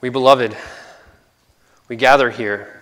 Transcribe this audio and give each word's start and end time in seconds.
We, 0.00 0.08
beloved, 0.08 0.56
we 1.88 1.96
gather 1.96 2.30
here 2.30 2.80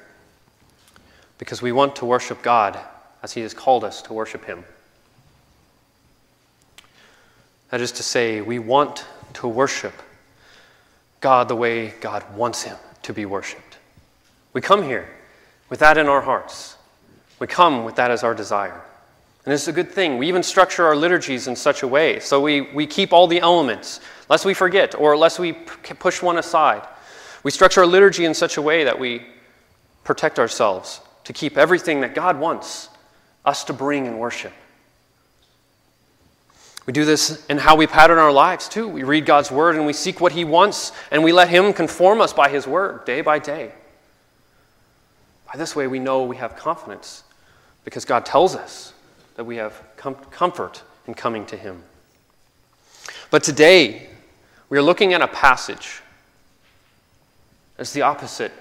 because 1.39 1.61
we 1.61 1.73
want 1.73 1.97
to 1.97 2.05
worship 2.05 2.43
God 2.43 2.79
as 3.25 3.33
He 3.33 3.41
has 3.41 3.53
called 3.53 3.83
us 3.83 4.03
to 4.03 4.13
worship 4.13 4.45
Him. 4.45 4.65
That 7.71 7.81
is 7.81 7.91
to 7.93 8.05
say, 8.05 8.41
we 8.41 8.61
want 8.61 9.05
to 9.35 9.49
worship 9.49 9.95
God 11.21 11.49
the 11.49 11.57
way 11.57 11.93
God 12.01 12.25
wants 12.37 12.63
Him 12.63 12.77
to 13.03 13.13
be 13.13 13.27
worshiped. 13.27 13.79
We 14.53 14.61
come 14.61 14.85
here 14.85 15.09
with 15.69 15.81
that 15.81 15.99
in 15.99 16.07
our 16.07 16.21
hearts. 16.21 16.77
We 17.41 17.49
come 17.49 17.85
with 17.85 17.97
that 17.97 18.13
as 18.13 18.23
our 18.23 18.35
desire. 18.35 18.81
And 19.45 19.53
it's 19.53 19.67
a 19.67 19.73
good 19.73 19.91
thing. 19.91 20.19
We 20.19 20.29
even 20.29 20.45
structure 20.45 20.87
our 20.87 20.95
liturgies 20.95 21.49
in 21.49 21.57
such 21.57 21.83
a 21.83 21.89
way 21.89 22.21
so 22.21 22.41
we, 22.41 22.61
we 22.61 22.87
keep 22.87 23.13
all 23.13 23.27
the 23.27 23.41
elements, 23.41 24.01
lest 24.29 24.45
we 24.45 24.55
forget 24.55 24.95
or 24.95 25.17
lest 25.17 25.41
we 25.41 25.53
push 25.53 26.23
one 26.23 26.39
aside. 26.39 26.87
We 27.43 27.51
structure 27.51 27.81
our 27.81 27.87
liturgy 27.87 28.25
in 28.25 28.35
such 28.35 28.57
a 28.57 28.63
way 28.63 28.85
that 28.85 28.99
we 28.99 29.23
protect 30.05 30.39
ourselves 30.39 31.01
to 31.25 31.33
keep 31.33 31.59
everything 31.59 32.01
that 32.01 32.15
God 32.15 32.39
wants 32.39 32.89
us 33.45 33.65
to 33.65 33.73
bring 33.73 34.07
in 34.07 34.19
worship. 34.19 34.53
We 36.87 36.93
do 36.93 37.05
this 37.05 37.45
in 37.47 37.59
how 37.59 37.77
we 37.77 37.87
pattern 37.87 38.17
our 38.17 38.33
lives 38.33 38.67
too. 38.67 38.89
We 38.89 39.03
read 39.03 39.27
God's 39.27 39.51
word 39.51 39.77
and 39.77 39.85
we 39.85 39.93
seek 39.93 40.23
what 40.23 40.33
He 40.33 40.45
wants 40.45 40.93
and 41.11 41.23
we 41.23 41.33
let 41.33 41.51
Him 41.51 41.75
conform 41.75 42.23
us 42.23 42.33
by 42.33 42.49
His 42.49 42.67
word 42.67 43.05
day 43.05 43.21
by 43.21 43.39
day. 43.39 43.73
By 45.53 45.59
this 45.59 45.77
way, 45.77 45.87
we 45.87 45.99
know 45.99 46.25
we 46.25 46.37
have 46.37 46.57
confidence 46.57 47.25
because 47.85 48.07
God 48.07 48.25
tells 48.25 48.55
us 48.57 48.95
that 49.37 49.45
we 49.45 49.57
have 49.57 49.83
com- 49.97 50.15
comfort 50.15 50.83
in 51.07 51.13
coming 51.13 51.45
to 51.47 51.57
Him. 51.57 51.83
But 53.31 53.45
today, 53.45 54.09
we 54.71 54.79
are 54.79 54.83
looking 54.83 55.13
at 55.13 55.21
a 55.21 55.29
passage 55.29 56.01
that's 57.79 57.93
the 57.93 58.03
opposite. 58.03 58.53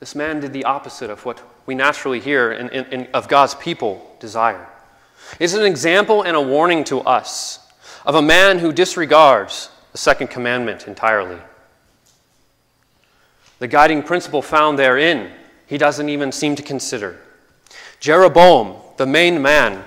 This 0.00 0.14
man 0.14 0.40
did 0.40 0.52
the 0.52 0.64
opposite 0.64 1.08
of 1.08 1.24
what 1.24 1.40
we 1.64 1.74
naturally 1.74 2.20
hear 2.20 2.52
in, 2.52 2.68
in, 2.68 2.84
in, 2.92 3.08
of 3.14 3.28
God's 3.28 3.54
people 3.54 4.14
desire. 4.20 4.68
It's 5.40 5.54
an 5.54 5.64
example 5.64 6.22
and 6.22 6.36
a 6.36 6.42
warning 6.42 6.84
to 6.84 7.00
us 7.00 7.60
of 8.04 8.16
a 8.16 8.20
man 8.20 8.58
who 8.58 8.72
disregards 8.72 9.70
the 9.92 9.98
second 9.98 10.28
commandment 10.28 10.86
entirely. 10.86 11.40
The 13.60 13.68
guiding 13.68 14.02
principle 14.02 14.42
found 14.42 14.78
therein, 14.78 15.30
he 15.66 15.78
doesn't 15.78 16.08
even 16.08 16.32
seem 16.32 16.56
to 16.56 16.62
consider. 16.62 17.18
Jeroboam, 18.00 18.76
the 18.98 19.06
main 19.06 19.40
man, 19.40 19.84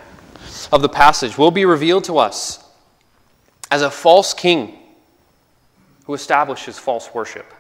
of 0.71 0.81
the 0.81 0.89
passage 0.89 1.37
will 1.37 1.51
be 1.51 1.65
revealed 1.65 2.05
to 2.05 2.17
us 2.17 2.63
as 3.69 3.81
a 3.81 3.91
false 3.91 4.33
king 4.33 4.79
who 6.05 6.13
establishes 6.13 6.79
false 6.79 7.13
worship. 7.13 7.53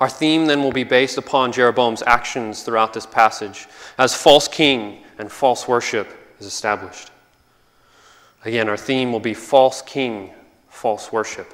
Our 0.00 0.08
theme 0.08 0.46
then 0.46 0.62
will 0.62 0.72
be 0.72 0.84
based 0.84 1.18
upon 1.18 1.52
Jeroboam's 1.52 2.02
actions 2.02 2.62
throughout 2.62 2.92
this 2.92 3.06
passage 3.06 3.66
as 3.98 4.14
false 4.14 4.46
king 4.46 5.02
and 5.18 5.30
false 5.30 5.66
worship 5.66 6.08
is 6.38 6.46
established. 6.46 7.10
Again, 8.44 8.68
our 8.68 8.76
theme 8.76 9.12
will 9.12 9.20
be 9.20 9.34
false 9.34 9.82
king, 9.82 10.30
false 10.68 11.10
worship. 11.10 11.52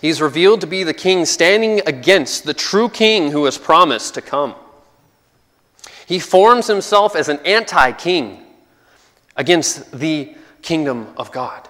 He's 0.00 0.20
revealed 0.20 0.60
to 0.62 0.66
be 0.66 0.82
the 0.84 0.94
king 0.94 1.24
standing 1.24 1.80
against 1.86 2.44
the 2.44 2.54
true 2.54 2.88
king 2.88 3.30
who 3.30 3.44
has 3.44 3.58
promised 3.58 4.14
to 4.14 4.22
come. 4.22 4.54
He 6.06 6.18
forms 6.18 6.66
himself 6.66 7.14
as 7.14 7.28
an 7.28 7.38
anti 7.44 7.92
king 7.92 8.44
against 9.36 9.92
the 9.92 10.34
kingdom 10.62 11.08
of 11.16 11.30
God. 11.30 11.68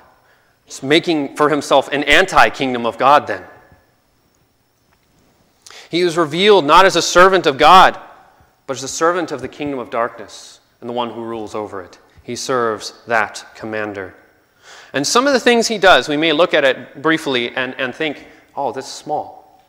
He's 0.65 0.83
making 0.83 1.37
for 1.37 1.51
himself 1.51 1.89
an 1.89 2.05
anti 2.05 2.49
kingdom 2.51 2.87
of 2.87 2.97
God 2.97 3.27
then. 3.27 3.45
He 5.91 6.05
was 6.05 6.17
revealed 6.17 6.65
not 6.65 6.87
as 6.87 6.95
a 6.95 7.03
servant 7.03 7.47
of 7.47 7.59
God, 7.59 7.99
but 8.69 8.77
as 8.77 8.85
a 8.85 8.89
servant 8.89 9.33
of 9.33 9.41
the 9.41 9.49
kingdom 9.49 9.81
of 9.81 9.91
darkness 9.91 10.61
and 10.81 10.89
the 10.89 10.95
one 10.95 11.11
who 11.11 11.25
rules 11.25 11.55
over 11.55 11.83
it. 11.83 11.99
He 12.23 12.37
serves 12.37 12.95
that 13.09 13.45
commander. 13.57 14.15
And 14.93 15.05
some 15.05 15.27
of 15.27 15.33
the 15.33 15.41
things 15.41 15.67
he 15.67 15.79
does, 15.79 16.09
we 16.09 16.17
may 16.17 16.33
look 16.33 16.55
at 16.55 16.65
it 16.65 17.03
briefly 17.03 17.55
and, 17.57 17.75
and 17.75 17.93
think, 17.93 18.25
oh, 18.55 18.71
this 18.71 18.87
is 18.87 18.93
small. 18.93 19.61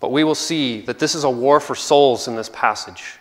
But 0.00 0.12
we 0.12 0.22
will 0.22 0.34
see 0.34 0.82
that 0.82 0.98
this 0.98 1.14
is 1.14 1.24
a 1.24 1.30
war 1.30 1.60
for 1.60 1.74
souls 1.74 2.28
in 2.28 2.36
this 2.36 2.50
passage 2.50 3.18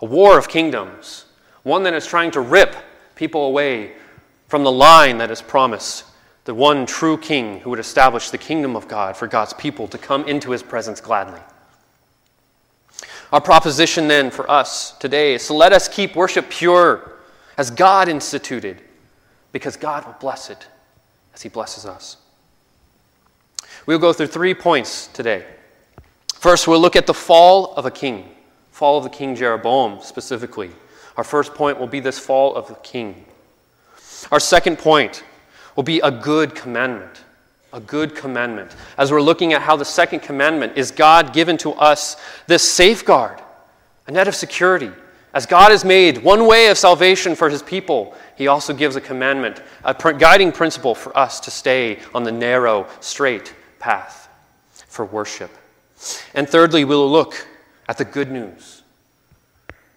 a 0.00 0.06
war 0.06 0.38
of 0.38 0.48
kingdoms, 0.48 1.24
one 1.64 1.82
that 1.82 1.92
is 1.92 2.06
trying 2.06 2.30
to 2.30 2.40
rip 2.40 2.76
people 3.16 3.46
away 3.46 3.94
from 4.46 4.62
the 4.62 4.70
line 4.70 5.18
that 5.18 5.28
is 5.28 5.42
promised 5.42 6.04
the 6.44 6.54
one 6.54 6.86
true 6.86 7.18
king 7.18 7.60
who 7.60 7.68
would 7.68 7.78
establish 7.78 8.30
the 8.30 8.38
kingdom 8.38 8.74
of 8.74 8.88
God 8.88 9.16
for 9.16 9.26
God's 9.26 9.52
people 9.52 9.86
to 9.88 9.98
come 9.98 10.24
into 10.26 10.50
his 10.50 10.62
presence 10.62 10.98
gladly. 10.98 11.40
Our 13.32 13.40
proposition 13.40 14.08
then 14.08 14.30
for 14.30 14.50
us 14.50 14.92
today 14.92 15.34
is 15.34 15.46
to 15.48 15.54
let 15.54 15.72
us 15.72 15.88
keep 15.88 16.16
worship 16.16 16.48
pure 16.48 17.12
as 17.56 17.70
God 17.70 18.08
instituted, 18.08 18.80
because 19.52 19.76
God 19.76 20.06
will 20.06 20.16
bless 20.20 20.48
it 20.48 20.66
as 21.34 21.42
he 21.42 21.48
blesses 21.48 21.84
us. 21.84 22.16
We'll 23.86 23.98
go 23.98 24.12
through 24.12 24.28
three 24.28 24.54
points 24.54 25.08
today. 25.08 25.44
First, 26.34 26.68
we'll 26.68 26.80
look 26.80 26.96
at 26.96 27.06
the 27.06 27.14
fall 27.14 27.74
of 27.74 27.84
a 27.84 27.90
king 27.90 28.28
fall 28.78 28.96
of 28.96 29.02
the 29.02 29.10
king 29.10 29.34
Jeroboam 29.34 30.00
specifically. 30.02 30.70
Our 31.16 31.24
first 31.24 31.52
point 31.52 31.80
will 31.80 31.88
be 31.88 31.98
this 31.98 32.16
fall 32.16 32.54
of 32.54 32.68
the 32.68 32.76
king. 32.76 33.24
Our 34.30 34.38
second 34.38 34.78
point 34.78 35.24
will 35.74 35.82
be 35.82 35.98
a 35.98 36.12
good 36.12 36.54
commandment. 36.54 37.24
A 37.72 37.80
good 37.80 38.14
commandment. 38.14 38.74
As 38.96 39.12
we're 39.12 39.20
looking 39.20 39.52
at 39.52 39.62
how 39.62 39.76
the 39.76 39.84
second 39.84 40.20
commandment 40.20 40.76
is 40.76 40.90
God 40.90 41.34
given 41.34 41.58
to 41.58 41.72
us 41.72 42.16
this 42.46 42.62
safeguard, 42.62 43.42
a 44.06 44.12
net 44.12 44.26
of 44.26 44.34
security. 44.34 44.90
As 45.34 45.44
God 45.44 45.70
has 45.70 45.84
made 45.84 46.18
one 46.18 46.46
way 46.46 46.68
of 46.68 46.78
salvation 46.78 47.34
for 47.34 47.50
his 47.50 47.62
people, 47.62 48.14
he 48.36 48.46
also 48.48 48.72
gives 48.72 48.96
a 48.96 49.00
commandment, 49.00 49.62
a 49.84 49.94
guiding 50.14 50.50
principle 50.50 50.94
for 50.94 51.16
us 51.16 51.40
to 51.40 51.50
stay 51.50 51.98
on 52.14 52.22
the 52.22 52.32
narrow, 52.32 52.86
straight 53.00 53.54
path 53.78 54.28
for 54.70 55.04
worship. 55.04 55.50
And 56.34 56.48
thirdly, 56.48 56.84
we'll 56.84 57.10
look 57.10 57.46
at 57.88 57.98
the 57.98 58.04
good 58.04 58.30
news. 58.30 58.82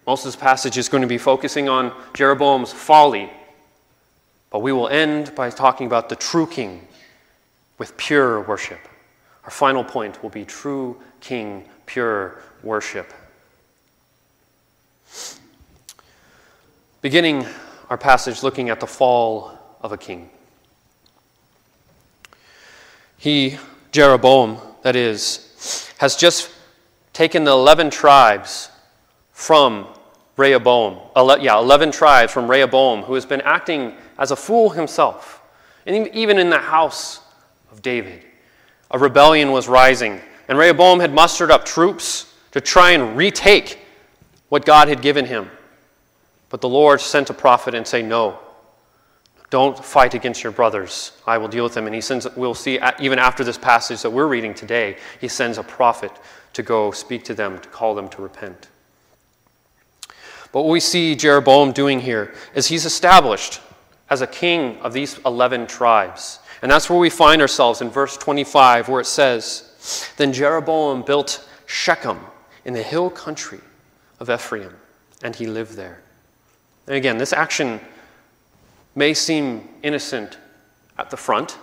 Most 0.06 0.26
of 0.26 0.32
this 0.32 0.40
passage 0.40 0.76
is 0.76 0.88
going 0.88 1.02
to 1.02 1.08
be 1.08 1.18
focusing 1.18 1.68
on 1.68 1.92
Jeroboam's 2.12 2.72
folly, 2.72 3.32
but 4.50 4.58
we 4.58 4.72
will 4.72 4.88
end 4.88 5.34
by 5.34 5.48
talking 5.48 5.86
about 5.86 6.08
the 6.08 6.16
true 6.16 6.46
king 6.46 6.86
with 7.82 7.96
pure 7.96 8.42
worship. 8.42 8.78
Our 9.42 9.50
final 9.50 9.82
point 9.82 10.22
will 10.22 10.30
be 10.30 10.44
true 10.44 11.02
king, 11.18 11.64
pure 11.84 12.40
worship. 12.62 13.12
Beginning 17.00 17.44
our 17.90 17.98
passage 17.98 18.44
looking 18.44 18.70
at 18.70 18.78
the 18.78 18.86
fall 18.86 19.58
of 19.80 19.90
a 19.90 19.98
king. 19.98 20.30
He, 23.18 23.58
Jeroboam, 23.90 24.58
that 24.82 24.94
is, 24.94 25.92
has 25.98 26.14
just 26.14 26.52
taken 27.12 27.42
the 27.42 27.50
11 27.50 27.90
tribes 27.90 28.70
from 29.32 29.88
Rehoboam. 30.36 31.00
Ele- 31.16 31.40
yeah, 31.40 31.58
11 31.58 31.90
tribes 31.90 32.32
from 32.32 32.48
Rehoboam, 32.48 33.02
who 33.02 33.14
has 33.14 33.26
been 33.26 33.40
acting 33.40 33.96
as 34.20 34.30
a 34.30 34.36
fool 34.36 34.70
himself. 34.70 35.42
And 35.84 36.06
even 36.14 36.38
in 36.38 36.48
the 36.48 36.58
house 36.58 37.21
of 37.72 37.82
David, 37.82 38.22
a 38.90 38.98
rebellion 38.98 39.50
was 39.50 39.66
rising. 39.66 40.20
And 40.48 40.58
Rehoboam 40.58 41.00
had 41.00 41.12
mustered 41.12 41.50
up 41.50 41.64
troops 41.64 42.32
to 42.52 42.60
try 42.60 42.90
and 42.90 43.16
retake 43.16 43.78
what 44.50 44.64
God 44.66 44.88
had 44.88 45.00
given 45.00 45.24
him. 45.24 45.50
But 46.50 46.60
the 46.60 46.68
Lord 46.68 47.00
sent 47.00 47.30
a 47.30 47.34
prophet 47.34 47.74
and 47.74 47.86
say, 47.86 48.02
No, 48.02 48.38
don't 49.48 49.82
fight 49.82 50.14
against 50.14 50.42
your 50.42 50.52
brothers. 50.52 51.12
I 51.26 51.38
will 51.38 51.48
deal 51.48 51.64
with 51.64 51.74
them. 51.74 51.86
And 51.86 51.94
he 51.94 52.00
sends, 52.00 52.26
we'll 52.36 52.54
see, 52.54 52.78
even 53.00 53.18
after 53.18 53.44
this 53.44 53.56
passage 53.56 54.02
that 54.02 54.10
we're 54.10 54.26
reading 54.26 54.52
today, 54.52 54.96
he 55.20 55.28
sends 55.28 55.56
a 55.58 55.62
prophet 55.62 56.12
to 56.52 56.62
go 56.62 56.90
speak 56.90 57.24
to 57.24 57.34
them, 57.34 57.58
to 57.58 57.68
call 57.68 57.94
them 57.94 58.08
to 58.10 58.22
repent. 58.22 58.68
But 60.52 60.62
what 60.62 60.70
we 60.70 60.80
see 60.80 61.14
Jeroboam 61.14 61.72
doing 61.72 62.00
here 62.00 62.34
is 62.54 62.66
he's 62.66 62.84
established 62.84 63.60
as 64.10 64.20
a 64.20 64.26
king 64.26 64.78
of 64.80 64.92
these 64.92 65.18
11 65.24 65.66
tribes. 65.66 66.38
And 66.62 66.70
that's 66.70 66.88
where 66.88 66.98
we 66.98 67.10
find 67.10 67.42
ourselves 67.42 67.80
in 67.80 67.90
verse 67.90 68.16
25, 68.16 68.88
where 68.88 69.00
it 69.00 69.06
says, 69.06 70.12
Then 70.16 70.32
Jeroboam 70.32 71.02
built 71.02 71.48
Shechem 71.66 72.20
in 72.64 72.72
the 72.72 72.82
hill 72.82 73.10
country 73.10 73.60
of 74.20 74.30
Ephraim, 74.30 74.72
and 75.24 75.34
he 75.34 75.46
lived 75.46 75.74
there. 75.74 76.00
And 76.86 76.94
again, 76.94 77.18
this 77.18 77.32
action 77.32 77.80
may 78.94 79.12
seem 79.12 79.68
innocent 79.82 80.38
at 80.98 81.10
the 81.10 81.16
front, 81.16 81.58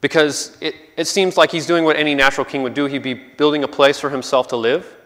because 0.00 0.56
it, 0.60 0.74
it 0.96 1.06
seems 1.06 1.36
like 1.36 1.50
he's 1.52 1.66
doing 1.66 1.84
what 1.84 1.96
any 1.96 2.14
natural 2.14 2.44
king 2.44 2.62
would 2.62 2.74
do. 2.74 2.86
He'd 2.86 3.02
be 3.02 3.14
building 3.14 3.64
a 3.64 3.68
place 3.68 3.98
for 3.98 4.10
himself 4.10 4.48
to 4.48 4.56
live, 4.56 4.96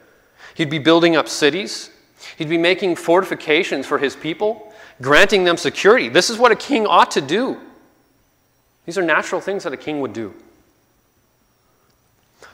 he'd 0.55 0.71
be 0.71 0.79
building 0.79 1.17
up 1.17 1.29
cities, 1.29 1.91
he'd 2.39 2.49
be 2.49 2.59
making 2.59 2.97
fortifications 2.97 3.87
for 3.87 3.99
his 3.99 4.17
people, 4.17 4.73
granting 5.03 5.45
them 5.45 5.59
security. 5.59 6.09
This 6.09 6.31
is 6.31 6.39
what 6.39 6.51
a 6.51 6.57
king 6.57 6.87
ought 6.87 7.11
to 7.11 7.21
do. 7.21 7.61
These 8.89 8.97
are 8.97 9.03
natural 9.03 9.43
things 9.43 9.65
that 9.65 9.75
a 9.75 9.77
king 9.77 10.01
would 10.01 10.15
do. 10.15 10.33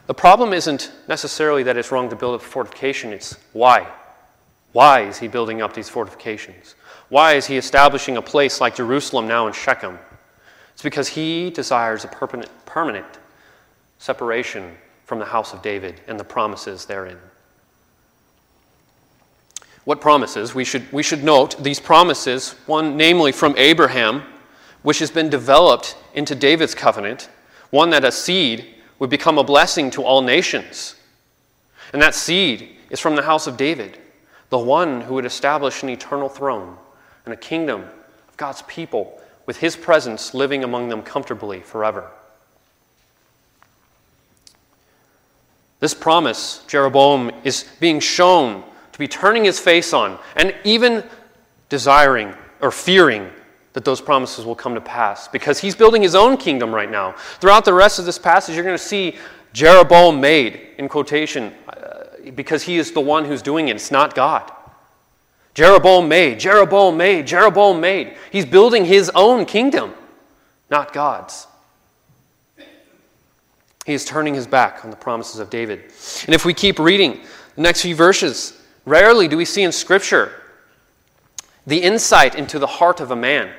The 0.08 0.14
problem 0.14 0.52
isn't 0.52 0.90
necessarily 1.06 1.62
that 1.62 1.76
it's 1.76 1.92
wrong 1.92 2.10
to 2.10 2.16
build 2.16 2.34
a 2.34 2.38
fortification, 2.40 3.12
it's 3.12 3.38
why. 3.52 3.86
Why 4.72 5.02
is 5.02 5.16
he 5.16 5.28
building 5.28 5.62
up 5.62 5.74
these 5.74 5.88
fortifications? 5.88 6.74
Why 7.08 7.34
is 7.34 7.46
he 7.46 7.56
establishing 7.56 8.16
a 8.16 8.20
place 8.20 8.60
like 8.60 8.74
Jerusalem 8.74 9.28
now 9.28 9.46
in 9.46 9.52
Shechem? 9.52 9.96
It's 10.72 10.82
because 10.82 11.06
he 11.06 11.50
desires 11.50 12.04
a 12.04 12.08
permanent, 12.08 12.50
permanent 12.66 13.20
separation 13.98 14.76
from 15.04 15.20
the 15.20 15.26
house 15.26 15.52
of 15.52 15.62
David 15.62 16.00
and 16.08 16.18
the 16.18 16.24
promises 16.24 16.84
therein. 16.84 17.18
What 19.84 20.00
promises? 20.00 20.52
We 20.52 20.64
should, 20.64 20.90
we 20.92 21.04
should 21.04 21.22
note 21.22 21.62
these 21.62 21.78
promises, 21.78 22.56
one 22.66 22.96
namely 22.96 23.30
from 23.30 23.54
Abraham, 23.56 24.24
which 24.84 24.98
has 24.98 25.10
been 25.10 25.30
developed 25.30 25.96
into 26.12 26.34
David's 26.34 26.74
covenant, 26.74 27.30
one 27.70 27.90
that 27.90 28.04
a 28.04 28.12
seed 28.12 28.66
would 28.98 29.08
become 29.10 29.38
a 29.38 29.42
blessing 29.42 29.90
to 29.90 30.04
all 30.04 30.20
nations. 30.20 30.94
And 31.92 32.00
that 32.02 32.14
seed 32.14 32.68
is 32.90 33.00
from 33.00 33.16
the 33.16 33.22
house 33.22 33.46
of 33.46 33.56
David, 33.56 33.98
the 34.50 34.58
one 34.58 35.00
who 35.00 35.14
would 35.14 35.24
establish 35.24 35.82
an 35.82 35.88
eternal 35.88 36.28
throne 36.28 36.76
and 37.24 37.32
a 37.32 37.36
kingdom 37.36 37.80
of 38.28 38.36
God's 38.36 38.60
people 38.62 39.20
with 39.46 39.56
his 39.56 39.74
presence 39.74 40.34
living 40.34 40.62
among 40.62 40.90
them 40.90 41.02
comfortably 41.02 41.60
forever. 41.60 42.10
This 45.80 45.94
promise, 45.94 46.62
Jeroboam 46.68 47.30
is 47.42 47.64
being 47.80 48.00
shown 48.00 48.62
to 48.92 48.98
be 48.98 49.08
turning 49.08 49.44
his 49.44 49.58
face 49.58 49.94
on 49.94 50.18
and 50.36 50.54
even 50.62 51.04
desiring 51.70 52.34
or 52.60 52.70
fearing 52.70 53.30
that 53.74 53.84
those 53.84 54.00
promises 54.00 54.46
will 54.46 54.54
come 54.54 54.74
to 54.74 54.80
pass 54.80 55.28
because 55.28 55.58
he's 55.58 55.74
building 55.74 56.00
his 56.00 56.14
own 56.14 56.36
kingdom 56.36 56.74
right 56.74 56.90
now. 56.90 57.12
Throughout 57.40 57.64
the 57.64 57.74
rest 57.74 57.98
of 57.98 58.06
this 58.06 58.18
passage, 58.18 58.54
you're 58.54 58.64
going 58.64 58.78
to 58.78 58.82
see 58.82 59.16
Jeroboam 59.52 60.20
made, 60.20 60.68
in 60.78 60.88
quotation, 60.88 61.52
uh, 61.68 62.04
because 62.34 62.62
he 62.62 62.78
is 62.78 62.92
the 62.92 63.00
one 63.00 63.24
who's 63.24 63.42
doing 63.42 63.68
it. 63.68 63.76
It's 63.76 63.90
not 63.90 64.14
God. 64.14 64.50
Jeroboam 65.54 66.08
made, 66.08 66.40
Jeroboam 66.40 66.96
made, 66.96 67.26
Jeroboam 67.26 67.80
made. 67.80 68.16
He's 68.32 68.46
building 68.46 68.84
his 68.84 69.10
own 69.14 69.44
kingdom, 69.44 69.94
not 70.70 70.92
God's. 70.92 71.46
He 73.86 73.92
is 73.92 74.04
turning 74.04 74.34
his 74.34 74.46
back 74.46 74.84
on 74.84 74.90
the 74.90 74.96
promises 74.96 75.40
of 75.40 75.50
David. 75.50 75.92
And 76.26 76.34
if 76.34 76.44
we 76.44 76.54
keep 76.54 76.78
reading 76.78 77.20
the 77.54 77.62
next 77.62 77.82
few 77.82 77.94
verses, 77.94 78.60
rarely 78.84 79.28
do 79.28 79.36
we 79.36 79.44
see 79.44 79.62
in 79.62 79.72
Scripture 79.72 80.32
the 81.66 81.78
insight 81.82 82.34
into 82.34 82.58
the 82.58 82.66
heart 82.66 83.00
of 83.00 83.10
a 83.10 83.16
man. 83.16 83.52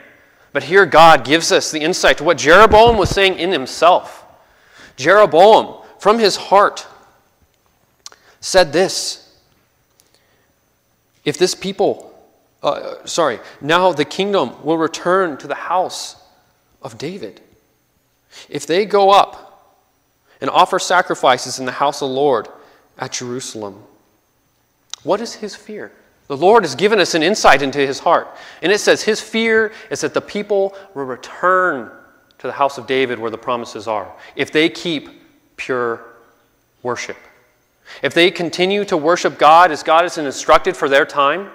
But 0.55 0.63
here 0.63 0.85
God 0.85 1.25
gives 1.25 1.51
us 1.51 1.69
the 1.69 1.81
insight 1.81 2.19
to 2.19 2.23
what 2.23 2.37
Jeroboam 2.37 2.97
was 2.97 3.09
saying 3.09 3.37
in 3.39 3.51
himself. 3.51 4.23
Jeroboam, 4.95 5.83
from 5.99 6.17
his 6.17 6.37
heart, 6.37 6.87
said 8.39 8.71
this 8.71 9.37
If 11.25 11.37
this 11.37 11.55
people, 11.55 12.17
uh, 12.63 13.05
sorry, 13.05 13.41
now 13.59 13.91
the 13.91 14.05
kingdom 14.05 14.63
will 14.63 14.77
return 14.77 15.35
to 15.39 15.47
the 15.47 15.55
house 15.55 16.15
of 16.81 16.97
David. 16.97 17.41
If 18.47 18.65
they 18.65 18.85
go 18.85 19.09
up 19.09 19.75
and 20.39 20.49
offer 20.49 20.79
sacrifices 20.79 21.59
in 21.59 21.65
the 21.65 21.73
house 21.73 22.01
of 22.01 22.07
the 22.07 22.15
Lord 22.15 22.47
at 22.97 23.11
Jerusalem, 23.11 23.83
what 25.03 25.19
is 25.19 25.33
his 25.33 25.53
fear? 25.53 25.91
The 26.27 26.37
Lord 26.37 26.63
has 26.63 26.75
given 26.75 26.99
us 26.99 27.13
an 27.13 27.21
insight 27.21 27.61
into 27.61 27.79
his 27.79 27.99
heart. 27.99 28.27
And 28.61 28.71
it 28.71 28.79
says 28.79 29.03
his 29.03 29.21
fear 29.21 29.71
is 29.91 30.01
that 30.01 30.13
the 30.13 30.21
people 30.21 30.75
will 30.93 31.05
return 31.05 31.91
to 32.39 32.47
the 32.47 32.53
house 32.53 32.77
of 32.77 32.87
David 32.87 33.19
where 33.19 33.31
the 33.31 33.37
promises 33.37 33.87
are 33.87 34.11
if 34.35 34.51
they 34.51 34.69
keep 34.69 35.09
pure 35.55 36.03
worship. 36.83 37.17
If 38.01 38.13
they 38.13 38.31
continue 38.31 38.83
to 38.85 38.97
worship 38.97 39.37
God 39.37 39.71
as 39.71 39.83
God 39.83 40.03
has 40.03 40.17
instructed 40.17 40.75
for 40.75 40.89
their 40.89 41.05
time, 41.05 41.51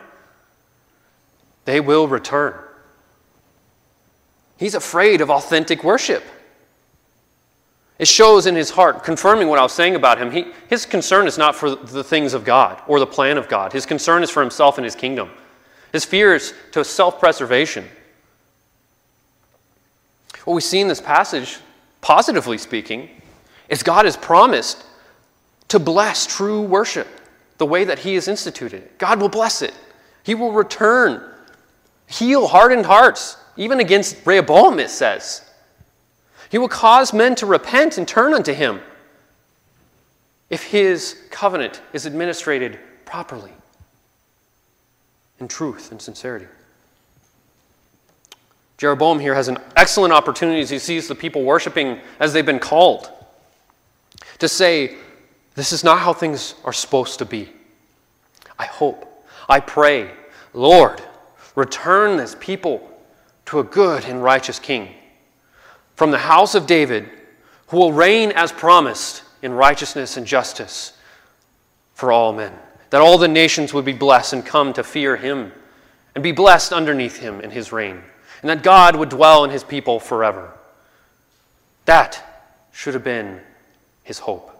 they 1.64 1.80
will 1.80 2.06
return. 2.06 2.54
He's 4.56 4.74
afraid 4.74 5.20
of 5.20 5.30
authentic 5.30 5.82
worship. 5.82 6.22
It 8.00 8.08
shows 8.08 8.46
in 8.46 8.56
his 8.56 8.70
heart, 8.70 9.04
confirming 9.04 9.48
what 9.48 9.58
I 9.58 9.62
was 9.62 9.74
saying 9.74 9.94
about 9.94 10.16
him. 10.16 10.30
He, 10.30 10.46
his 10.70 10.86
concern 10.86 11.26
is 11.26 11.36
not 11.36 11.54
for 11.54 11.74
the 11.74 12.02
things 12.02 12.32
of 12.32 12.46
God 12.46 12.80
or 12.86 12.98
the 12.98 13.06
plan 13.06 13.36
of 13.36 13.46
God. 13.46 13.74
His 13.74 13.84
concern 13.84 14.22
is 14.22 14.30
for 14.30 14.40
himself 14.40 14.78
and 14.78 14.86
his 14.86 14.94
kingdom. 14.94 15.28
His 15.92 16.06
fear 16.06 16.34
is 16.34 16.54
to 16.72 16.82
self 16.82 17.20
preservation. 17.20 17.86
What 20.46 20.54
we 20.54 20.62
see 20.62 20.80
in 20.80 20.88
this 20.88 21.02
passage, 21.02 21.58
positively 22.00 22.56
speaking, 22.56 23.10
is 23.68 23.82
God 23.82 24.06
has 24.06 24.16
promised 24.16 24.82
to 25.68 25.78
bless 25.78 26.26
true 26.26 26.62
worship 26.62 27.06
the 27.58 27.66
way 27.66 27.84
that 27.84 27.98
He 27.98 28.14
has 28.14 28.28
instituted 28.28 28.82
it. 28.82 28.98
God 28.98 29.20
will 29.20 29.28
bless 29.28 29.60
it. 29.60 29.74
He 30.22 30.34
will 30.34 30.52
return, 30.52 31.22
heal 32.06 32.46
hardened 32.46 32.86
hearts, 32.86 33.36
even 33.58 33.78
against 33.78 34.24
Rehoboam, 34.24 34.78
it 34.78 34.88
says. 34.88 35.42
He 36.50 36.58
will 36.58 36.68
cause 36.68 37.12
men 37.12 37.36
to 37.36 37.46
repent 37.46 37.96
and 37.96 38.06
turn 38.06 38.34
unto 38.34 38.52
him 38.52 38.80
if 40.50 40.64
his 40.64 41.16
covenant 41.30 41.80
is 41.92 42.06
administrated 42.06 42.78
properly 43.04 43.52
in 45.38 45.46
truth 45.46 45.92
and 45.92 46.02
sincerity. 46.02 46.46
Jeroboam 48.78 49.20
here 49.20 49.34
has 49.34 49.46
an 49.46 49.58
excellent 49.76 50.12
opportunity 50.12 50.60
as 50.60 50.70
he 50.70 50.78
sees 50.80 51.06
the 51.06 51.14
people 51.14 51.44
worshiping 51.44 52.00
as 52.18 52.32
they've 52.32 52.44
been 52.44 52.58
called 52.58 53.10
to 54.40 54.48
say, 54.48 54.96
This 55.54 55.72
is 55.72 55.84
not 55.84 56.00
how 56.00 56.12
things 56.12 56.56
are 56.64 56.72
supposed 56.72 57.20
to 57.20 57.24
be. 57.24 57.48
I 58.58 58.64
hope, 58.66 59.24
I 59.48 59.60
pray, 59.60 60.10
Lord, 60.52 61.00
return 61.54 62.16
this 62.16 62.34
people 62.40 62.90
to 63.46 63.60
a 63.60 63.64
good 63.64 64.04
and 64.04 64.24
righteous 64.24 64.58
king 64.58 64.94
from 66.00 66.12
the 66.12 66.16
house 66.16 66.54
of 66.54 66.66
David, 66.66 67.10
who 67.66 67.76
will 67.76 67.92
reign 67.92 68.32
as 68.32 68.52
promised 68.52 69.22
in 69.42 69.52
righteousness 69.52 70.16
and 70.16 70.26
justice 70.26 70.94
for 71.92 72.10
all 72.10 72.32
men. 72.32 72.54
That 72.88 73.02
all 73.02 73.18
the 73.18 73.28
nations 73.28 73.74
would 73.74 73.84
be 73.84 73.92
blessed 73.92 74.32
and 74.32 74.46
come 74.46 74.72
to 74.72 74.82
fear 74.82 75.18
him 75.18 75.52
and 76.14 76.24
be 76.24 76.32
blessed 76.32 76.72
underneath 76.72 77.18
him 77.18 77.42
in 77.42 77.50
his 77.50 77.70
reign. 77.70 78.00
And 78.40 78.48
that 78.48 78.62
God 78.62 78.96
would 78.96 79.10
dwell 79.10 79.44
in 79.44 79.50
his 79.50 79.62
people 79.62 80.00
forever. 80.00 80.54
That 81.84 82.48
should 82.72 82.94
have 82.94 83.04
been 83.04 83.38
his 84.02 84.20
hope. 84.20 84.58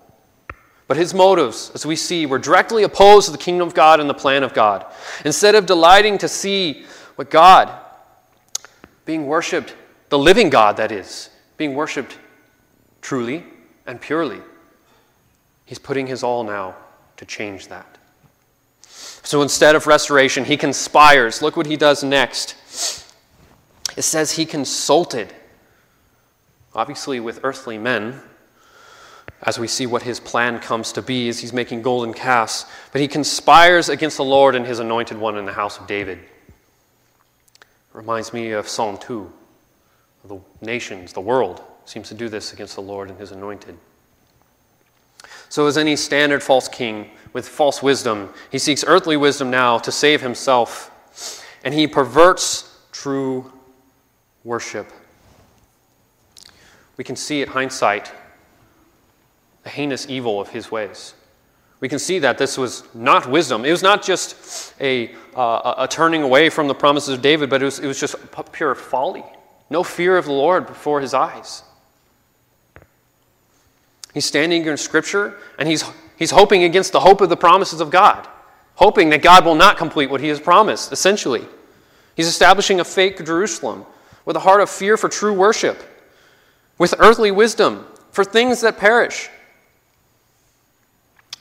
But 0.88 0.98
his 0.98 1.14
motives, 1.14 1.72
as 1.74 1.86
we 1.86 1.96
see, 1.96 2.26
were 2.26 2.38
directly 2.38 2.82
opposed 2.82 3.24
to 3.28 3.32
the 3.32 3.38
kingdom 3.38 3.66
of 3.66 3.72
God 3.72 3.98
and 3.98 4.10
the 4.10 4.12
plan 4.12 4.42
of 4.42 4.52
God. 4.52 4.84
Instead 5.24 5.54
of 5.54 5.64
delighting 5.64 6.18
to 6.18 6.28
see 6.28 6.84
what 7.16 7.30
God, 7.30 7.72
being 9.06 9.26
worshiped 9.26 9.74
the 10.10 10.18
living 10.18 10.50
God, 10.50 10.76
that 10.76 10.92
is, 10.92 11.30
being 11.56 11.74
worshiped 11.74 12.18
truly 13.00 13.44
and 13.86 14.00
purely. 14.00 14.40
He's 15.64 15.78
putting 15.78 16.06
his 16.06 16.22
all 16.22 16.44
now 16.44 16.74
to 17.16 17.24
change 17.24 17.68
that. 17.68 17.96
So 18.82 19.42
instead 19.42 19.76
of 19.76 19.86
restoration, 19.86 20.44
he 20.44 20.56
conspires. 20.56 21.40
Look 21.42 21.56
what 21.56 21.66
he 21.66 21.76
does 21.76 22.02
next. 22.02 22.56
It 23.96 24.02
says 24.02 24.32
he 24.32 24.44
consulted, 24.44 25.32
obviously 26.74 27.20
with 27.20 27.40
earthly 27.44 27.78
men, 27.78 28.20
as 29.42 29.58
we 29.58 29.68
see 29.68 29.86
what 29.86 30.02
his 30.02 30.18
plan 30.18 30.58
comes 30.58 30.92
to 30.92 31.02
be 31.02 31.28
as 31.28 31.38
he's 31.38 31.52
making 31.52 31.82
golden 31.82 32.12
calves. 32.12 32.66
But 32.92 33.00
he 33.00 33.08
conspires 33.08 33.88
against 33.88 34.16
the 34.16 34.24
Lord 34.24 34.54
and 34.56 34.66
his 34.66 34.80
anointed 34.80 35.18
one 35.18 35.38
in 35.38 35.44
the 35.44 35.52
house 35.52 35.78
of 35.78 35.86
David. 35.86 36.18
Reminds 37.92 38.32
me 38.32 38.50
of 38.50 38.68
Psalm 38.68 38.98
2 38.98 39.32
the 40.24 40.38
nations, 40.60 41.12
the 41.12 41.20
world, 41.20 41.62
seems 41.84 42.08
to 42.08 42.14
do 42.14 42.28
this 42.28 42.52
against 42.52 42.74
the 42.74 42.82
Lord 42.82 43.10
and 43.10 43.18
his 43.18 43.32
anointed. 43.32 43.76
So, 45.48 45.66
as 45.66 45.76
any 45.76 45.96
standard 45.96 46.42
false 46.42 46.68
king 46.68 47.10
with 47.32 47.48
false 47.48 47.82
wisdom, 47.82 48.32
he 48.52 48.58
seeks 48.58 48.84
earthly 48.86 49.16
wisdom 49.16 49.50
now 49.50 49.78
to 49.78 49.90
save 49.90 50.20
himself, 50.20 51.44
and 51.64 51.74
he 51.74 51.86
perverts 51.86 52.78
true 52.92 53.52
worship. 54.44 54.92
We 56.96 57.04
can 57.04 57.16
see 57.16 57.42
at 57.42 57.48
hindsight 57.48 58.12
the 59.64 59.70
heinous 59.70 60.08
evil 60.08 60.40
of 60.40 60.50
his 60.50 60.70
ways. 60.70 61.14
We 61.80 61.88
can 61.88 61.98
see 61.98 62.18
that 62.18 62.36
this 62.36 62.58
was 62.58 62.84
not 62.94 63.28
wisdom. 63.28 63.64
It 63.64 63.70
was 63.70 63.82
not 63.82 64.02
just 64.02 64.74
a, 64.80 65.14
uh, 65.34 65.74
a 65.78 65.88
turning 65.88 66.22
away 66.22 66.50
from 66.50 66.68
the 66.68 66.74
promises 66.74 67.14
of 67.14 67.22
David, 67.22 67.48
but 67.48 67.62
it 67.62 67.64
was, 67.64 67.78
it 67.78 67.86
was 67.86 67.98
just 67.98 68.16
pure 68.52 68.74
folly 68.74 69.24
no 69.70 69.84
fear 69.84 70.18
of 70.18 70.24
the 70.26 70.32
Lord 70.32 70.66
before 70.66 71.00
his 71.00 71.14
eyes. 71.14 71.62
He's 74.12 74.26
standing 74.26 74.66
in 74.66 74.76
Scripture 74.76 75.38
and 75.58 75.68
he's, 75.68 75.84
he's 76.16 76.32
hoping 76.32 76.64
against 76.64 76.92
the 76.92 77.00
hope 77.00 77.20
of 77.20 77.28
the 77.28 77.36
promises 77.36 77.80
of 77.80 77.90
God, 77.90 78.26
hoping 78.74 79.10
that 79.10 79.22
God 79.22 79.44
will 79.44 79.54
not 79.54 79.78
complete 79.78 80.10
what 80.10 80.20
he 80.20 80.28
has 80.28 80.40
promised, 80.40 80.92
essentially. 80.92 81.46
He's 82.16 82.26
establishing 82.26 82.80
a 82.80 82.84
fake 82.84 83.24
Jerusalem 83.24 83.86
with 84.24 84.36
a 84.36 84.40
heart 84.40 84.60
of 84.60 84.68
fear 84.68 84.96
for 84.96 85.08
true 85.08 85.32
worship, 85.32 85.80
with 86.76 86.94
earthly 86.98 87.30
wisdom 87.30 87.86
for 88.10 88.24
things 88.24 88.60
that 88.62 88.76
perish. 88.76 89.30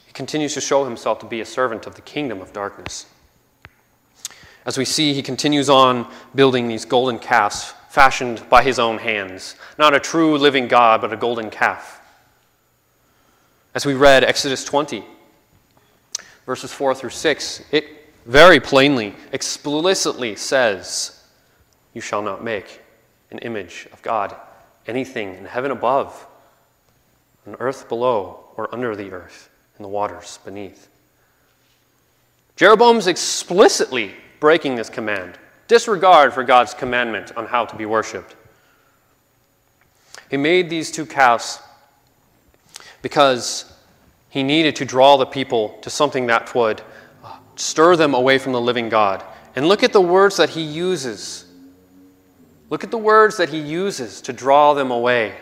He 0.06 0.14
continues 0.14 0.54
to 0.54 0.62
show 0.62 0.86
himself 0.86 1.20
to 1.20 1.26
be 1.26 1.42
a 1.42 1.46
servant 1.46 1.88
of 1.88 1.96
the 1.96 2.02
kingdom 2.02 2.40
of 2.42 2.54
darkness. 2.54 3.08
As 4.66 4.78
we 4.78 4.86
see, 4.86 5.14
he 5.14 5.24
continues 5.24 5.70
on 5.70 6.08
building 6.36 6.68
these 6.68 6.86
golden 6.86 7.18
calves 7.18 7.74
fashioned 7.90 8.48
by 8.50 8.64
his 8.64 8.80
own 8.80 9.00
hands. 9.00 9.56
Not 9.78 9.94
a 9.94 10.00
true 10.00 10.38
living 10.38 10.68
God, 10.68 11.02
but 11.02 11.12
a 11.12 11.18
golden 11.18 11.50
calf. 11.50 12.00
As 13.74 13.86
we 13.86 13.94
read 13.94 14.24
Exodus 14.24 14.64
20, 14.64 15.04
verses 16.46 16.72
4 16.72 16.96
through 16.96 17.10
6, 17.10 17.64
it 17.72 17.86
very 18.26 18.60
plainly, 18.60 19.16
explicitly 19.32 20.36
says, 20.36 21.24
You 21.94 22.02
shall 22.02 22.22
not 22.22 22.44
make 22.44 22.82
an 23.32 23.40
image 23.40 23.88
of 23.92 24.02
God, 24.02 24.36
anything 24.88 25.36
in 25.36 25.46
heaven 25.46 25.72
above, 25.72 26.28
on 27.48 27.56
earth 27.60 27.90
below, 27.90 28.46
or 28.56 28.74
under 28.74 28.96
the 28.96 29.12
earth, 29.12 29.50
in 29.78 29.84
the 29.84 29.90
waters 29.90 30.40
beneath. 30.46 30.90
Jeroboam's 32.56 33.08
explicitly 33.08 34.14
breaking 34.40 34.76
this 34.76 34.90
command, 34.90 35.40
disregard 35.70 36.34
for 36.34 36.44
God's 36.44 36.74
commandment 36.74 37.32
on 37.38 37.46
how 37.46 37.64
to 37.64 37.76
be 37.78 37.86
worshiped. 37.86 38.36
He 40.30 40.36
made 40.36 40.70
these 40.70 40.92
two 40.92 41.06
calves 41.06 41.62
because 43.02 43.72
he 44.30 44.44
needed 44.44 44.76
to 44.76 44.86
draw 44.86 45.16
the 45.16 45.26
people 45.26 45.78
to 45.82 45.90
something 45.90 46.28
that 46.28 46.54
would 46.54 46.82
uh, 47.24 47.38
stir 47.56 47.96
them 47.96 48.14
away 48.14 48.38
from 48.38 48.52
the 48.52 48.60
living 48.60 48.90
God. 48.90 49.24
And 49.56 49.68
look 49.68 49.84
at 49.84 49.94
the 49.94 50.02
words 50.02 50.38
that 50.38 50.50
he 50.50 50.62
uses. 50.62 51.46
Look 52.70 52.84
at 52.84 52.92
the 52.92 52.98
words 52.98 53.38
that 53.38 53.50
he 53.50 53.60
uses 53.60 54.22
to 54.22 54.34
draw 54.34 54.74
them 54.74 54.92
away 54.92 55.36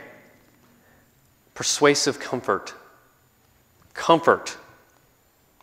persuasive 1.53 2.19
comfort. 2.19 2.75
Comfort 3.95 4.55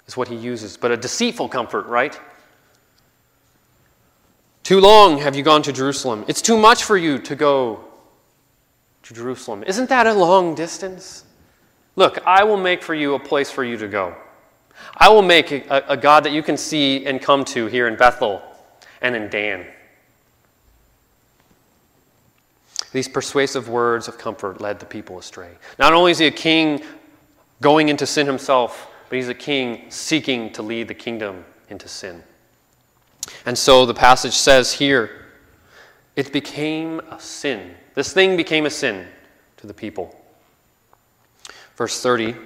is 0.09 0.17
what 0.17 0.27
he 0.27 0.35
uses, 0.35 0.77
but 0.77 0.91
a 0.91 0.97
deceitful 0.97 1.49
comfort, 1.49 1.87
right? 1.87 2.19
Too 4.65 4.81
long 4.81 5.19
have 5.19 5.37
you 5.37 5.43
gone 5.43 5.63
to 5.63 5.73
Jerusalem. 5.73 6.25
It's 6.27 6.41
too 6.41 6.57
much 6.57 6.85
for 6.85 6.97
you 6.97 7.19
to 7.19 7.37
go 7.37 7.85
to 9.03 9.15
Jerusalem. 9.15 9.63
Isn't 9.65 9.91
that 9.91 10.07
a 10.07 10.15
long 10.15 10.55
distance? 10.55 11.25
Look, 11.97 12.27
I 12.27 12.45
will 12.45 12.57
make 12.57 12.83
for 12.83 12.95
you 12.95 13.15
a 13.15 13.19
place 13.19 13.51
for 13.51 13.63
you 13.63 13.77
to 13.77 13.87
go. 13.87 14.17
I 14.97 15.11
will 15.11 15.23
make 15.23 15.53
a, 15.53 15.85
a 15.87 15.97
God 15.99 16.25
that 16.25 16.33
you 16.33 16.43
can 16.43 16.57
see 16.57 17.05
and 17.05 17.21
come 17.21 17.45
to 17.47 17.67
here 17.67 17.87
in 17.87 17.97
Bethel 17.97 18.43
and 19.03 19.15
in 19.15 19.29
Dan. 19.29 19.67
These 22.91 23.09
persuasive 23.09 23.69
words 23.69 24.09
of 24.09 24.17
comfort 24.17 24.63
led 24.63 24.81
the 24.81 24.87
people 24.87 25.19
astray. 25.19 25.51
Not 25.79 25.93
only 25.93 26.13
is 26.13 26.19
he 26.19 26.27
a 26.27 26.31
king 26.31 26.83
going 27.61 27.91
into 27.91 28.07
sin 28.07 28.27
himself, 28.27 28.89
but 29.11 29.17
he's 29.17 29.29
a 29.29 29.35
king 29.35 29.91
seeking 29.91 30.51
to 30.55 30.63
lead 30.63 30.89
the 30.89 30.95
kingdom 30.95 31.45
into 31.69 31.87
sin. 31.87 32.23
And 33.47 33.57
so 33.57 33.87
the 33.87 33.95
passage 33.95 34.35
says 34.35 34.73
here, 34.73 35.27
it 36.17 36.33
became 36.33 37.01
a 37.11 37.19
sin. 37.19 37.75
This 37.95 38.13
thing 38.13 38.37
became 38.37 38.67
a 38.67 38.71
sin 38.71 39.07
to 39.59 39.67
the 39.67 39.75
people. 39.75 40.21
Verse 41.77 42.01
30 42.01 42.37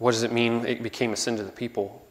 what 0.00 0.12
does 0.12 0.22
it 0.22 0.32
mean 0.32 0.64
it 0.64 0.82
became 0.82 1.12
a 1.12 1.16
sin 1.16 1.36
to 1.36 1.42
the 1.42 1.52
people? 1.52 2.02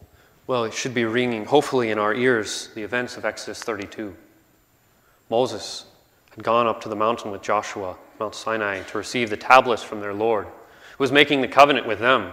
Well, 0.45 0.63
it 0.63 0.75
should 0.75 0.93
be 0.93 1.05
ringing, 1.05 1.45
hopefully, 1.45 1.89
in 1.89 1.97
our 1.97 2.13
ears, 2.13 2.69
the 2.75 2.83
events 2.83 3.17
of 3.17 3.25
Exodus 3.25 3.63
32. 3.63 4.15
Moses 5.27 5.85
had 6.29 6.43
gone 6.43 6.67
up 6.67 6.81
to 6.81 6.89
the 6.89 6.95
mountain 6.95 7.31
with 7.31 7.41
Joshua, 7.41 7.97
Mount 8.19 8.35
Sinai, 8.35 8.83
to 8.83 8.97
receive 8.99 9.31
the 9.31 9.37
tablets 9.37 9.81
from 9.81 10.01
their 10.01 10.13
Lord, 10.13 10.45
who 10.45 11.03
was 11.03 11.11
making 11.11 11.41
the 11.41 11.47
covenant 11.47 11.87
with 11.87 11.97
them. 11.97 12.31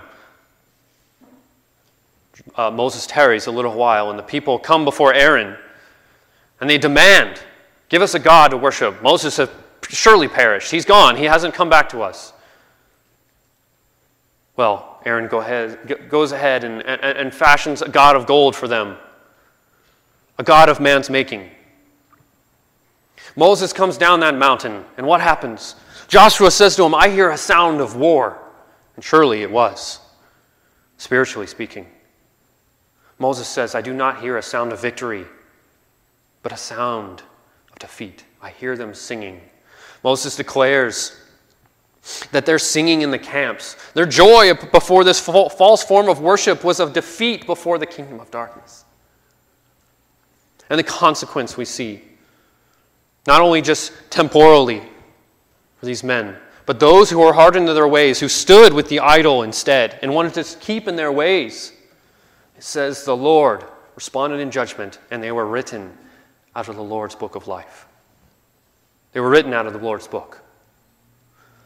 Uh, 2.55 2.71
Moses 2.71 3.07
tarries 3.07 3.47
a 3.47 3.51
little 3.51 3.75
while, 3.75 4.11
and 4.11 4.19
the 4.19 4.23
people 4.23 4.59
come 4.59 4.85
before 4.85 5.13
Aaron, 5.15 5.57
and 6.61 6.69
they 6.69 6.79
demand, 6.79 7.41
Give 7.89 8.03
us 8.03 8.15
a 8.15 8.19
God 8.19 8.51
to 8.51 8.57
worship. 8.57 9.01
Moses 9.03 9.37
has 9.37 9.49
surely 9.89 10.29
perished. 10.29 10.71
He's 10.71 10.85
gone. 10.85 11.17
He 11.17 11.25
hasn't 11.25 11.55
come 11.55 11.71
back 11.71 11.89
to 11.91 12.03
us. 12.03 12.33
Well, 14.57 15.01
Aaron 15.05 15.29
go 15.29 15.39
ahead, 15.39 16.09
goes 16.09 16.33
ahead 16.33 16.65
and, 16.65 16.83
and, 16.83 17.01
and 17.01 17.35
fashions 17.35 17.83
a 17.83 17.89
god 17.89 18.17
of 18.17 18.27
gold 18.27 18.57
for 18.57 18.67
them, 18.67 18.97
a 20.39 20.43
god 20.43 20.69
of 20.69 20.81
man's 20.81 21.11
making. 21.11 21.51
Moses 23.37 23.73
comes 23.73 23.99
down 23.99 24.21
that 24.21 24.35
mountain, 24.35 24.85
and 24.97 25.07
what 25.07 25.21
happens? 25.21 25.77
Joshua 26.09 26.51
says 26.51 26.75
to 26.77 26.85
him, 26.85 26.95
I 26.95 27.09
hear 27.11 27.31
a 27.31 27.37
sound 27.39 27.81
of 27.81 27.97
war. 27.97 28.39
And 28.97 29.05
surely 29.05 29.43
it 29.43 29.51
was, 29.51 30.01
spiritually 30.97 31.47
speaking. 31.47 31.87
Moses 33.19 33.49
says, 33.49 33.75
I 33.75 33.81
do 33.81 33.95
not 33.95 34.21
hear 34.21 34.37
a 34.37 34.43
sound 34.43 34.73
of 34.73 34.81
victory, 34.81 35.25
but 36.43 36.53
a 36.53 36.57
sound 36.57 37.23
of 37.73 37.79
defeat. 37.79 38.25
I 38.43 38.51
hear 38.51 38.77
them 38.77 38.95
singing. 38.95 39.41
Moses 40.03 40.37
declares, 40.37 41.17
that 42.31 42.47
they're 42.47 42.59
singing 42.59 43.03
in 43.03 43.11
the 43.11 43.19
camps. 43.19 43.77
Their 43.95 44.07
joy 44.07 44.55
before 44.55 45.03
this 45.03 45.19
false 45.21 45.83
form 45.83 46.09
of 46.09 46.21
worship 46.21 46.63
was 46.63 46.79
of 46.79 46.93
defeat 46.93 47.47
before 47.47 47.79
the 47.79 47.87
kingdom 47.87 48.21
of 48.21 48.31
darkness. 48.31 48.85
And 50.71 50.79
the 50.79 50.85
consequence 50.85 51.57
we 51.57 51.65
see, 51.65 52.03
not 53.27 53.41
only 53.41 53.61
just 53.61 53.93
temporally 54.11 54.83
for 55.79 55.87
these 55.87 56.05
men, 56.05 56.37
but 56.65 56.81
those 56.81 57.11
who 57.11 57.19
were 57.19 57.33
hardened 57.33 57.67
to 57.69 57.75
their 57.75 57.89
ways, 57.89 58.21
who 58.21 58.29
stood 58.29 58.73
with 58.73 58.89
the 58.89 59.01
idol 59.01 59.43
instead 59.43 59.99
and 60.03 60.15
wanted 60.15 60.35
to 60.35 60.59
keep 60.59 60.89
in 60.89 60.97
their 60.97 61.13
ways. 61.13 61.73
It 62.57 62.65
says, 62.65 63.05
The 63.05 63.17
Lord 63.17 63.65
responded 63.95 64.41
in 64.41 64.51
judgment, 64.51 64.99
and 65.11 65.23
they 65.23 65.33
were 65.33 65.47
written 65.47 65.97
out 66.55 66.69
of 66.69 66.77
the 66.77 66.83
Lord's 66.83 67.15
book 67.15 67.35
of 67.35 67.49
life. 67.49 67.87
They 69.13 69.21
were 69.21 69.31
written 69.31 69.53
out 69.53 69.67
of 69.67 69.73
the 69.73 69.79
Lord's 69.79 70.09
book. 70.09 70.43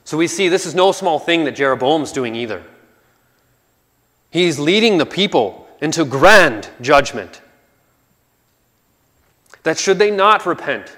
So 0.05 0.17
we 0.17 0.27
see 0.27 0.49
this 0.49 0.67
is 0.67 0.75
no 0.75 0.93
small 0.93 1.19
thing 1.19 1.45
that 1.45 1.57
Jeroboam's 1.57 2.13
doing 2.13 2.35
either. 2.35 2.65
He's 4.31 4.59
leading 4.59 4.99
the 4.99 5.07
people 5.07 5.69
into 5.81 6.05
grand 6.05 6.69
judgment. 6.81 7.41
That 9.63 9.79
should 9.79 9.99
they 9.99 10.11
not 10.11 10.47
repent, 10.47 10.97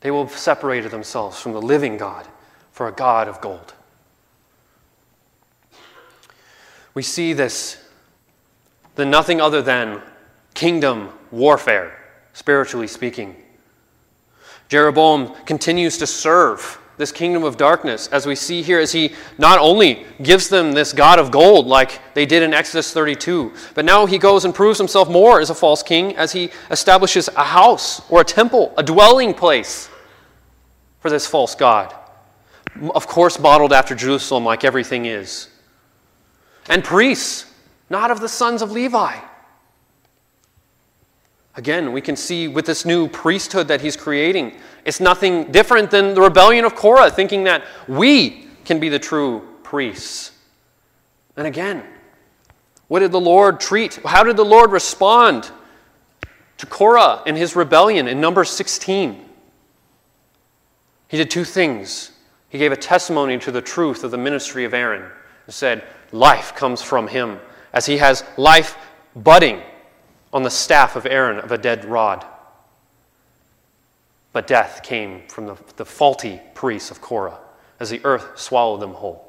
they 0.00 0.10
will 0.10 0.26
have 0.26 0.36
separated 0.36 0.90
themselves 0.90 1.40
from 1.40 1.52
the 1.52 1.62
living 1.62 1.96
God 1.96 2.26
for 2.70 2.86
a 2.86 2.92
God 2.92 3.28
of 3.28 3.40
gold. 3.40 3.74
We 6.94 7.02
see 7.02 7.32
this, 7.32 7.87
the 8.98 9.06
nothing 9.06 9.40
other 9.40 9.62
than 9.62 10.02
kingdom 10.54 11.10
warfare, 11.30 11.96
spiritually 12.32 12.88
speaking. 12.88 13.36
Jeroboam 14.68 15.36
continues 15.44 15.98
to 15.98 16.06
serve 16.06 16.80
this 16.96 17.12
kingdom 17.12 17.44
of 17.44 17.56
darkness, 17.56 18.08
as 18.08 18.26
we 18.26 18.34
see 18.34 18.60
here, 18.60 18.80
as 18.80 18.90
he 18.90 19.14
not 19.38 19.60
only 19.60 20.04
gives 20.20 20.48
them 20.48 20.72
this 20.72 20.92
God 20.92 21.20
of 21.20 21.30
gold 21.30 21.68
like 21.68 22.12
they 22.14 22.26
did 22.26 22.42
in 22.42 22.52
Exodus 22.52 22.92
32, 22.92 23.52
but 23.76 23.84
now 23.84 24.04
he 24.04 24.18
goes 24.18 24.44
and 24.44 24.52
proves 24.52 24.78
himself 24.78 25.08
more 25.08 25.40
as 25.40 25.50
a 25.50 25.54
false 25.54 25.84
king 25.84 26.16
as 26.16 26.32
he 26.32 26.50
establishes 26.72 27.28
a 27.36 27.44
house 27.44 28.02
or 28.10 28.22
a 28.22 28.24
temple, 28.24 28.74
a 28.76 28.82
dwelling 28.82 29.32
place 29.32 29.88
for 30.98 31.08
this 31.08 31.24
false 31.24 31.54
God. 31.54 31.94
Of 32.96 33.06
course, 33.06 33.38
modeled 33.38 33.72
after 33.72 33.94
Jerusalem, 33.94 34.44
like 34.44 34.64
everything 34.64 35.04
is. 35.04 35.46
And 36.68 36.82
priests, 36.82 37.47
not 37.90 38.10
of 38.10 38.20
the 38.20 38.28
sons 38.28 38.62
of 38.62 38.72
Levi. 38.72 39.18
Again, 41.54 41.92
we 41.92 42.00
can 42.00 42.14
see 42.14 42.46
with 42.46 42.66
this 42.66 42.84
new 42.84 43.08
priesthood 43.08 43.66
that 43.68 43.80
he's 43.80 43.96
creating, 43.96 44.56
it's 44.84 45.00
nothing 45.00 45.50
different 45.50 45.90
than 45.90 46.14
the 46.14 46.20
rebellion 46.20 46.64
of 46.64 46.76
Korah, 46.76 47.10
thinking 47.10 47.44
that 47.44 47.64
we 47.88 48.46
can 48.64 48.78
be 48.78 48.88
the 48.88 48.98
true 48.98 49.42
priests. 49.64 50.32
And 51.36 51.46
again, 51.46 51.82
what 52.86 53.00
did 53.00 53.12
the 53.12 53.20
Lord 53.20 53.60
treat? 53.60 53.96
How 54.04 54.22
did 54.22 54.36
the 54.36 54.44
Lord 54.44 54.70
respond 54.70 55.50
to 56.58 56.66
Korah 56.66 57.22
in 57.26 57.36
his 57.36 57.56
rebellion 57.56 58.08
in 58.08 58.20
Numbers 58.20 58.50
16? 58.50 59.24
He 61.08 61.16
did 61.16 61.30
two 61.30 61.44
things. 61.44 62.12
He 62.48 62.58
gave 62.58 62.72
a 62.72 62.76
testimony 62.76 63.38
to 63.38 63.50
the 63.50 63.62
truth 63.62 64.04
of 64.04 64.10
the 64.10 64.18
ministry 64.18 64.64
of 64.64 64.74
Aaron 64.74 65.10
and 65.46 65.54
said, 65.54 65.84
Life 66.12 66.54
comes 66.54 66.82
from 66.82 67.08
him, 67.08 67.38
as 67.72 67.86
he 67.86 67.98
has 67.98 68.24
life 68.36 68.76
budding 69.14 69.62
on 70.32 70.42
the 70.42 70.50
staff 70.50 70.96
of 70.96 71.06
Aaron 71.06 71.38
of 71.38 71.52
a 71.52 71.58
dead 71.58 71.84
rod. 71.84 72.24
But 74.32 74.46
death 74.46 74.82
came 74.82 75.22
from 75.28 75.46
the, 75.46 75.56
the 75.76 75.84
faulty 75.84 76.40
priests 76.54 76.90
of 76.90 77.00
Korah 77.00 77.38
as 77.80 77.90
the 77.90 78.00
earth 78.04 78.38
swallowed 78.38 78.80
them 78.80 78.92
whole. 78.92 79.24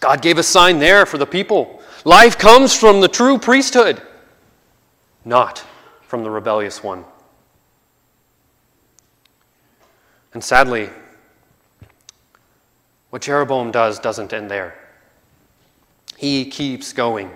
God 0.00 0.22
gave 0.22 0.38
a 0.38 0.42
sign 0.42 0.78
there 0.78 1.06
for 1.06 1.18
the 1.18 1.26
people. 1.26 1.82
Life 2.04 2.38
comes 2.38 2.74
from 2.74 3.00
the 3.00 3.08
true 3.08 3.38
priesthood, 3.38 4.00
not 5.24 5.64
from 6.02 6.22
the 6.22 6.30
rebellious 6.30 6.82
one. 6.82 7.04
And 10.34 10.42
sadly, 10.42 10.90
what 13.10 13.22
Jeroboam 13.22 13.70
does 13.70 13.98
doesn't 13.98 14.32
end 14.32 14.50
there. 14.50 14.87
He 16.18 16.46
keeps 16.46 16.92
going. 16.92 17.30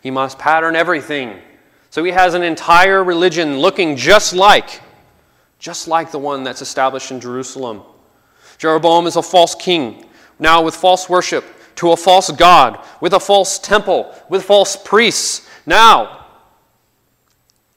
He 0.00 0.12
must 0.12 0.38
pattern 0.38 0.76
everything. 0.76 1.40
So 1.90 2.04
he 2.04 2.12
has 2.12 2.34
an 2.34 2.44
entire 2.44 3.02
religion 3.02 3.58
looking 3.58 3.96
just 3.96 4.32
like, 4.32 4.80
just 5.58 5.88
like 5.88 6.12
the 6.12 6.18
one 6.20 6.44
that's 6.44 6.62
established 6.62 7.10
in 7.10 7.18
Jerusalem. 7.18 7.82
Jeroboam 8.56 9.08
is 9.08 9.16
a 9.16 9.22
false 9.22 9.56
king, 9.56 10.06
now 10.38 10.62
with 10.62 10.76
false 10.76 11.08
worship 11.08 11.44
to 11.74 11.90
a 11.90 11.96
false 11.96 12.30
god, 12.30 12.86
with 13.00 13.14
a 13.14 13.20
false 13.20 13.58
temple, 13.58 14.14
with 14.28 14.44
false 14.44 14.76
priests. 14.76 15.48
Now 15.66 16.26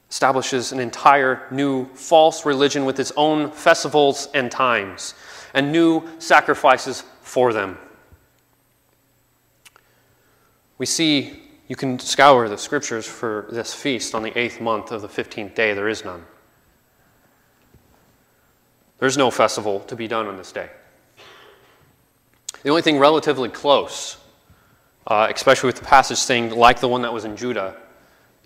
establishes 0.08 0.70
an 0.70 0.78
entire 0.78 1.48
new 1.50 1.86
false 1.94 2.46
religion 2.46 2.84
with 2.84 3.00
its 3.00 3.10
own 3.16 3.50
festivals 3.50 4.28
and 4.34 4.52
times, 4.52 5.14
and 5.52 5.72
new 5.72 6.08
sacrifices 6.20 7.02
for 7.22 7.52
them. 7.52 7.76
We 10.78 10.86
see 10.86 11.42
you 11.68 11.76
can 11.76 11.98
scour 11.98 12.48
the 12.48 12.56
scriptures 12.56 13.06
for 13.06 13.46
this 13.50 13.74
feast 13.74 14.14
on 14.14 14.22
the 14.22 14.36
eighth 14.38 14.60
month 14.60 14.90
of 14.90 15.02
the 15.02 15.08
fifteenth 15.08 15.54
day. 15.54 15.74
There 15.74 15.88
is 15.88 16.04
none. 16.04 16.24
There's 18.98 19.16
no 19.16 19.30
festival 19.30 19.80
to 19.80 19.94
be 19.94 20.08
done 20.08 20.26
on 20.26 20.36
this 20.36 20.50
day. 20.50 20.70
The 22.62 22.70
only 22.70 22.82
thing 22.82 22.98
relatively 22.98 23.48
close, 23.48 24.16
uh, 25.06 25.30
especially 25.32 25.68
with 25.68 25.76
the 25.76 25.84
passage 25.84 26.18
saying, 26.18 26.50
like 26.50 26.80
the 26.80 26.88
one 26.88 27.02
that 27.02 27.12
was 27.12 27.24
in 27.24 27.36
Judah, 27.36 27.76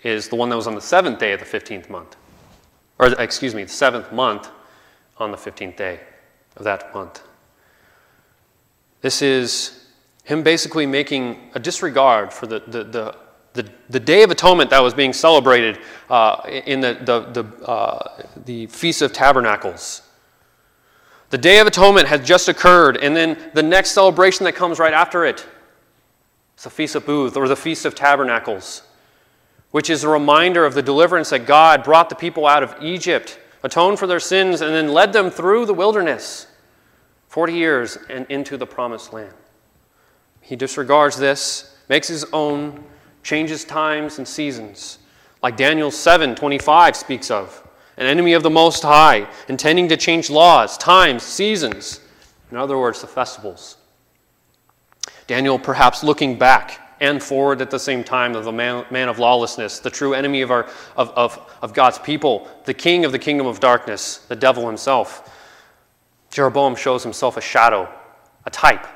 is 0.02 0.28
the 0.28 0.36
one 0.36 0.48
that 0.50 0.56
was 0.56 0.66
on 0.66 0.74
the 0.74 0.80
seventh 0.80 1.18
day 1.18 1.32
of 1.32 1.40
the 1.40 1.46
15th 1.46 1.88
month. 1.88 2.16
Or, 2.98 3.06
excuse 3.18 3.54
me, 3.54 3.64
the 3.64 3.70
seventh 3.70 4.12
month 4.12 4.50
on 5.16 5.30
the 5.30 5.36
15th 5.36 5.76
day 5.76 6.00
of 6.56 6.64
that 6.64 6.92
month. 6.92 7.22
This 9.00 9.22
is 9.22 9.81
him 10.24 10.42
basically 10.42 10.86
making 10.86 11.50
a 11.54 11.58
disregard 11.58 12.32
for 12.32 12.46
the, 12.46 12.60
the, 12.60 12.84
the, 12.84 13.16
the, 13.54 13.70
the 13.90 14.00
Day 14.00 14.22
of 14.22 14.30
Atonement 14.30 14.70
that 14.70 14.82
was 14.82 14.94
being 14.94 15.12
celebrated 15.12 15.78
uh, 16.08 16.42
in 16.46 16.80
the, 16.80 16.94
the, 17.02 17.42
the, 17.42 17.64
uh, 17.66 18.22
the 18.44 18.66
Feast 18.66 19.02
of 19.02 19.12
Tabernacles. 19.12 20.02
The 21.30 21.38
Day 21.38 21.58
of 21.58 21.66
Atonement 21.66 22.06
had 22.06 22.24
just 22.24 22.48
occurred, 22.48 22.98
and 22.98 23.16
then 23.16 23.38
the 23.54 23.62
next 23.62 23.92
celebration 23.92 24.44
that 24.44 24.54
comes 24.54 24.78
right 24.78 24.92
after 24.92 25.24
it 25.24 25.46
is 26.56 26.64
the 26.64 26.70
Feast 26.70 26.94
of 26.94 27.06
Booths 27.06 27.36
or 27.36 27.48
the 27.48 27.56
Feast 27.56 27.84
of 27.84 27.94
Tabernacles, 27.94 28.82
which 29.70 29.90
is 29.90 30.04
a 30.04 30.08
reminder 30.08 30.64
of 30.64 30.74
the 30.74 30.82
deliverance 30.82 31.30
that 31.30 31.46
God 31.46 31.82
brought 31.82 32.10
the 32.10 32.14
people 32.14 32.46
out 32.46 32.62
of 32.62 32.76
Egypt, 32.80 33.40
atoned 33.62 33.98
for 33.98 34.06
their 34.06 34.20
sins, 34.20 34.60
and 34.60 34.74
then 34.74 34.88
led 34.88 35.12
them 35.12 35.30
through 35.30 35.66
the 35.66 35.74
wilderness 35.74 36.46
40 37.28 37.54
years 37.54 37.98
and 38.10 38.26
into 38.28 38.58
the 38.58 38.66
promised 38.66 39.12
land. 39.14 39.32
He 40.42 40.56
disregards 40.56 41.16
this, 41.16 41.74
makes 41.88 42.08
his 42.08 42.26
own, 42.32 42.84
changes 43.22 43.64
times 43.64 44.18
and 44.18 44.26
seasons, 44.26 44.98
like 45.42 45.56
Daniel 45.56 45.90
7:25 45.90 46.96
speaks 46.96 47.30
of, 47.30 47.66
an 47.96 48.06
enemy 48.06 48.32
of 48.32 48.42
the 48.42 48.50
Most 48.50 48.82
High, 48.82 49.28
intending 49.48 49.88
to 49.88 49.96
change 49.96 50.28
laws, 50.28 50.76
times, 50.76 51.22
seasons, 51.22 52.00
in 52.50 52.56
other 52.56 52.76
words, 52.76 53.00
the 53.00 53.06
festivals. 53.06 53.76
Daniel 55.28 55.58
perhaps 55.58 56.02
looking 56.02 56.36
back 56.36 56.80
and 57.00 57.22
forward 57.22 57.60
at 57.60 57.70
the 57.70 57.78
same 57.78 58.04
time 58.04 58.34
of 58.34 58.44
the 58.44 58.52
man, 58.52 58.84
man 58.90 59.08
of 59.08 59.18
lawlessness, 59.18 59.78
the 59.78 59.90
true 59.90 60.14
enemy 60.14 60.42
of, 60.42 60.50
our, 60.50 60.68
of, 60.96 61.10
of, 61.10 61.50
of 61.62 61.72
God's 61.72 61.98
people, 61.98 62.48
the 62.64 62.74
king 62.74 63.04
of 63.04 63.12
the 63.12 63.18
kingdom 63.18 63.46
of 63.46 63.60
darkness, 63.60 64.18
the 64.28 64.36
devil 64.36 64.66
himself. 64.66 65.28
Jeroboam 66.30 66.74
shows 66.74 67.02
himself 67.02 67.36
a 67.36 67.40
shadow, 67.40 67.88
a 68.44 68.50
type 68.50 68.86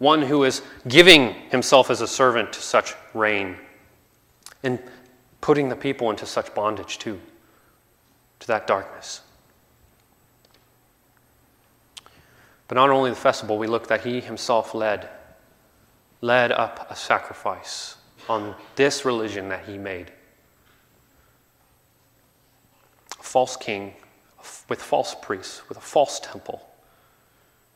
one 0.00 0.22
who 0.22 0.44
is 0.44 0.62
giving 0.88 1.34
himself 1.50 1.90
as 1.90 2.00
a 2.00 2.08
servant 2.08 2.54
to 2.54 2.60
such 2.60 2.94
reign 3.12 3.54
and 4.62 4.82
putting 5.42 5.68
the 5.68 5.76
people 5.76 6.08
into 6.08 6.24
such 6.24 6.52
bondage 6.54 6.98
too, 6.98 7.20
to 8.40 8.46
that 8.46 8.66
darkness. 8.66 9.20
But 12.66 12.76
not 12.76 12.88
only 12.88 13.10
the 13.10 13.16
festival, 13.16 13.58
we 13.58 13.66
look 13.66 13.88
that 13.88 14.00
he 14.02 14.20
himself 14.20 14.74
led, 14.74 15.06
led 16.22 16.50
up 16.50 16.90
a 16.90 16.96
sacrifice 16.96 17.96
on 18.26 18.54
this 18.76 19.04
religion 19.04 19.50
that 19.50 19.66
he 19.66 19.76
made. 19.76 20.10
A 23.18 23.22
false 23.22 23.54
king 23.54 23.92
with 24.66 24.80
false 24.80 25.14
priests, 25.20 25.68
with 25.68 25.76
a 25.76 25.82
false 25.82 26.20
temple, 26.20 26.66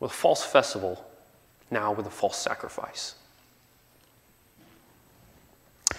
with 0.00 0.10
a 0.10 0.14
false 0.14 0.42
festival 0.42 1.04
now 1.74 1.92
with 1.92 2.06
a 2.06 2.10
false 2.10 2.38
sacrifice. 2.38 3.16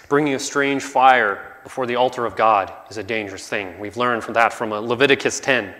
Bringing 0.10 0.34
a 0.34 0.40
strange 0.40 0.82
fire 0.82 1.58
before 1.64 1.86
the 1.86 1.96
altar 1.96 2.26
of 2.26 2.36
God 2.36 2.74
is 2.90 2.98
a 2.98 3.04
dangerous 3.04 3.48
thing. 3.48 3.80
We've 3.80 3.98
learned 3.98 4.24
from 4.24 4.34
that 4.34 4.54
from 4.54 4.74
uh, 4.74 4.80
Leviticus 4.80 5.40
10. 5.40 5.74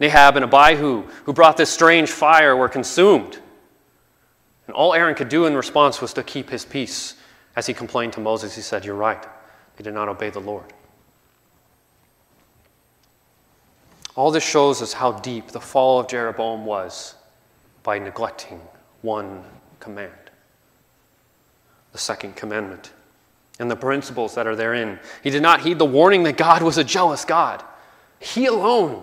Nadab 0.00 0.36
and 0.36 0.44
Abihu, 0.44 1.02
who 1.24 1.32
brought 1.32 1.56
this 1.56 1.70
strange 1.70 2.10
fire, 2.10 2.54
were 2.56 2.68
consumed. 2.68 3.38
And 4.66 4.74
all 4.74 4.94
Aaron 4.94 5.14
could 5.14 5.28
do 5.28 5.46
in 5.46 5.56
response 5.56 6.00
was 6.00 6.12
to 6.14 6.22
keep 6.22 6.50
his 6.50 6.64
peace. 6.64 7.14
As 7.56 7.66
he 7.66 7.74
complained 7.74 8.12
to 8.14 8.20
Moses, 8.20 8.54
he 8.54 8.62
said, 8.62 8.84
You're 8.84 8.94
right. 8.94 9.22
They 9.76 9.84
did 9.84 9.94
not 9.94 10.08
obey 10.08 10.30
the 10.30 10.40
Lord. 10.40 10.72
All 14.14 14.30
this 14.30 14.44
shows 14.44 14.82
us 14.82 14.92
how 14.92 15.12
deep 15.12 15.48
the 15.48 15.60
fall 15.60 16.00
of 16.00 16.08
Jeroboam 16.08 16.64
was 16.64 17.14
by 17.82 17.98
neglecting 17.98 18.60
one 19.02 19.44
command 19.80 20.12
the 21.92 21.98
second 21.98 22.36
commandment 22.36 22.92
and 23.58 23.70
the 23.70 23.76
principles 23.76 24.34
that 24.34 24.46
are 24.46 24.54
therein. 24.54 24.98
He 25.22 25.30
did 25.30 25.42
not 25.42 25.62
heed 25.62 25.78
the 25.78 25.84
warning 25.84 26.22
that 26.24 26.36
God 26.36 26.62
was 26.62 26.78
a 26.78 26.84
jealous 26.84 27.24
God. 27.24 27.64
He 28.20 28.46
alone 28.46 29.02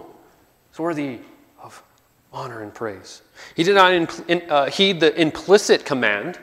is 0.72 0.80
worthy 0.80 1.20
of 1.62 1.82
honor 2.32 2.62
and 2.62 2.74
praise. 2.74 3.22
He 3.56 3.64
did 3.64 3.76
not 3.76 3.94
in, 3.94 4.08
in, 4.28 4.50
uh, 4.50 4.70
heed 4.70 5.00
the 5.00 5.20
implicit 5.20 5.86
command, 5.86 6.40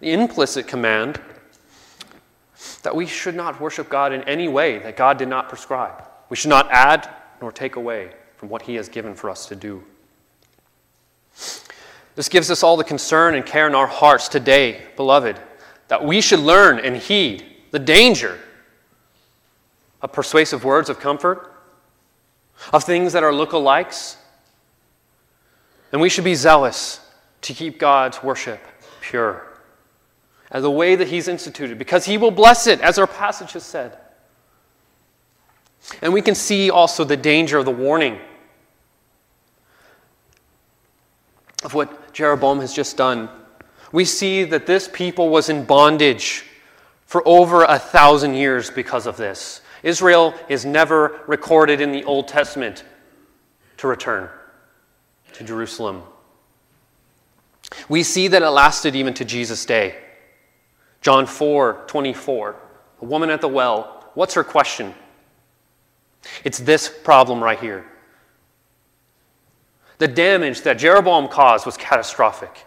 the 0.00 0.12
implicit 0.12 0.66
command 0.66 1.20
that 2.82 2.94
we 2.94 3.06
should 3.06 3.34
not 3.34 3.60
worship 3.60 3.88
God 3.88 4.12
in 4.12 4.22
any 4.24 4.48
way 4.48 4.78
that 4.78 4.96
God 4.96 5.18
did 5.18 5.28
not 5.28 5.48
prescribe. 5.48 6.04
We 6.28 6.36
should 6.36 6.50
not 6.50 6.68
add 6.70 7.08
nor 7.40 7.52
take 7.52 7.76
away 7.76 8.12
from 8.36 8.48
what 8.48 8.62
He 8.62 8.74
has 8.76 8.88
given 8.88 9.14
for 9.14 9.30
us 9.30 9.46
to 9.46 9.56
do. 9.56 9.82
This 12.18 12.28
gives 12.28 12.50
us 12.50 12.64
all 12.64 12.76
the 12.76 12.82
concern 12.82 13.36
and 13.36 13.46
care 13.46 13.68
in 13.68 13.76
our 13.76 13.86
hearts 13.86 14.26
today, 14.26 14.82
beloved, 14.96 15.38
that 15.86 16.04
we 16.04 16.20
should 16.20 16.40
learn 16.40 16.80
and 16.80 16.96
heed 16.96 17.44
the 17.70 17.78
danger 17.78 18.36
of 20.02 20.10
persuasive 20.10 20.64
words 20.64 20.90
of 20.90 20.98
comfort, 20.98 21.54
of 22.72 22.82
things 22.82 23.12
that 23.12 23.22
are 23.22 23.30
lookalikes. 23.30 24.16
And 25.92 26.00
we 26.00 26.08
should 26.08 26.24
be 26.24 26.34
zealous 26.34 26.98
to 27.42 27.54
keep 27.54 27.78
God's 27.78 28.20
worship 28.20 28.58
pure 29.00 29.46
as 30.50 30.64
the 30.64 30.70
way 30.72 30.96
that 30.96 31.06
He's 31.06 31.28
instituted, 31.28 31.78
because 31.78 32.04
He 32.04 32.18
will 32.18 32.32
bless 32.32 32.66
it, 32.66 32.80
as 32.80 32.98
our 32.98 33.06
passage 33.06 33.52
has 33.52 33.62
said. 33.62 33.96
And 36.02 36.12
we 36.12 36.20
can 36.20 36.34
see 36.34 36.68
also 36.68 37.04
the 37.04 37.16
danger 37.16 37.58
of 37.58 37.64
the 37.64 37.70
warning 37.70 38.18
of 41.62 41.74
what 41.74 42.07
Jeroboam 42.18 42.58
has 42.58 42.74
just 42.74 42.96
done, 42.96 43.28
we 43.92 44.04
see 44.04 44.42
that 44.42 44.66
this 44.66 44.88
people 44.92 45.28
was 45.28 45.48
in 45.48 45.64
bondage 45.64 46.44
for 47.06 47.22
over 47.24 47.62
a 47.62 47.78
thousand 47.78 48.34
years 48.34 48.72
because 48.72 49.06
of 49.06 49.16
this. 49.16 49.60
Israel 49.84 50.34
is 50.48 50.64
never 50.64 51.20
recorded 51.28 51.80
in 51.80 51.92
the 51.92 52.02
Old 52.02 52.26
Testament 52.26 52.82
to 53.76 53.86
return 53.86 54.28
to 55.34 55.44
Jerusalem. 55.44 56.02
We 57.88 58.02
see 58.02 58.26
that 58.26 58.42
it 58.42 58.50
lasted 58.50 58.96
even 58.96 59.14
to 59.14 59.24
Jesus' 59.24 59.64
day. 59.64 59.94
John 61.02 61.24
4 61.24 61.84
24. 61.86 62.56
A 63.00 63.04
woman 63.04 63.30
at 63.30 63.40
the 63.40 63.46
well, 63.46 64.10
what's 64.14 64.34
her 64.34 64.42
question? 64.42 64.92
It's 66.42 66.58
this 66.58 66.88
problem 66.88 67.40
right 67.40 67.60
here. 67.60 67.86
The 69.98 70.08
damage 70.08 70.62
that 70.62 70.78
Jeroboam 70.78 71.28
caused 71.28 71.66
was 71.66 71.76
catastrophic. 71.76 72.64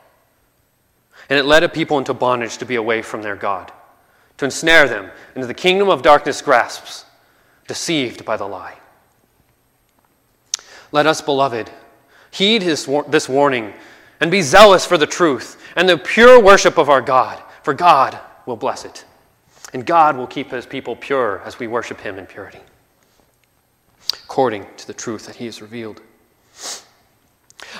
And 1.30 1.39
it 1.39 1.46
led 1.46 1.63
a 1.63 1.70
people 1.70 1.98
into 1.98 2.13
bondage 2.13 2.58
to 2.58 2.65
be 2.65 2.76
away 2.76 3.02
from 3.02 3.22
their 3.22 3.38
God, 3.38 3.72
to 4.38 4.46
ensnare 4.46 4.88
them 4.88 5.12
into 5.36 5.48
the 5.48 5.54
kingdom 5.54 5.89
of 5.89 6.02
darkness 6.02 6.41
grasps, 6.41 7.06
deceived 7.67 8.26
by 8.26 8.36
the 8.36 8.46
lie. 8.46 8.78
Let 10.91 11.08
us, 11.08 11.22
beloved, 11.22 11.72
heed 12.32 12.62
his, 12.62 12.88
this 13.08 13.30
warning 13.30 13.74
and 14.20 14.30
be 14.30 14.41
zealous 14.41 14.86
for 14.86 14.98
the 14.98 15.08
truth 15.08 15.62
and 15.78 15.88
the 15.88 15.98
pure 15.98 16.41
worship 16.41 16.78
of 16.78 16.89
our 16.89 17.02
God, 17.02 17.41
for 17.63 17.74
God 17.74 18.20
will 18.46 18.58
bless 18.58 18.84
it. 18.84 19.06
And 19.74 19.86
God 19.86 20.17
will 20.17 20.28
keep 20.28 20.52
his 20.52 20.65
people 20.65 20.98
pure 20.98 21.41
as 21.46 21.60
we 21.60 21.67
worship 21.67 22.02
him 22.02 22.20
in 22.20 22.26
purity, 22.26 22.60
according 24.26 24.65
to 24.76 24.88
the 24.88 24.94
truth 24.94 25.28
that 25.28 25.38
he 25.38 25.46
has 25.46 25.62
revealed. 25.62 26.02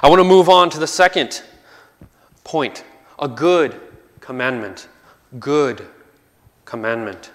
I 0.02 0.10
want 0.10 0.20
to 0.20 0.24
move 0.24 0.50
on 0.50 0.70
to 0.72 0.80
the 0.80 0.88
second 0.88 1.44
point 2.44 2.84
a 3.20 3.28
good 3.28 3.80
commandment. 4.20 4.88
good 5.40 5.86
commandment. 6.66 7.32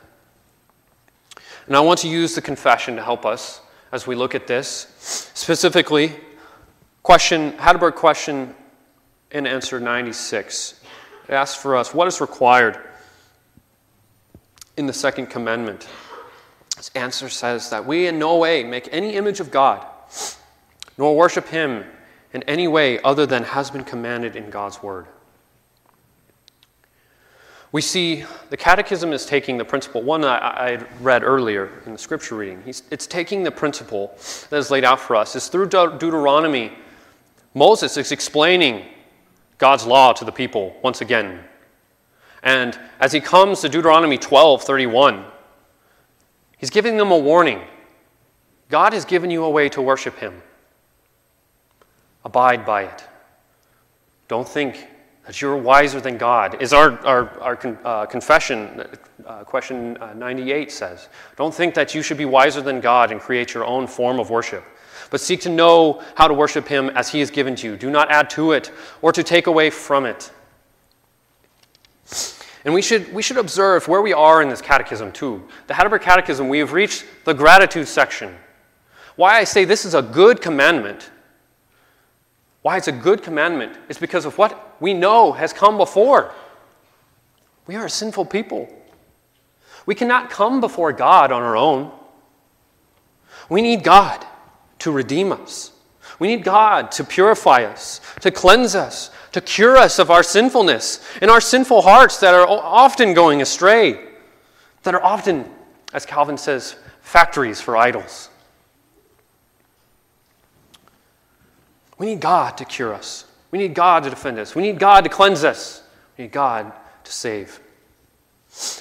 And 1.66 1.76
I 1.76 1.80
want 1.80 2.00
to 2.00 2.08
use 2.08 2.34
the 2.34 2.40
confession 2.40 2.96
to 2.96 3.02
help 3.02 3.26
us 3.26 3.60
as 3.92 4.06
we 4.06 4.14
look 4.14 4.34
at 4.34 4.46
this. 4.46 4.92
Specifically, 4.98 6.12
question, 7.02 7.56
Heidelberg 7.58 7.94
question 7.94 8.54
in 9.30 9.46
answer 9.46 9.78
96. 9.80 10.80
It 11.28 11.32
asks 11.32 11.60
for 11.60 11.76
us 11.76 11.92
what 11.92 12.08
is 12.08 12.20
required 12.20 12.78
in 14.76 14.86
the 14.86 14.92
second 14.92 15.26
commandment. 15.26 15.88
This 16.76 16.90
answer 16.94 17.28
says 17.28 17.70
that 17.70 17.84
we 17.84 18.06
in 18.06 18.18
no 18.18 18.36
way 18.36 18.64
make 18.64 18.88
any 18.92 19.14
image 19.14 19.40
of 19.40 19.50
God, 19.50 19.86
nor 20.98 21.16
worship 21.16 21.48
Him 21.48 21.84
in 22.36 22.42
any 22.42 22.68
way 22.68 23.00
other 23.00 23.24
than 23.24 23.42
has 23.42 23.70
been 23.70 23.82
commanded 23.82 24.36
in 24.36 24.50
God's 24.50 24.82
Word. 24.82 25.06
We 27.72 27.80
see 27.80 28.24
the 28.50 28.58
Catechism 28.58 29.14
is 29.14 29.24
taking 29.24 29.56
the 29.56 29.64
principle, 29.64 30.02
one 30.02 30.22
I, 30.22 30.36
I 30.36 30.84
read 31.00 31.22
earlier 31.22 31.70
in 31.86 31.92
the 31.92 31.98
scripture 31.98 32.34
reading. 32.34 32.62
It's 32.66 33.06
taking 33.06 33.42
the 33.42 33.50
principle 33.50 34.14
that 34.50 34.58
is 34.58 34.70
laid 34.70 34.84
out 34.84 35.00
for 35.00 35.16
us. 35.16 35.34
It's 35.34 35.48
through 35.48 35.70
De- 35.70 35.96
Deuteronomy. 35.98 36.72
Moses 37.54 37.96
is 37.96 38.12
explaining 38.12 38.84
God's 39.56 39.86
law 39.86 40.12
to 40.12 40.26
the 40.26 40.30
people 40.30 40.76
once 40.82 41.00
again. 41.00 41.42
And 42.42 42.78
as 43.00 43.12
he 43.12 43.20
comes 43.20 43.62
to 43.62 43.70
Deuteronomy 43.70 44.18
12 44.18 44.62
31, 44.62 45.24
he's 46.58 46.68
giving 46.68 46.98
them 46.98 47.10
a 47.12 47.18
warning. 47.18 47.62
God 48.68 48.92
has 48.92 49.06
given 49.06 49.30
you 49.30 49.42
a 49.44 49.50
way 49.50 49.70
to 49.70 49.80
worship 49.80 50.18
him. 50.18 50.42
Abide 52.26 52.66
by 52.66 52.82
it. 52.82 53.04
Don't 54.26 54.48
think 54.48 54.88
that 55.26 55.40
you're 55.40 55.56
wiser 55.56 56.00
than 56.00 56.18
God, 56.18 56.60
is 56.60 56.72
our, 56.72 56.98
our, 57.06 57.40
our 57.40 57.54
con, 57.54 57.78
uh, 57.84 58.04
confession, 58.06 58.84
uh, 59.24 59.44
question 59.44 59.96
uh, 59.98 60.12
98 60.12 60.72
says. 60.72 61.08
Don't 61.36 61.54
think 61.54 61.72
that 61.74 61.94
you 61.94 62.02
should 62.02 62.18
be 62.18 62.24
wiser 62.24 62.60
than 62.60 62.80
God 62.80 63.12
and 63.12 63.20
create 63.20 63.54
your 63.54 63.64
own 63.64 63.86
form 63.86 64.18
of 64.18 64.28
worship, 64.28 64.64
but 65.12 65.20
seek 65.20 65.40
to 65.42 65.48
know 65.48 66.02
how 66.16 66.26
to 66.26 66.34
worship 66.34 66.66
Him 66.66 66.90
as 66.96 67.08
He 67.08 67.20
has 67.20 67.30
given 67.30 67.54
to 67.56 67.68
you. 67.68 67.76
Do 67.76 67.90
not 67.90 68.10
add 68.10 68.28
to 68.30 68.50
it 68.50 68.72
or 69.02 69.12
to 69.12 69.22
take 69.22 69.46
away 69.46 69.70
from 69.70 70.04
it. 70.04 70.32
And 72.64 72.74
we 72.74 72.82
should, 72.82 73.14
we 73.14 73.22
should 73.22 73.36
observe 73.36 73.86
where 73.86 74.02
we 74.02 74.12
are 74.12 74.42
in 74.42 74.48
this 74.48 74.60
catechism, 74.60 75.12
too. 75.12 75.46
The 75.68 75.74
Heidelberg 75.74 76.02
Catechism, 76.02 76.48
we 76.48 76.58
have 76.58 76.72
reached 76.72 77.04
the 77.24 77.34
gratitude 77.34 77.86
section. 77.86 78.34
Why 79.14 79.38
I 79.38 79.44
say 79.44 79.64
this 79.64 79.84
is 79.84 79.94
a 79.94 80.02
good 80.02 80.40
commandment 80.40 81.10
why 82.66 82.76
it's 82.76 82.88
a 82.88 82.92
good 82.92 83.22
commandment 83.22 83.78
is 83.88 83.96
because 83.96 84.24
of 84.24 84.36
what 84.38 84.76
we 84.80 84.92
know 84.92 85.30
has 85.30 85.52
come 85.52 85.76
before. 85.78 86.34
We 87.68 87.76
are 87.76 87.86
a 87.86 87.88
sinful 87.88 88.24
people. 88.24 88.68
We 89.86 89.94
cannot 89.94 90.30
come 90.30 90.60
before 90.60 90.92
God 90.92 91.30
on 91.30 91.42
our 91.42 91.56
own. 91.56 91.92
We 93.48 93.62
need 93.62 93.84
God 93.84 94.26
to 94.80 94.90
redeem 94.90 95.30
us. 95.30 95.70
We 96.18 96.26
need 96.26 96.42
God 96.42 96.90
to 96.90 97.04
purify 97.04 97.62
us, 97.62 98.00
to 98.22 98.32
cleanse 98.32 98.74
us, 98.74 99.12
to 99.30 99.40
cure 99.40 99.76
us 99.76 100.00
of 100.00 100.10
our 100.10 100.24
sinfulness 100.24 101.08
and 101.22 101.30
our 101.30 101.40
sinful 101.40 101.82
hearts 101.82 102.18
that 102.18 102.34
are 102.34 102.48
often 102.48 103.14
going 103.14 103.42
astray, 103.42 104.08
that 104.82 104.92
are 104.92 105.04
often, 105.04 105.48
as 105.92 106.04
Calvin 106.04 106.36
says, 106.36 106.74
factories 107.00 107.60
for 107.60 107.76
idols. 107.76 108.28
We 111.98 112.06
need 112.06 112.20
God 112.20 112.58
to 112.58 112.64
cure 112.64 112.92
us. 112.92 113.24
We 113.50 113.58
need 113.58 113.74
God 113.74 114.04
to 114.04 114.10
defend 114.10 114.38
us. 114.38 114.54
We 114.54 114.62
need 114.62 114.78
God 114.78 115.04
to 115.04 115.10
cleanse 115.10 115.44
us. 115.44 115.82
We 116.16 116.24
need 116.24 116.32
God 116.32 116.72
to 117.04 117.12
save. 117.12 117.60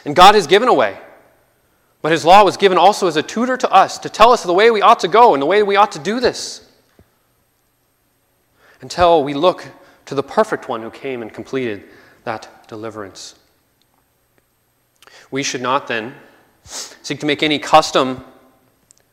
And 0.05 0.15
God 0.15 0.35
has 0.35 0.47
given 0.47 0.67
a 0.67 0.73
way. 0.73 0.97
But 2.01 2.11
His 2.11 2.25
law 2.25 2.43
was 2.43 2.57
given 2.57 2.77
also 2.77 3.07
as 3.07 3.15
a 3.15 3.23
tutor 3.23 3.57
to 3.57 3.71
us 3.71 3.97
to 3.99 4.09
tell 4.09 4.31
us 4.31 4.43
the 4.43 4.53
way 4.53 4.69
we 4.69 4.81
ought 4.81 4.99
to 4.99 5.07
go 5.07 5.33
and 5.33 5.41
the 5.41 5.45
way 5.45 5.63
we 5.63 5.75
ought 5.75 5.91
to 5.93 5.99
do 5.99 6.19
this. 6.19 6.69
Until 8.81 9.23
we 9.23 9.33
look 9.33 9.65
to 10.05 10.15
the 10.15 10.23
perfect 10.23 10.69
one 10.69 10.81
who 10.81 10.91
came 10.91 11.21
and 11.21 11.33
completed 11.33 11.83
that 12.23 12.67
deliverance. 12.67 13.35
We 15.31 15.41
should 15.41 15.61
not 15.61 15.87
then 15.87 16.13
seek 16.63 17.19
to 17.21 17.25
make 17.25 17.41
any 17.41 17.59
custom 17.59 18.23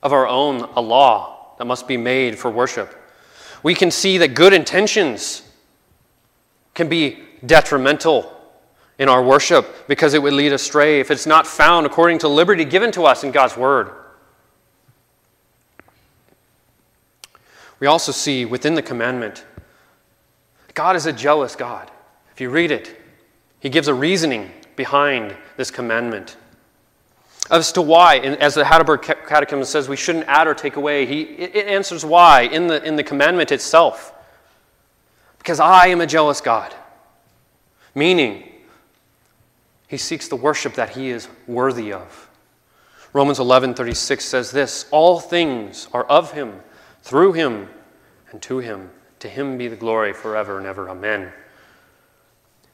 of 0.03 0.13
our 0.13 0.27
own 0.27 0.69
a 0.77 0.81
law 0.81 1.55
that 1.59 1.65
must 1.65 1.87
be 1.87 1.97
made 1.97 2.39
for 2.39 2.51
worship 2.51 3.02
we 3.63 3.75
can 3.75 3.91
see 3.91 4.19
that 4.19 4.35
good 4.35 4.53
intentions 4.53 5.43
can 6.75 6.89
be 6.89 7.23
detrimental 7.45 8.33
in 8.99 9.09
our 9.09 9.23
worship 9.23 9.87
because 9.89 10.15
it 10.15 10.23
would 10.23 10.33
lead 10.33 10.53
astray 10.53 11.01
if 11.01 11.11
it's 11.11 11.27
not 11.27 11.47
found 11.47 11.87
according 11.87 12.19
to 12.19 12.29
liberty 12.29 12.65
given 12.65 12.93
to 12.93 13.05
us 13.05 13.25
in 13.25 13.31
God's 13.31 13.57
Word. 13.57 13.91
We 17.81 17.87
also 17.87 18.13
see 18.13 18.45
within 18.45 18.75
the 18.75 18.83
commandment, 18.83 19.45
God 20.75 20.95
is 20.95 21.07
a 21.07 21.13
jealous 21.13 21.57
God. 21.57 21.91
If 22.33 22.41
you 22.41 22.49
read 22.49 22.71
it, 22.71 23.01
He 23.61 23.69
gives 23.69 23.89
a 23.89 23.95
reasoning 23.95 24.51
behind 24.77 25.37
this 25.57 25.71
commandment 25.71 26.37
as 27.51 27.73
to 27.73 27.83
why, 27.83 28.19
as 28.19 28.55
the 28.55 28.65
Heidelberg 28.65 29.03
Catechism 29.03 29.65
says, 29.65 29.89
we 29.89 29.97
shouldn't 29.97 30.27
add 30.29 30.47
or 30.47 30.55
take 30.55 30.77
away. 30.77 31.07
He, 31.07 31.23
it 31.23 31.67
answers 31.67 32.05
why 32.05 32.43
in 32.43 32.67
the, 32.67 32.83
in 32.85 32.97
the 32.97 33.03
commandment 33.03 33.53
itself. 33.53 34.15
Because 35.39 35.61
I 35.61 35.89
am 35.89 36.01
a 36.01 36.07
jealous 36.07 36.41
God. 36.41 36.75
Meaning, 37.95 38.49
he 39.89 39.97
seeks 39.97 40.29
the 40.29 40.37
worship 40.37 40.75
that 40.75 40.91
he 40.91 41.11
is 41.11 41.29
worthy 41.47 41.93
of. 41.93 42.31
Romans 43.13 43.39
11:36 43.39 44.23
says 44.23 44.51
this, 44.51 44.87
all 44.91 45.21
things 45.21 45.89
are 45.93 46.05
of 46.05 46.33
him, 46.33 46.61
through 47.03 47.33
him, 47.33 47.69
and 48.31 48.41
to 48.43 48.59
him. 48.59 48.91
To 49.19 49.29
him 49.29 49.59
be 49.59 49.69
the 49.69 49.77
glory 49.77 50.15
forever 50.15 50.57
and 50.57 50.67
ever. 50.67 50.89
Amen. 50.89 51.33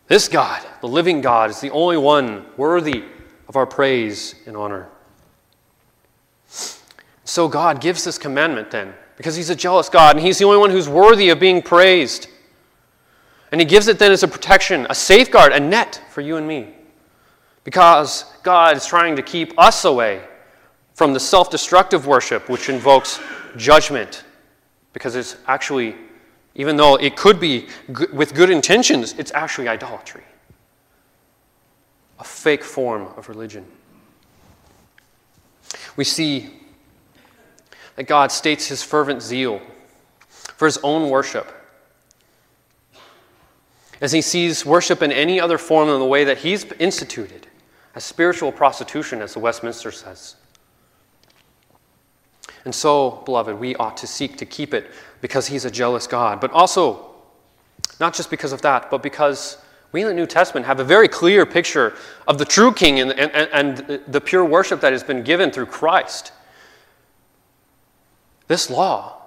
This 0.06 0.28
God, 0.28 0.64
the 0.80 0.88
living 0.88 1.20
God, 1.20 1.50
is 1.50 1.60
the 1.60 1.70
only 1.70 1.96
one 1.96 2.46
worthy 2.56 3.04
of 3.48 3.56
our 3.56 3.66
praise 3.66 4.34
and 4.46 4.56
honor. 4.56 4.88
So 7.24 7.48
God 7.48 7.80
gives 7.80 8.04
this 8.04 8.18
commandment 8.18 8.70
then, 8.70 8.94
because 9.16 9.34
He's 9.34 9.50
a 9.50 9.56
jealous 9.56 9.88
God 9.88 10.16
and 10.16 10.24
He's 10.24 10.38
the 10.38 10.44
only 10.44 10.58
one 10.58 10.70
who's 10.70 10.88
worthy 10.88 11.30
of 11.30 11.40
being 11.40 11.62
praised. 11.62 12.28
And 13.50 13.60
He 13.60 13.64
gives 13.66 13.88
it 13.88 13.98
then 13.98 14.12
as 14.12 14.22
a 14.22 14.28
protection, 14.28 14.86
a 14.90 14.94
safeguard, 14.94 15.52
a 15.52 15.60
net 15.60 16.02
for 16.10 16.20
you 16.20 16.36
and 16.36 16.46
me. 16.46 16.74
Because 17.64 18.24
God 18.42 18.76
is 18.76 18.86
trying 18.86 19.16
to 19.16 19.22
keep 19.22 19.58
us 19.58 19.84
away 19.84 20.22
from 20.94 21.12
the 21.12 21.20
self 21.20 21.50
destructive 21.50 22.06
worship 22.06 22.48
which 22.48 22.68
invokes 22.68 23.20
judgment. 23.56 24.24
Because 24.92 25.14
it's 25.14 25.36
actually, 25.46 25.94
even 26.54 26.76
though 26.76 26.96
it 26.96 27.16
could 27.16 27.38
be 27.38 27.68
with 28.12 28.34
good 28.34 28.50
intentions, 28.50 29.14
it's 29.18 29.32
actually 29.34 29.68
idolatry 29.68 30.24
a 32.18 32.24
fake 32.24 32.64
form 32.64 33.08
of 33.16 33.28
religion. 33.28 33.64
We 35.96 36.04
see 36.04 36.50
that 37.96 38.04
God 38.04 38.30
states 38.32 38.66
his 38.66 38.82
fervent 38.82 39.22
zeal 39.22 39.60
for 40.28 40.66
his 40.66 40.78
own 40.78 41.10
worship. 41.10 41.52
As 44.00 44.12
he 44.12 44.20
sees 44.20 44.64
worship 44.64 45.02
in 45.02 45.10
any 45.10 45.40
other 45.40 45.58
form 45.58 45.88
than 45.88 45.98
the 45.98 46.06
way 46.06 46.24
that 46.24 46.38
he's 46.38 46.64
instituted, 46.78 47.48
as 47.94 48.04
spiritual 48.04 48.52
prostitution, 48.52 49.20
as 49.20 49.34
the 49.34 49.40
Westminster 49.40 49.90
says. 49.90 50.36
And 52.64 52.74
so, 52.74 53.22
beloved, 53.24 53.58
we 53.58 53.74
ought 53.76 53.96
to 53.96 54.06
seek 54.06 54.36
to 54.36 54.46
keep 54.46 54.74
it 54.74 54.90
because 55.20 55.48
he's 55.48 55.64
a 55.64 55.70
jealous 55.70 56.06
God, 56.06 56.40
but 56.40 56.52
also, 56.52 57.10
not 57.98 58.14
just 58.14 58.30
because 58.30 58.52
of 58.52 58.62
that, 58.62 58.90
but 58.90 59.02
because 59.02 59.58
we 59.92 60.02
in 60.02 60.08
the 60.08 60.14
New 60.14 60.26
Testament 60.26 60.66
have 60.66 60.80
a 60.80 60.84
very 60.84 61.08
clear 61.08 61.46
picture 61.46 61.94
of 62.26 62.38
the 62.38 62.44
true 62.44 62.72
King 62.72 63.00
and, 63.00 63.12
and, 63.12 63.48
and 63.52 64.02
the 64.06 64.20
pure 64.20 64.44
worship 64.44 64.80
that 64.80 64.92
has 64.92 65.02
been 65.02 65.22
given 65.22 65.50
through 65.50 65.66
Christ. 65.66 66.32
This 68.48 68.68
law 68.68 69.22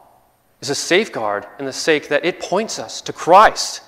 is 0.62 0.69
a 0.69 0.76
safeguard 0.76 1.47
in 1.60 1.65
the 1.65 1.74
sake 1.74 2.10
that 2.10 2.24
it 2.24 2.39
points 2.39 2.78
us 2.78 3.02
to 3.02 3.13
Christ. 3.13 3.82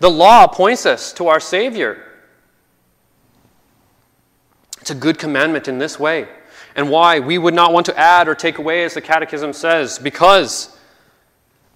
The 0.00 0.10
law 0.10 0.46
points 0.46 0.86
us 0.86 1.12
to 1.14 1.28
our 1.28 1.40
Savior. 1.40 2.04
It's 4.80 4.90
a 4.90 4.94
good 4.94 5.18
commandment 5.18 5.68
in 5.68 5.78
this 5.78 5.98
way. 5.98 6.28
And 6.74 6.88
why 6.88 7.20
we 7.20 7.38
would 7.38 7.54
not 7.54 7.72
want 7.72 7.86
to 7.86 7.98
add 7.98 8.28
or 8.28 8.34
take 8.34 8.58
away, 8.58 8.84
as 8.84 8.94
the 8.94 9.00
Catechism 9.00 9.52
says, 9.52 9.98
because 9.98 10.76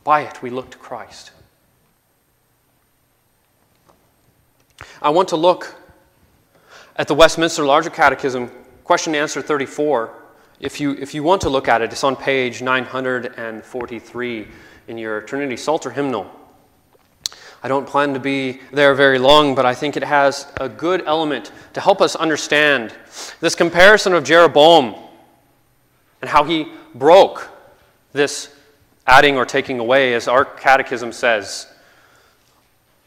by 0.03 0.23
it 0.23 0.43
we 0.43 0.51
look 0.51 0.71
to 0.71 0.79
Christ. 0.79 1.33
I 5.05 5.11
want 5.11 5.29
to 5.29 5.37
look 5.37 5.77
at 6.97 7.09
the 7.09 7.15
Westminster 7.15 7.63
Larger 7.63 7.91
Catechism, 7.91 8.51
question 8.85 9.15
and 9.15 9.21
answer 9.21 9.43
34. 9.43 10.15
If 10.61 10.81
you, 10.81 10.93
if 10.93 11.13
you 11.13 11.23
want 11.23 11.43
to 11.43 11.51
look 11.51 11.69
at 11.69 11.83
it, 11.83 11.93
it's 11.93 12.05
on 12.05 12.17
page 12.17 12.63
943 12.63 14.49
in 14.89 14.97
your 14.97 15.21
Trinity 15.21 15.59
Psalter 15.59 15.91
hymnal. 15.91 16.31
I 17.63 17.69
don't 17.69 17.87
plan 17.87 18.15
to 18.15 18.19
be 18.19 18.61
there 18.73 18.95
very 18.95 19.19
long, 19.19 19.55
but 19.55 19.67
I 19.67 19.75
think 19.75 19.99
it 19.99 20.05
has 20.05 20.47
a 20.59 20.71
good 20.71 21.03
element 21.05 21.53
to 21.75 21.83
help 21.83 22.01
us 22.01 22.17
understand 22.17 22.95
this 23.41 23.55
comparison 23.55 24.15
of 24.15 24.25
Jeroboam 24.25 24.95
and 26.23 26.31
how 26.31 26.45
he 26.45 26.73
broke 26.95 27.51
this 28.15 28.55
adding 29.07 29.37
or 29.37 29.45
taking 29.45 29.81
away, 29.81 30.15
as 30.15 30.29
our 30.29 30.47
catechism 30.47 31.13
says, 31.13 31.67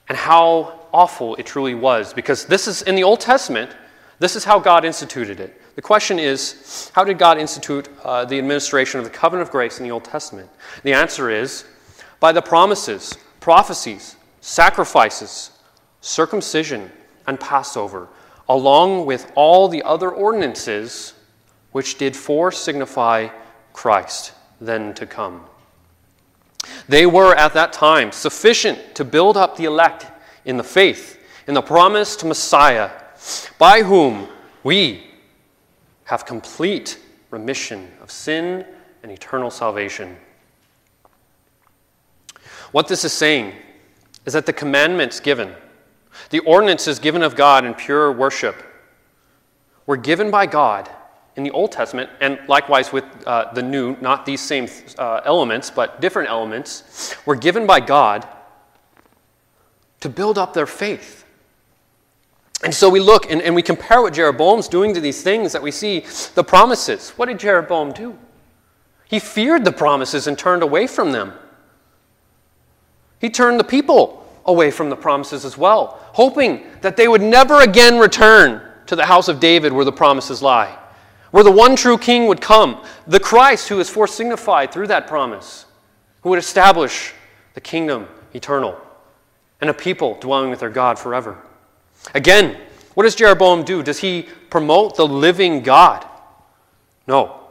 and 0.07 0.15
how 0.15 0.76
awful 0.97 1.35
it 1.35 1.45
truly 1.45 1.75
was. 1.75 2.11
Because 2.11 2.45
this 2.45 2.67
is 2.67 2.81
in 2.81 2.95
the 2.95 3.03
Old 3.03 3.19
Testament, 3.19 3.69
this 4.17 4.35
is 4.35 4.43
how 4.43 4.59
God 4.59 4.83
instituted 4.83 5.39
it. 5.39 5.61
The 5.75 5.81
question 5.81 6.17
is, 6.17 6.91
how 6.95 7.03
did 7.03 7.19
God 7.19 7.37
institute 7.37 7.87
uh, 8.03 8.25
the 8.25 8.39
administration 8.39 8.99
of 8.99 9.05
the 9.05 9.11
covenant 9.11 9.47
of 9.47 9.51
grace 9.51 9.77
in 9.77 9.83
the 9.83 9.91
Old 9.91 10.03
Testament? 10.03 10.49
The 10.81 10.93
answer 10.93 11.29
is 11.29 11.65
by 12.19 12.31
the 12.31 12.41
promises, 12.41 13.15
prophecies, 13.39 14.15
sacrifices, 14.41 15.51
circumcision, 16.01 16.91
and 17.27 17.39
Passover, 17.39 18.07
along 18.49 19.05
with 19.05 19.31
all 19.35 19.67
the 19.67 19.83
other 19.83 20.09
ordinances 20.09 21.13
which 21.73 21.99
did 21.99 22.15
fore 22.15 22.51
signify 22.51 23.27
Christ 23.71 24.33
then 24.59 24.95
to 24.95 25.05
come. 25.05 25.45
They 26.89 27.05
were 27.05 27.35
at 27.35 27.53
that 27.53 27.71
time 27.71 28.11
sufficient 28.11 28.95
to 28.95 29.05
build 29.05 29.37
up 29.37 29.57
the 29.57 29.65
elect 29.65 30.07
in 30.47 30.57
the 30.57 30.63
faith, 30.63 31.19
in 31.45 31.53
the 31.53 31.61
promised 31.61 32.25
Messiah, 32.25 32.89
by 33.59 33.83
whom 33.83 34.27
we 34.63 35.03
have 36.05 36.25
complete 36.25 36.97
remission 37.29 37.91
of 38.01 38.09
sin 38.09 38.65
and 39.03 39.11
eternal 39.11 39.51
salvation. 39.51 40.15
What 42.71 42.87
this 42.87 43.03
is 43.03 43.13
saying 43.13 43.53
is 44.25 44.33
that 44.33 44.45
the 44.45 44.53
commandments 44.53 45.19
given, 45.19 45.53
the 46.29 46.39
ordinances 46.39 46.97
given 46.97 47.21
of 47.21 47.35
God 47.35 47.65
in 47.65 47.73
pure 47.73 48.11
worship, 48.11 48.55
were 49.85 49.97
given 49.97 50.31
by 50.31 50.45
God 50.45 50.89
in 51.35 51.43
the 51.43 51.51
Old 51.51 51.71
Testament, 51.71 52.09
and 52.21 52.39
likewise 52.47 52.91
with 52.91 53.05
uh, 53.25 53.51
the 53.53 53.61
New, 53.61 53.97
not 54.01 54.25
these 54.25 54.41
same 54.41 54.67
uh, 54.97 55.21
elements, 55.25 55.69
but 55.69 56.01
different 56.01 56.29
elements, 56.29 57.15
were 57.25 57.35
given 57.35 57.67
by 57.67 57.79
God 57.79 58.27
to 60.01 60.09
build 60.09 60.37
up 60.37 60.53
their 60.53 60.67
faith. 60.67 61.25
And 62.63 62.73
so 62.73 62.89
we 62.89 62.99
look 62.99 63.31
and, 63.31 63.41
and 63.41 63.53
we 63.53 63.61
compare 63.61 64.01
what 64.01 64.13
Jeroboam's 64.13 64.67
doing 64.67 64.93
to 64.93 65.01
these 65.01 65.21
things 65.21 65.51
that 65.53 65.61
we 65.61 65.71
see 65.71 66.05
the 66.33 66.43
promises. 66.43 67.11
What 67.11 67.27
did 67.27 67.39
Jeroboam 67.39 67.91
do? 67.91 68.17
He 69.05 69.19
feared 69.19 69.63
the 69.63 69.71
promises 69.71 70.27
and 70.27 70.37
turned 70.37 70.63
away 70.63 70.87
from 70.87 71.11
them. 71.11 71.33
He 73.19 73.29
turned 73.29 73.59
the 73.59 73.63
people 73.63 74.25
away 74.45 74.71
from 74.71 74.89
the 74.89 74.95
promises 74.95 75.45
as 75.45 75.57
well, 75.57 75.99
hoping 76.13 76.65
that 76.81 76.97
they 76.97 77.07
would 77.07 77.21
never 77.21 77.61
again 77.61 77.99
return 77.99 78.61
to 78.87 78.95
the 78.95 79.05
house 79.05 79.27
of 79.27 79.39
David 79.39 79.71
where 79.73 79.85
the 79.85 79.91
promises 79.91 80.41
lie, 80.41 80.77
where 81.31 81.43
the 81.43 81.51
one 81.51 81.75
true 81.75 81.97
king 81.97 82.27
would 82.27 82.41
come, 82.41 82.83
the 83.05 83.19
Christ 83.19 83.69
who 83.69 83.79
is 83.79 83.89
foresignified 83.89 84.71
through 84.71 84.87
that 84.87 85.07
promise, 85.07 85.65
who 86.21 86.29
would 86.29 86.39
establish 86.39 87.13
the 87.53 87.61
kingdom 87.61 88.07
eternal 88.33 88.79
and 89.61 89.69
a 89.69 89.73
people 89.73 90.17
dwelling 90.19 90.49
with 90.49 90.59
their 90.59 90.69
God 90.69 90.99
forever. 90.99 91.37
Again, 92.13 92.57
what 92.93 93.03
does 93.03 93.15
Jeroboam 93.15 93.63
do? 93.63 93.83
Does 93.83 93.99
he 93.99 94.27
promote 94.49 94.95
the 94.95 95.07
living 95.07 95.61
God? 95.61 96.05
No. 97.07 97.41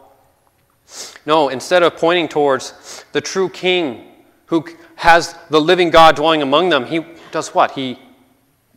No, 1.25 1.49
instead 1.49 1.83
of 1.83 1.97
pointing 1.97 2.29
towards 2.29 3.05
the 3.13 3.21
true 3.21 3.49
king 3.49 4.13
who 4.47 4.65
has 4.97 5.37
the 5.51 5.61
living 5.61 5.91
God 5.91 6.17
dwelling 6.17 6.43
among 6.43 6.69
them, 6.69 6.87
he 6.87 7.05
does 7.33 7.55
what? 7.55 7.73
He 7.73 7.99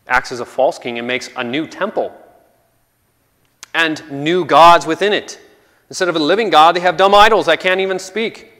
acts 0.08 0.32
as 0.32 0.39
a 0.39 0.46
false 0.46 0.80
king 0.80 0.98
and 0.98 1.08
makes 1.08 1.30
a 1.36 1.44
new 1.44 1.68
temple 1.68 2.13
and 3.74 4.02
new 4.12 4.44
gods 4.44 4.86
within 4.86 5.13
it. 5.13 5.39
Instead 5.89 6.10
of 6.10 6.15
a 6.15 6.20
living 6.20 6.50
God, 6.50 6.76
they 6.76 6.80
have 6.80 6.98
dumb 6.98 7.15
idols 7.15 7.46
that 7.46 7.60
can't 7.60 7.80
even 7.80 8.00
speak, 8.00 8.52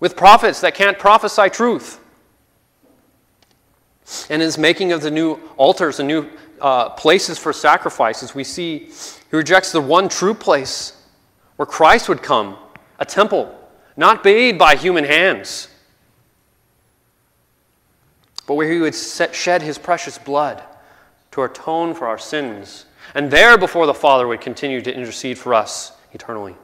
with 0.00 0.16
prophets 0.16 0.60
that 0.60 0.74
can't 0.74 0.98
prophesy 0.98 1.48
truth. 1.48 2.00
And 4.28 4.42
in 4.42 4.46
his 4.46 4.58
making 4.58 4.92
of 4.92 5.02
the 5.02 5.10
new 5.10 5.38
altars 5.56 5.98
and 5.98 6.08
new 6.08 6.28
uh, 6.60 6.90
places 6.90 7.38
for 7.38 7.52
sacrifices, 7.52 8.34
we 8.34 8.44
see 8.44 8.90
he 9.30 9.36
rejects 9.36 9.72
the 9.72 9.80
one 9.80 10.08
true 10.08 10.34
place 10.34 11.00
where 11.56 11.66
Christ 11.66 12.08
would 12.08 12.22
come, 12.22 12.56
a 12.98 13.04
temple, 13.04 13.58
not 13.96 14.24
made 14.24 14.58
by 14.58 14.76
human 14.76 15.04
hands 15.04 15.68
but 18.46 18.54
where 18.54 18.70
he 18.70 18.78
would 18.78 18.94
set, 18.94 19.34
shed 19.34 19.62
his 19.62 19.78
precious 19.78 20.18
blood 20.18 20.62
to 21.32 21.42
atone 21.42 21.94
for 21.94 22.06
our 22.06 22.18
sins. 22.18 22.86
And 23.14 23.30
there 23.30 23.56
before 23.58 23.86
the 23.86 23.94
Father 23.94 24.26
would 24.26 24.40
continue 24.40 24.80
to 24.82 24.94
intercede 24.94 25.38
for 25.38 25.54
us 25.54 25.92
eternally. 26.12 26.54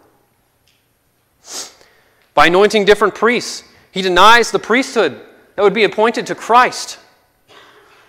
By 2.34 2.46
anointing 2.46 2.84
different 2.84 3.14
priests, 3.14 3.64
he 3.90 4.02
denies 4.02 4.50
the 4.50 4.58
priesthood 4.58 5.20
that 5.56 5.62
would 5.62 5.74
be 5.74 5.84
appointed 5.84 6.26
to 6.26 6.34
Christ, 6.34 6.98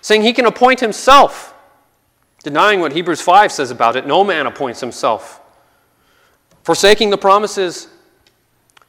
saying 0.02 0.24
he 0.24 0.34
can 0.34 0.46
appoint 0.46 0.80
himself, 0.80 1.54
denying 2.44 2.80
what 2.80 2.92
Hebrews 2.92 3.22
5 3.22 3.52
says 3.52 3.72
about 3.72 3.96
it 3.96 4.06
no 4.06 4.24
man 4.24 4.48
appoints 4.48 4.80
himself. 4.80 5.40
Forsaking 6.64 7.10
the 7.10 7.18
promises, 7.18 7.88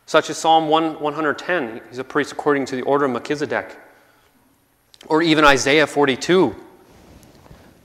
such 0.07 0.29
as 0.29 0.37
Psalm 0.37 0.69
1, 0.69 1.01
110, 1.01 1.81
he's 1.89 1.99
a 1.99 2.05
priest 2.05 2.33
according 2.33 2.67
to 2.67 2.77
the 2.77 2.83
order 2.83 3.05
of 3.05 3.13
Melchizedek. 3.13 3.79
Or 5.07 5.23
even 5.23 5.45
Isaiah 5.45 5.87
42. 5.87 6.55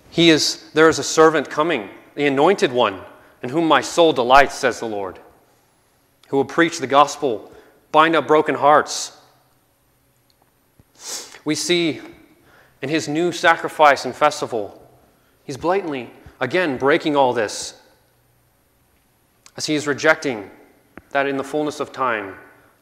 He 0.10 0.30
is, 0.30 0.70
there 0.74 0.90
is 0.90 1.00
a 1.00 1.04
servant 1.04 1.50
coming, 1.50 1.90
the 2.16 2.26
anointed 2.26 2.72
one, 2.72 3.02
in 3.44 3.50
whom 3.50 3.68
my 3.68 3.82
soul 3.82 4.14
delights, 4.14 4.56
says 4.56 4.80
the 4.80 4.88
Lord, 4.88 5.20
who 6.30 6.38
will 6.38 6.46
preach 6.46 6.80
the 6.80 6.88
gospel, 6.88 7.52
bind 7.92 8.16
up 8.16 8.28
broken 8.28 8.56
hearts. 8.56 9.18
We 11.46 11.56
see 11.56 12.02
in 12.82 12.90
his 12.90 13.08
new 13.08 13.32
sacrifice 13.32 14.06
and 14.06 14.16
festival, 14.16 14.82
he's 15.44 15.58
blatantly, 15.58 16.12
again, 16.40 16.78
breaking 16.78 17.16
all 17.16 17.34
this 17.34 17.82
as 19.56 19.66
he 19.66 19.76
is 19.76 19.88
rejecting 19.88 20.50
that 21.10 21.26
in 21.26 21.38
the 21.38 21.44
fullness 21.44 21.80
of 21.80 21.92
time 21.92 22.36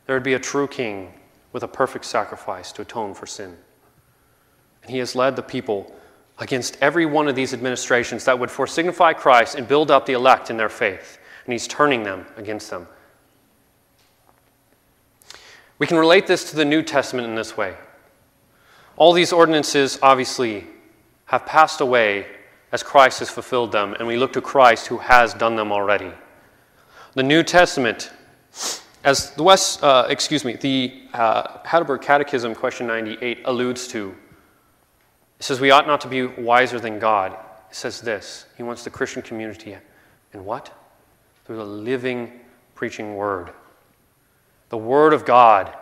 there 0.05 0.15
would 0.15 0.23
be 0.23 0.33
a 0.33 0.39
true 0.39 0.67
king 0.67 1.13
with 1.53 1.63
a 1.63 1.67
perfect 1.67 2.05
sacrifice 2.05 2.71
to 2.73 2.81
atone 2.81 3.13
for 3.13 3.25
sin. 3.25 3.55
And 4.83 4.91
he 4.91 4.99
has 4.99 5.15
led 5.15 5.35
the 5.35 5.41
people 5.41 5.95
against 6.37 6.77
every 6.81 7.05
one 7.05 7.27
of 7.27 7.35
these 7.35 7.53
administrations 7.53 8.25
that 8.25 8.37
would 8.37 8.51
foresignify 8.51 9.13
Christ 9.13 9.55
and 9.55 9.67
build 9.67 9.89
up 9.89 10.05
the 10.05 10.13
elect 10.13 10.49
in 10.49 10.57
their 10.57 10.69
faith. 10.69 11.17
And 11.45 11.53
he's 11.53 11.67
turning 11.67 12.03
them 12.03 12.25
against 12.35 12.69
them. 12.69 12.87
We 15.79 15.87
can 15.87 15.97
relate 15.97 16.27
this 16.27 16.49
to 16.51 16.55
the 16.55 16.65
New 16.65 16.83
Testament 16.83 17.27
in 17.27 17.35
this 17.35 17.55
way. 17.55 17.75
All 18.97 19.11
these 19.11 19.33
ordinances, 19.33 19.99
obviously, 20.01 20.67
have 21.25 21.45
passed 21.45 21.81
away 21.81 22.27
as 22.71 22.81
Christ 22.83 23.19
has 23.19 23.29
fulfilled 23.29 23.71
them, 23.71 23.93
and 23.93 24.07
we 24.07 24.17
look 24.17 24.33
to 24.33 24.41
Christ 24.41 24.87
who 24.87 24.97
has 24.97 25.33
done 25.33 25.55
them 25.55 25.71
already. 25.71 26.11
The 27.13 27.23
New 27.23 27.43
Testament, 27.43 28.11
as 29.03 29.31
the 29.31 29.43
West, 29.43 29.83
uh, 29.83 30.07
excuse 30.09 30.45
me, 30.45 30.53
the 30.53 31.03
uh, 31.13 31.59
Heidelberg 31.65 32.01
Catechism, 32.01 32.55
question 32.55 32.87
98, 32.87 33.41
alludes 33.45 33.87
to, 33.89 34.15
it 35.39 35.43
says 35.43 35.59
we 35.59 35.71
ought 35.71 35.87
not 35.87 36.01
to 36.01 36.07
be 36.07 36.25
wiser 36.25 36.79
than 36.79 36.99
God. 36.99 37.33
It 37.69 37.75
says 37.75 37.99
this 38.01 38.45
He 38.55 38.63
wants 38.63 38.83
the 38.83 38.89
Christian 38.89 39.21
community 39.21 39.75
in 40.33 40.45
what? 40.45 40.71
Through 41.45 41.57
the 41.57 41.65
living, 41.65 42.39
preaching 42.75 43.15
Word. 43.15 43.51
The 44.69 44.77
Word 44.77 45.13
of 45.13 45.25
God 45.25 45.75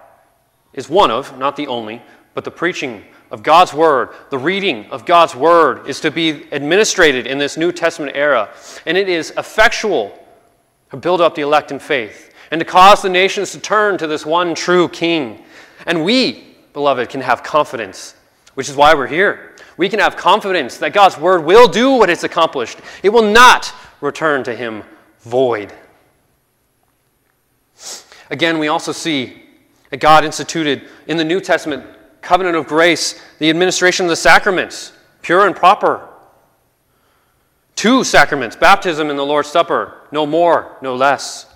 is 0.74 0.90
one 0.90 1.12
of, 1.12 1.38
not 1.38 1.56
the 1.56 1.68
only, 1.68 2.02
but 2.34 2.44
the 2.44 2.52
preaching 2.52 3.04
of 3.32 3.44
God's 3.44 3.74
Word, 3.74 4.10
the 4.30 4.38
reading 4.38 4.86
of 4.92 5.06
God's 5.06 5.36
Word 5.36 5.88
is 5.88 6.00
to 6.02 6.12
be 6.12 6.44
administrated 6.52 7.28
in 7.28 7.38
this 7.38 7.58
New 7.58 7.72
Testament 7.72 8.16
era. 8.16 8.50
And 8.86 8.98
it 8.98 9.10
is 9.10 9.32
effectual 9.38 10.18
to 10.92 10.98
build 10.98 11.22
up 11.22 11.36
the 11.36 11.42
elect 11.42 11.72
in 11.72 11.80
faith 11.80 12.34
and 12.52 12.60
to 12.60 12.66
cause 12.66 13.02
the 13.02 13.10
nations 13.10 13.52
to 13.52 13.60
turn 13.60 13.98
to 13.98 14.08
this 14.08 14.26
one 14.26 14.56
true 14.56 14.88
King. 14.90 15.44
And 15.86 16.04
we, 16.04 16.56
beloved, 16.74 17.10
can 17.10 17.22
have 17.22 17.44
confidence 17.44 18.16
which 18.54 18.70
is 18.70 18.76
why 18.76 18.94
we're 18.94 19.08
here. 19.08 19.56
We 19.78 19.90
can 19.90 20.00
have 20.00 20.16
confidence 20.16 20.78
that 20.78 20.94
God's 20.94 21.18
word 21.18 21.44
will 21.44 21.68
do 21.68 21.92
what 21.92 22.10
it's 22.10 22.24
accomplished, 22.24 22.80
it 23.02 23.10
will 23.10 23.30
not 23.30 23.74
return 24.02 24.44
to 24.44 24.56
Him 24.56 24.84
void. 25.22 25.74
Again, 28.30 28.58
we 28.58 28.68
also 28.68 28.92
see 28.92 29.44
that 29.90 29.98
God 29.98 30.26
instituted 30.26 30.88
in 31.08 31.18
the 31.18 31.24
New 31.24 31.40
Testament 31.40 31.86
covenant 32.24 32.56
of 32.56 32.66
grace 32.68 33.22
the 33.40 33.50
administration 33.50 34.06
of 34.06 34.10
the 34.10 34.16
sacraments, 34.16 34.94
pure 35.22 35.46
and 35.46 35.56
proper. 35.56 36.08
Two 37.76 38.04
sacraments 38.04 38.56
baptism 38.56 39.10
and 39.10 39.20
the 39.20 39.24
Lord's 39.24 39.50
Supper, 39.50 40.08
no 40.12 40.26
more, 40.26 40.78
no 40.82 40.96
less. 40.96 41.48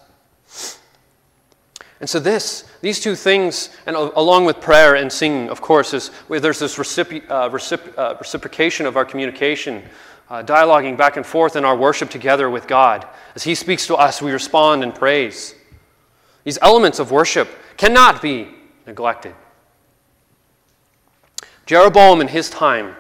And 1.99 2.08
so 2.08 2.19
this, 2.19 2.65
these 2.82 2.99
two 2.99 3.15
things, 3.15 3.69
and 3.88 3.95
along 3.95 4.45
with 4.45 4.62
prayer 4.62 4.95
and 4.95 5.12
singing, 5.12 5.49
of 5.49 5.62
course, 5.62 5.93
is 5.93 6.12
there's 6.30 6.60
this 6.60 6.77
recipro- 6.77 7.27
uh, 7.30 7.49
recipro- 7.49 7.97
uh, 7.97 8.15
reciprocation 8.19 8.86
of 8.86 8.97
our 8.97 9.06
communication, 9.06 9.84
uh, 10.30 10.43
dialoguing 10.43 10.95
back 10.95 11.17
and 11.17 11.25
forth 11.25 11.56
in 11.56 11.65
our 11.65 11.75
worship 11.75 12.10
together 12.12 12.51
with 12.51 12.67
God. 12.67 13.08
As 13.34 13.43
He 13.43 13.56
speaks 13.56 13.88
to 13.88 13.95
us, 13.95 14.21
we 14.21 14.32
respond 14.32 14.84
in 14.84 14.91
praise. 14.91 15.56
These 16.43 16.60
elements 16.62 16.99
of 16.99 17.12
worship 17.12 17.49
cannot 17.77 18.21
be 18.21 18.49
neglected. 18.86 19.34
Jeroboam 21.67 22.21
in 22.21 22.30
his 22.30 22.49
time, 22.49 22.95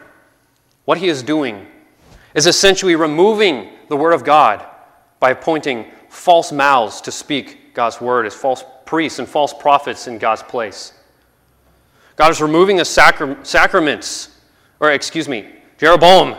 what 0.85 0.97
he 0.97 1.07
is 1.07 1.23
doing 1.23 1.65
is 2.35 2.45
essentially 2.45 2.95
removing 2.95 3.69
the 3.87 3.95
Word 3.95 4.11
of 4.11 4.23
God 4.23 4.63
by 5.19 5.31
appointing 5.31 5.85
false 6.09 6.51
mouths 6.51 7.01
to 7.01 7.11
speak 7.11 7.73
God's 7.73 7.99
Word 8.01 8.25
as 8.25 8.35
false 8.35 8.63
priests 8.85 9.19
and 9.19 9.27
false 9.27 9.53
prophets 9.53 10.07
in 10.07 10.17
God's 10.17 10.43
place. 10.43 10.93
God 12.17 12.29
is 12.29 12.41
removing 12.41 12.75
the 12.75 12.85
sacra- 12.85 13.37
sacraments, 13.43 14.37
or 14.81 14.91
excuse 14.91 15.29
me, 15.29 15.47
Jeroboam, 15.77 16.35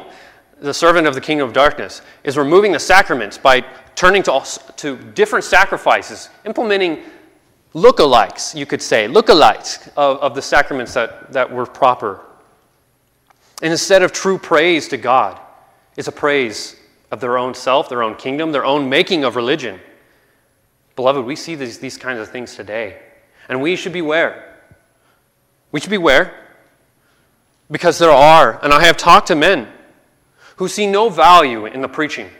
the 0.60 0.74
servant 0.74 1.06
of 1.06 1.14
the 1.14 1.20
kingdom 1.20 1.48
of 1.48 1.54
darkness, 1.54 2.02
is 2.24 2.36
removing 2.36 2.72
the 2.72 2.78
sacraments 2.78 3.38
by 3.38 3.64
turning 3.94 4.22
to, 4.24 4.44
to 4.76 4.96
different 5.14 5.44
sacrifices, 5.44 6.28
implementing 6.44 7.00
lookalikes, 7.78 8.54
you 8.54 8.66
could 8.66 8.82
say, 8.82 9.06
lookalikes 9.06 9.88
of, 9.96 10.18
of 10.18 10.34
the 10.34 10.42
sacraments 10.42 10.94
that, 10.94 11.32
that 11.32 11.50
were 11.50 11.66
proper. 11.66 12.24
And 13.62 13.72
instead 13.72 14.02
of 14.02 14.12
true 14.12 14.38
praise 14.38 14.88
to 14.88 14.96
God, 14.96 15.40
it's 15.96 16.08
a 16.08 16.12
praise 16.12 16.76
of 17.10 17.20
their 17.20 17.38
own 17.38 17.54
self, 17.54 17.88
their 17.88 18.02
own 18.02 18.14
kingdom, 18.14 18.52
their 18.52 18.64
own 18.64 18.88
making 18.88 19.24
of 19.24 19.36
religion. 19.36 19.80
Beloved, 20.96 21.24
we 21.24 21.36
see 21.36 21.54
these, 21.54 21.78
these 21.78 21.96
kinds 21.96 22.20
of 22.20 22.28
things 22.28 22.54
today. 22.54 23.00
And 23.48 23.62
we 23.62 23.76
should 23.76 23.92
beware. 23.92 24.56
We 25.72 25.80
should 25.80 25.90
beware 25.90 26.34
because 27.70 27.98
there 27.98 28.10
are, 28.10 28.62
and 28.64 28.72
I 28.72 28.84
have 28.84 28.96
talked 28.96 29.28
to 29.28 29.34
men 29.34 29.68
who 30.56 30.68
see 30.68 30.86
no 30.86 31.08
value 31.08 31.66
in 31.66 31.80
the 31.82 31.88
preaching, 31.88 32.30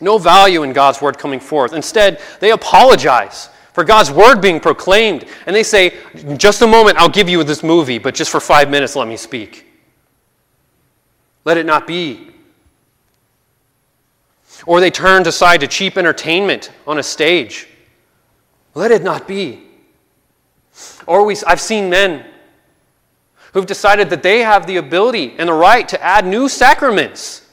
no 0.00 0.18
value 0.18 0.62
in 0.62 0.72
God's 0.72 1.00
word 1.00 1.18
coming 1.18 1.40
forth. 1.40 1.72
Instead, 1.72 2.20
they 2.40 2.52
apologize 2.52 3.48
for 3.72 3.84
God's 3.84 4.10
word 4.10 4.40
being 4.40 4.60
proclaimed. 4.60 5.26
And 5.46 5.54
they 5.54 5.62
say, 5.62 5.96
just 6.36 6.62
a 6.62 6.66
moment, 6.66 6.98
I'll 6.98 7.08
give 7.08 7.28
you 7.28 7.42
this 7.44 7.62
movie, 7.62 7.98
but 7.98 8.14
just 8.14 8.30
for 8.30 8.40
five 8.40 8.70
minutes, 8.70 8.96
let 8.96 9.08
me 9.08 9.16
speak. 9.16 9.66
Let 11.44 11.56
it 11.56 11.66
not 11.66 11.86
be. 11.86 12.30
Or 14.66 14.80
they 14.80 14.90
turned 14.90 15.26
aside 15.26 15.60
to 15.60 15.66
cheap 15.66 15.96
entertainment 15.96 16.70
on 16.86 16.98
a 16.98 17.02
stage. 17.02 17.68
Let 18.74 18.90
it 18.90 19.02
not 19.02 19.26
be. 19.26 19.66
Or 21.06 21.24
we, 21.24 21.36
I've 21.46 21.60
seen 21.60 21.88
men 21.88 22.26
who've 23.52 23.66
decided 23.66 24.10
that 24.10 24.22
they 24.22 24.40
have 24.40 24.66
the 24.66 24.76
ability 24.76 25.34
and 25.38 25.48
the 25.48 25.54
right 25.54 25.88
to 25.88 26.02
add 26.02 26.26
new 26.26 26.48
sacraments. 26.48 27.46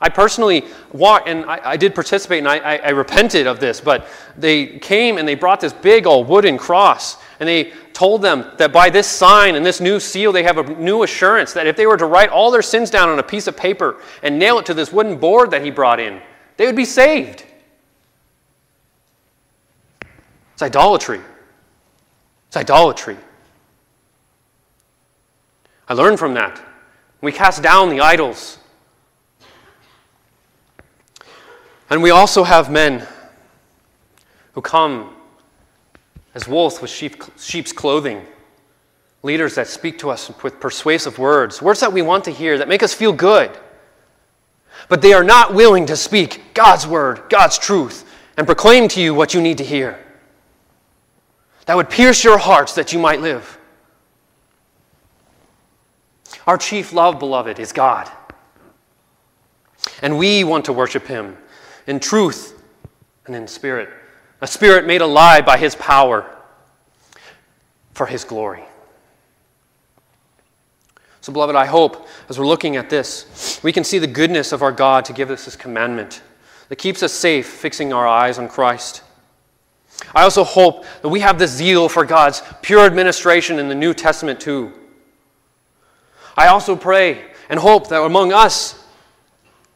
I 0.00 0.08
personally 0.08 0.64
walked, 0.92 1.28
and 1.28 1.44
I, 1.44 1.60
I 1.72 1.76
did 1.76 1.94
participate, 1.94 2.38
and 2.38 2.48
I, 2.48 2.56
I, 2.56 2.76
I, 2.76 2.88
repented 2.90 3.46
of 3.46 3.60
this, 3.60 3.82
but 3.82 4.08
they 4.34 4.78
came 4.78 5.18
and 5.18 5.28
they 5.28 5.34
brought 5.34 5.60
this 5.60 5.74
big 5.74 6.06
old 6.06 6.26
wooden 6.26 6.56
cross, 6.56 7.18
and 7.38 7.46
they 7.46 7.72
told 7.92 8.22
them 8.22 8.50
that 8.56 8.72
by 8.72 8.88
this 8.88 9.06
sign 9.06 9.56
and 9.56 9.66
this 9.66 9.78
new 9.78 10.00
seal, 10.00 10.32
they 10.32 10.42
have 10.42 10.56
a 10.56 10.62
new 10.76 11.02
assurance 11.02 11.52
that 11.52 11.66
if 11.66 11.76
they 11.76 11.86
were 11.86 11.98
to 11.98 12.06
write 12.06 12.30
all 12.30 12.50
their 12.50 12.62
sins 12.62 12.88
down 12.88 13.10
on 13.10 13.18
a 13.18 13.22
piece 13.22 13.46
of 13.46 13.58
paper 13.58 14.00
and 14.22 14.38
nail 14.38 14.58
it 14.58 14.64
to 14.66 14.74
this 14.74 14.90
wooden 14.90 15.18
board 15.18 15.50
that 15.50 15.62
he 15.62 15.70
brought 15.70 16.00
in, 16.00 16.22
they 16.56 16.64
would 16.64 16.76
be 16.76 16.86
saved. 16.86 17.44
It's 20.54 20.62
idolatry. 20.62 21.20
It's 22.48 22.56
idolatry. 22.56 23.18
I 25.88 25.92
learned 25.92 26.18
from 26.18 26.34
that. 26.34 26.58
We 27.20 27.32
cast 27.32 27.62
down 27.62 27.90
the 27.90 28.00
idols. 28.00 28.59
And 31.90 32.02
we 32.02 32.10
also 32.10 32.44
have 32.44 32.70
men 32.70 33.06
who 34.52 34.62
come 34.62 35.14
as 36.34 36.46
wolves 36.46 36.80
with 36.80 36.90
sheep, 36.90 37.22
sheep's 37.38 37.72
clothing. 37.72 38.24
Leaders 39.22 39.56
that 39.56 39.66
speak 39.66 39.98
to 39.98 40.08
us 40.10 40.30
with 40.42 40.60
persuasive 40.60 41.18
words, 41.18 41.60
words 41.60 41.80
that 41.80 41.92
we 41.92 42.00
want 42.00 42.24
to 42.24 42.30
hear, 42.30 42.56
that 42.56 42.68
make 42.68 42.82
us 42.82 42.94
feel 42.94 43.12
good 43.12 43.50
but 44.88 45.02
they 45.02 45.12
are 45.12 45.24
not 45.24 45.54
willing 45.54 45.86
to 45.86 45.96
speak 45.96 46.54
God's 46.54 46.86
word, 46.86 47.22
God's 47.28 47.58
truth, 47.58 48.04
and 48.36 48.46
proclaim 48.46 48.88
to 48.88 49.00
you 49.00 49.14
what 49.14 49.34
you 49.34 49.40
need 49.40 49.58
to 49.58 49.64
hear. 49.64 49.98
That 51.66 51.76
would 51.76 51.90
pierce 51.90 52.24
your 52.24 52.38
hearts 52.38 52.74
that 52.74 52.92
you 52.92 52.98
might 52.98 53.20
live. 53.20 53.58
Our 56.46 56.56
chief 56.56 56.92
love, 56.92 57.18
beloved, 57.18 57.58
is 57.58 57.72
God. 57.72 58.10
And 60.02 60.18
we 60.18 60.42
want 60.44 60.64
to 60.64 60.72
worship 60.72 61.06
Him 61.06 61.36
in 61.86 62.00
truth 62.00 62.62
and 63.26 63.34
in 63.34 63.46
spirit, 63.46 63.88
a 64.40 64.46
spirit 64.46 64.86
made 64.86 65.00
alive 65.00 65.44
by 65.44 65.58
His 65.58 65.74
power 65.74 66.36
for 67.92 68.06
His 68.06 68.24
glory. 68.24 68.64
So, 71.20 71.32
beloved, 71.32 71.54
I 71.54 71.66
hope 71.66 72.08
as 72.28 72.38
we're 72.38 72.46
looking 72.46 72.76
at 72.76 72.88
this, 72.88 73.60
we 73.62 73.72
can 73.72 73.84
see 73.84 73.98
the 73.98 74.06
goodness 74.06 74.52
of 74.52 74.62
our 74.62 74.72
God 74.72 75.04
to 75.04 75.12
give 75.12 75.30
us 75.30 75.44
this 75.44 75.56
commandment 75.56 76.22
that 76.70 76.76
keeps 76.76 77.02
us 77.02 77.12
safe, 77.12 77.46
fixing 77.46 77.92
our 77.92 78.08
eyes 78.08 78.38
on 78.38 78.48
Christ. 78.48 79.02
I 80.14 80.22
also 80.22 80.44
hope 80.44 80.86
that 81.02 81.08
we 81.08 81.20
have 81.20 81.38
the 81.38 81.46
zeal 81.46 81.88
for 81.88 82.06
God's 82.06 82.42
pure 82.62 82.86
administration 82.86 83.58
in 83.58 83.68
the 83.68 83.74
New 83.74 83.92
Testament 83.92 84.40
too. 84.40 84.72
I 86.36 86.46
also 86.46 86.74
pray 86.74 87.22
and 87.50 87.60
hope 87.60 87.88
that 87.88 88.00
among 88.00 88.32
us, 88.32 88.79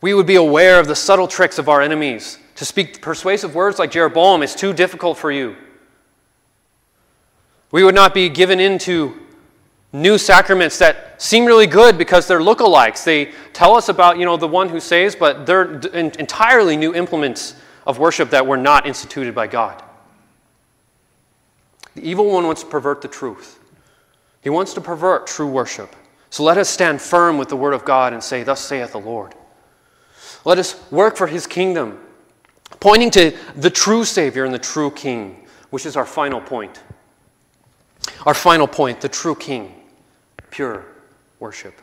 we 0.04 0.12
would 0.12 0.26
be 0.26 0.34
aware 0.34 0.78
of 0.78 0.86
the 0.86 0.94
subtle 0.94 1.26
tricks 1.26 1.58
of 1.58 1.66
our 1.66 1.80
enemies. 1.80 2.38
To 2.56 2.66
speak 2.66 3.00
persuasive 3.00 3.54
words 3.54 3.78
like 3.78 3.90
Jeroboam 3.90 4.42
is 4.42 4.54
too 4.54 4.74
difficult 4.74 5.16
for 5.16 5.32
you. 5.32 5.56
We 7.70 7.84
would 7.84 7.94
not 7.94 8.12
be 8.12 8.28
given 8.28 8.60
into 8.60 9.18
new 9.94 10.18
sacraments 10.18 10.76
that 10.80 11.22
seem 11.22 11.46
really 11.46 11.66
good 11.66 11.96
because 11.96 12.26
they're 12.26 12.40
lookalikes. 12.40 13.02
They 13.02 13.32
tell 13.54 13.74
us 13.74 13.88
about, 13.88 14.18
you 14.18 14.26
know, 14.26 14.36
the 14.36 14.46
one 14.46 14.68
who 14.68 14.78
saves, 14.78 15.16
but 15.16 15.46
they're 15.46 15.78
entirely 15.78 16.76
new 16.76 16.94
implements 16.94 17.54
of 17.86 17.98
worship 17.98 18.28
that 18.28 18.46
were 18.46 18.58
not 18.58 18.86
instituted 18.86 19.34
by 19.34 19.46
God. 19.46 19.82
The 21.94 22.06
evil 22.06 22.30
one 22.30 22.44
wants 22.44 22.62
to 22.62 22.68
pervert 22.68 23.00
the 23.00 23.08
truth. 23.08 23.58
He 24.42 24.50
wants 24.50 24.74
to 24.74 24.82
pervert 24.82 25.26
true 25.26 25.48
worship. 25.48 25.96
So 26.28 26.42
let 26.42 26.58
us 26.58 26.68
stand 26.68 27.00
firm 27.00 27.38
with 27.38 27.48
the 27.48 27.56
word 27.56 27.72
of 27.72 27.86
God 27.86 28.12
and 28.12 28.22
say, 28.22 28.42
Thus 28.42 28.60
saith 28.60 28.92
the 28.92 29.00
Lord. 29.00 29.34
Let 30.44 30.58
us 30.58 30.90
work 30.90 31.16
for 31.16 31.26
his 31.26 31.46
kingdom, 31.46 31.98
pointing 32.80 33.10
to 33.12 33.36
the 33.56 33.70
true 33.70 34.04
Savior 34.04 34.44
and 34.44 34.52
the 34.52 34.58
true 34.58 34.90
King, 34.90 35.46
which 35.70 35.86
is 35.86 35.96
our 35.96 36.04
final 36.04 36.40
point. 36.40 36.82
Our 38.26 38.34
final 38.34 38.66
point, 38.66 39.00
the 39.00 39.08
true 39.08 39.34
King 39.34 39.74
pure 40.50 40.84
worship. 41.40 41.74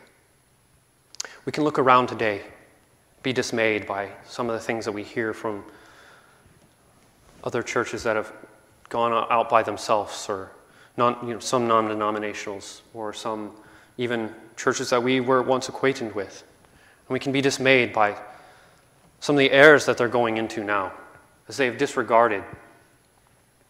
We 1.44 1.52
can 1.52 1.62
look 1.62 1.78
around 1.78 2.06
today, 2.06 2.40
be 3.22 3.32
dismayed 3.32 3.86
by 3.86 4.10
some 4.24 4.48
of 4.48 4.54
the 4.54 4.60
things 4.60 4.86
that 4.86 4.92
we 4.92 5.02
hear 5.02 5.34
from 5.34 5.62
other 7.44 7.62
churches 7.62 8.02
that 8.04 8.16
have 8.16 8.32
gone 8.88 9.12
out 9.12 9.50
by 9.50 9.62
themselves, 9.62 10.26
or 10.28 10.52
non, 10.96 11.18
you 11.26 11.34
know, 11.34 11.38
some 11.38 11.66
non 11.66 11.88
denominationals, 11.88 12.80
or 12.94 13.12
some 13.12 13.52
even 13.98 14.34
churches 14.56 14.88
that 14.88 15.02
we 15.02 15.20
were 15.20 15.42
once 15.42 15.68
acquainted 15.68 16.14
with. 16.14 16.44
And 17.08 17.12
we 17.12 17.18
can 17.18 17.32
be 17.32 17.42
dismayed 17.42 17.92
by 17.92 18.16
some 19.22 19.36
of 19.36 19.38
the 19.38 19.52
errors 19.52 19.86
that 19.86 19.96
they're 19.96 20.08
going 20.08 20.36
into 20.36 20.64
now, 20.64 20.92
as 21.46 21.56
they've 21.56 21.78
disregarded 21.78 22.42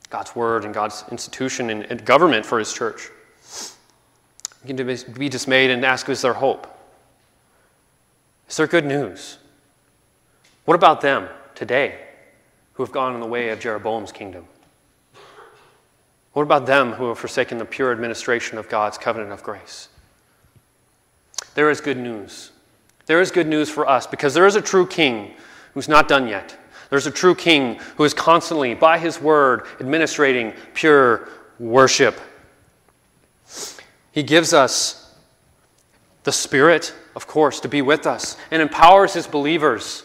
God's 0.09 0.35
word 0.35 0.65
and 0.65 0.73
God's 0.73 1.05
institution 1.11 1.69
and 1.69 2.05
government 2.07 2.47
for 2.47 2.59
His 2.59 2.73
church. 2.73 3.11
We 4.65 4.73
can 4.73 5.13
be 5.13 5.29
dismayed 5.29 5.71
and 5.71 5.85
ask, 5.85 6.09
is 6.09 6.23
there 6.23 6.33
hope? 6.33 6.67
Is 8.49 8.57
there 8.57 8.67
good 8.67 8.87
news? 8.87 9.37
What 10.65 10.75
about 10.75 11.03
them 11.03 11.29
today 11.55 11.99
who 12.73 12.83
have 12.83 12.93
gone 12.93 13.15
in 13.15 13.21
the 13.21 13.27
way 13.27 13.51
of 13.51 13.61
Jeroboam's 13.61 14.11
kingdom? 14.11 14.47
What 16.33 16.45
about 16.45 16.65
them 16.65 16.93
who 16.93 17.09
have 17.09 17.19
forsaken 17.19 17.59
the 17.59 17.67
pure 17.67 17.93
administration 17.93 18.57
of 18.57 18.71
God's 18.71 18.97
covenant 18.97 19.33
of 19.33 19.43
grace? 19.43 19.89
There 21.55 21.69
is 21.69 21.83
good 21.83 21.99
news. 21.99 22.52
There 23.13 23.21
is 23.21 23.31
good 23.31 23.47
news 23.47 23.69
for 23.69 23.87
us 23.87 24.07
because 24.07 24.33
there 24.33 24.47
is 24.47 24.57
a 24.57 24.63
true 24.63 24.87
king 24.87 25.35
who's 25.75 25.87
not 25.87 26.09
done 26.09 26.27
yet. 26.27 26.57
There's 26.89 27.07
a 27.07 27.11
true 27.11 27.35
king 27.35 27.79
who 27.97 28.05
is 28.05 28.15
constantly, 28.15 28.73
by 28.73 28.99
his 28.99 29.21
word, 29.21 29.67
administrating 29.81 30.55
pure 30.73 31.29
worship 31.59 32.19
he 34.13 34.23
gives 34.23 34.53
us 34.53 35.15
the 36.25 36.33
Spirit, 36.33 36.95
of 37.17 37.27
course, 37.27 37.61
to 37.61 37.69
be 37.69 37.83
with 37.83 38.07
us 38.07 38.37
and 38.51 38.63
empowers 38.63 39.15
His 39.15 39.27
believers 39.27 40.05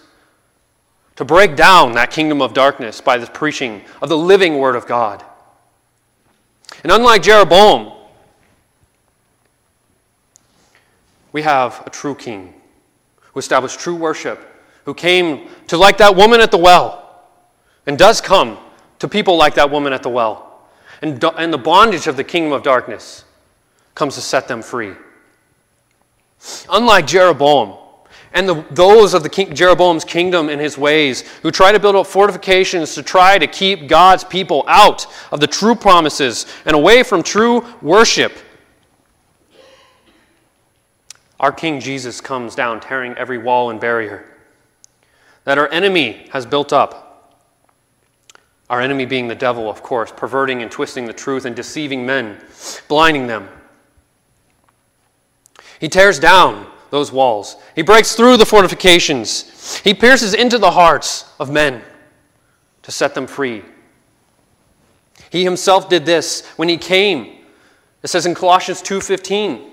to 1.17 1.25
break 1.25 1.55
down 1.55 1.91
that 1.93 2.09
kingdom 2.09 2.41
of 2.41 2.53
darkness 2.53 3.01
by 3.01 3.17
the 3.17 3.27
preaching 3.27 3.83
of 4.01 4.09
the 4.09 4.17
living 4.17 4.57
Word 4.57 4.75
of 4.75 4.87
God. 4.87 5.23
And 6.83 6.91
unlike 6.91 7.23
Jeroboam, 7.23 7.91
we 11.31 11.41
have 11.41 11.83
a 11.85 11.89
true 11.89 12.15
king 12.15 12.53
who 13.37 13.39
established 13.39 13.79
true 13.79 13.93
worship, 13.93 14.39
who 14.85 14.95
came 14.95 15.47
to, 15.67 15.77
like 15.77 15.99
that 15.99 16.15
woman 16.15 16.41
at 16.41 16.49
the 16.49 16.57
well, 16.57 17.21
and 17.85 17.95
does 17.95 18.19
come 18.19 18.57
to 18.97 19.07
people 19.07 19.37
like 19.37 19.53
that 19.53 19.69
woman 19.69 19.93
at 19.93 20.01
the 20.01 20.09
well. 20.09 20.63
And, 21.03 21.23
and 21.37 21.53
the 21.53 21.57
bondage 21.59 22.07
of 22.07 22.17
the 22.17 22.23
kingdom 22.23 22.51
of 22.51 22.63
darkness 22.63 23.25
comes 23.93 24.15
to 24.15 24.21
set 24.21 24.47
them 24.47 24.63
free. 24.63 24.93
Unlike 26.67 27.05
Jeroboam, 27.05 27.77
and 28.33 28.49
the, 28.49 28.65
those 28.71 29.13
of 29.13 29.21
the 29.21 29.29
king, 29.29 29.53
Jeroboam's 29.53 30.03
kingdom 30.03 30.49
and 30.49 30.59
his 30.59 30.75
ways 30.75 31.21
who 31.43 31.51
try 31.51 31.71
to 31.71 31.79
build 31.79 31.95
up 31.95 32.07
fortifications 32.07 32.95
to 32.95 33.03
try 33.03 33.37
to 33.37 33.45
keep 33.45 33.87
God's 33.87 34.23
people 34.23 34.63
out 34.67 35.05
of 35.31 35.41
the 35.41 35.47
true 35.47 35.75
promises 35.75 36.47
and 36.65 36.75
away 36.75 37.03
from 37.03 37.21
true 37.21 37.63
worship. 37.83 38.31
Our 41.39 41.51
King 41.51 41.79
Jesus 41.79 42.21
comes 42.21 42.55
down, 42.55 42.79
tearing 42.79 43.13
every 43.17 43.37
wall 43.37 43.69
and 43.69 43.79
barrier 43.79 44.25
that 45.43 45.57
our 45.57 45.69
enemy 45.69 46.27
has 46.31 46.45
built 46.45 46.73
up. 46.73 47.39
Our 48.69 48.81
enemy 48.81 49.05
being 49.05 49.29
the 49.29 49.35
devil, 49.35 49.69
of 49.69 49.81
course, 49.81 50.11
perverting 50.11 50.61
and 50.61 50.69
twisting 50.69 51.05
the 51.05 51.13
truth 51.13 51.45
and 51.45 51.55
deceiving 51.55 52.05
men, 52.05 52.37
blinding 52.89 53.27
them. 53.27 53.47
He 55.79 55.87
tears 55.87 56.19
down 56.19 56.67
those 56.89 57.13
walls. 57.13 57.55
He 57.75 57.81
breaks 57.81 58.13
through 58.13 58.37
the 58.37 58.45
fortifications. 58.45 59.77
He 59.77 59.93
pierces 59.93 60.33
into 60.33 60.57
the 60.57 60.71
hearts 60.71 61.31
of 61.39 61.49
men 61.49 61.81
to 62.81 62.91
set 62.91 63.15
them 63.15 63.27
free. 63.27 63.63
He 65.29 65.43
himself 65.43 65.87
did 65.87 66.05
this 66.05 66.45
when 66.57 66.67
he 66.67 66.77
came. 66.77 67.37
It 68.03 68.07
says 68.07 68.25
in 68.25 68.35
Colossians 68.35 68.81
2:15, 68.81 69.71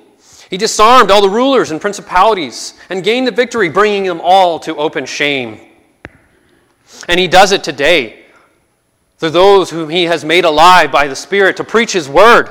he 0.55 0.59
disarmed 0.59 1.11
all 1.11 1.20
the 1.20 1.28
rulers 1.28 1.72
and 1.72 1.80
principalities 1.80 2.74
and 2.88 3.02
gained 3.02 3.26
the 3.26 3.32
victory, 3.32 3.68
bringing 3.68 4.05
them 4.05 4.20
all 4.22 4.61
to 4.61 4.76
open 4.76 5.05
shame. 5.05 5.59
And 7.09 7.18
he 7.18 7.26
does 7.26 7.50
it 7.50 7.64
today 7.64 8.26
through 9.18 9.30
those 9.30 9.70
whom 9.70 9.90
he 9.90 10.05
has 10.05 10.24
made 10.24 10.44
alive 10.44 10.92
by 10.92 11.09
the 11.09 11.16
Spirit 11.16 11.57
to 11.57 11.64
preach 11.64 11.92
his 11.92 12.09
word. 12.09 12.50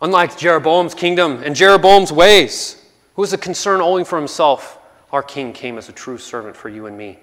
Unlike 0.00 0.38
Jeroboam's 0.38 0.94
kingdom 0.94 1.42
and 1.42 1.54
Jeroboam's 1.54 2.10
ways, 2.10 2.82
who 3.14 3.20
was 3.20 3.34
a 3.34 3.38
concern 3.38 3.82
only 3.82 4.04
for 4.04 4.16
himself, 4.16 4.78
our 5.12 5.22
king 5.22 5.52
came 5.52 5.76
as 5.76 5.90
a 5.90 5.92
true 5.92 6.16
servant 6.16 6.56
for 6.56 6.70
you 6.70 6.86
and 6.86 6.96
me. 6.96 7.18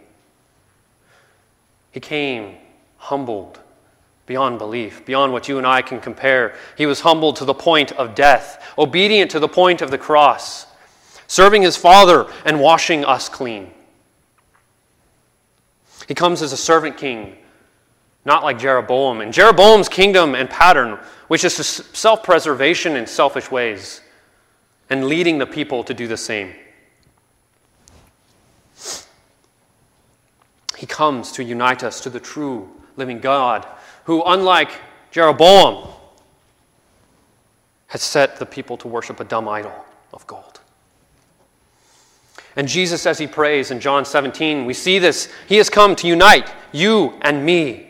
He 1.90 2.00
came 2.00 2.58
humbled 2.98 3.60
beyond 4.26 4.58
belief, 4.58 5.06
beyond 5.06 5.34
what 5.34 5.48
you 5.48 5.58
and 5.58 5.68
I 5.68 5.82
can 5.82 6.00
compare. 6.00 6.56
He 6.78 6.86
was 6.86 7.02
humbled 7.02 7.36
to 7.38 7.46
the 7.46 7.54
point 7.54 7.92
of 7.94 8.16
death, 8.16 8.74
obedient 8.78 9.32
to 9.32 9.40
the 9.40 9.48
point 9.48 9.82
of 9.82 9.92
the 9.92 9.98
cross, 9.98 10.66
serving 11.28 11.62
his 11.62 11.76
Father 11.78 12.28
and 12.46 12.60
washing 12.60 13.04
us 13.04 13.28
clean. 13.30 13.72
He 16.08 16.14
comes 16.14 16.42
as 16.42 16.54
a 16.54 16.58
servant 16.58 16.98
king, 16.98 17.38
not 18.26 18.44
like 18.44 18.60
Jeroboam. 18.60 19.22
And 19.22 19.34
Jeroboam's 19.34 19.90
kingdom 19.90 20.36
and 20.36 20.50
pattern, 20.50 21.00
which 21.28 21.44
is 21.44 21.54
self 21.56 22.24
preservation 22.24 22.96
in 22.96 23.08
selfish 23.08 23.52
ways, 23.52 24.02
and 24.90 25.06
leading 25.06 25.38
the 25.38 25.46
people 25.46 25.84
to 25.84 25.94
do 25.94 26.08
the 26.08 26.18
same. 26.18 26.54
He 30.78 30.86
comes 30.86 31.32
to 31.34 31.44
unite 31.44 31.84
us 31.84 32.02
to 32.02 32.10
the 32.10 32.20
true 32.20 32.70
living 32.98 33.20
God, 33.20 33.66
who, 34.06 34.24
unlike 34.26 34.72
Jeroboam, 35.12 35.88
has 37.88 38.02
set 38.02 38.38
the 38.38 38.46
people 38.46 38.78
to 38.78 38.88
worship 38.88 39.20
a 39.20 39.24
dumb 39.24 39.48
idol 39.48 39.74
of 40.12 40.26
gold. 40.26 40.60
And 42.56 42.68
Jesus, 42.68 43.06
as 43.06 43.18
he 43.18 43.28
prays 43.28 43.72
in 43.72 43.80
John 43.80 44.06
17, 44.06 44.66
we 44.66 44.74
see 44.74 45.00
this. 45.00 45.32
He 45.48 45.58
has 45.58 45.70
come 45.70 45.96
to 45.98 46.08
unite 46.08 46.52
you 46.72 47.18
and 47.22 47.46
me 47.46 47.90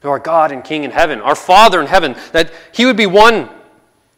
to 0.00 0.08
our 0.08 0.18
God 0.18 0.52
and 0.52 0.64
King 0.64 0.84
in 0.84 0.90
heaven, 0.90 1.20
our 1.20 1.34
Father 1.34 1.80
in 1.80 1.86
heaven, 1.86 2.16
that 2.32 2.50
he 2.72 2.86
would 2.86 2.96
be 2.96 3.06
one, 3.06 3.50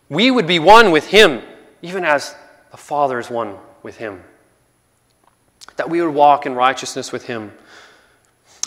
we 0.09 0.31
would 0.31 0.47
be 0.47 0.59
one 0.59 0.93
with 0.93 1.09
him, 1.09 1.43
even 1.83 2.05
as 2.05 2.35
the 2.71 2.77
Father 2.77 3.19
is 3.19 3.29
one 3.29 3.57
with 3.83 3.97
him. 3.97 4.23
That 5.77 5.91
we 5.91 6.01
would 6.03 6.15
walk 6.15 6.47
in 6.47 6.55
righteousness 6.55 7.11
with 7.11 7.27
him. 7.27 7.53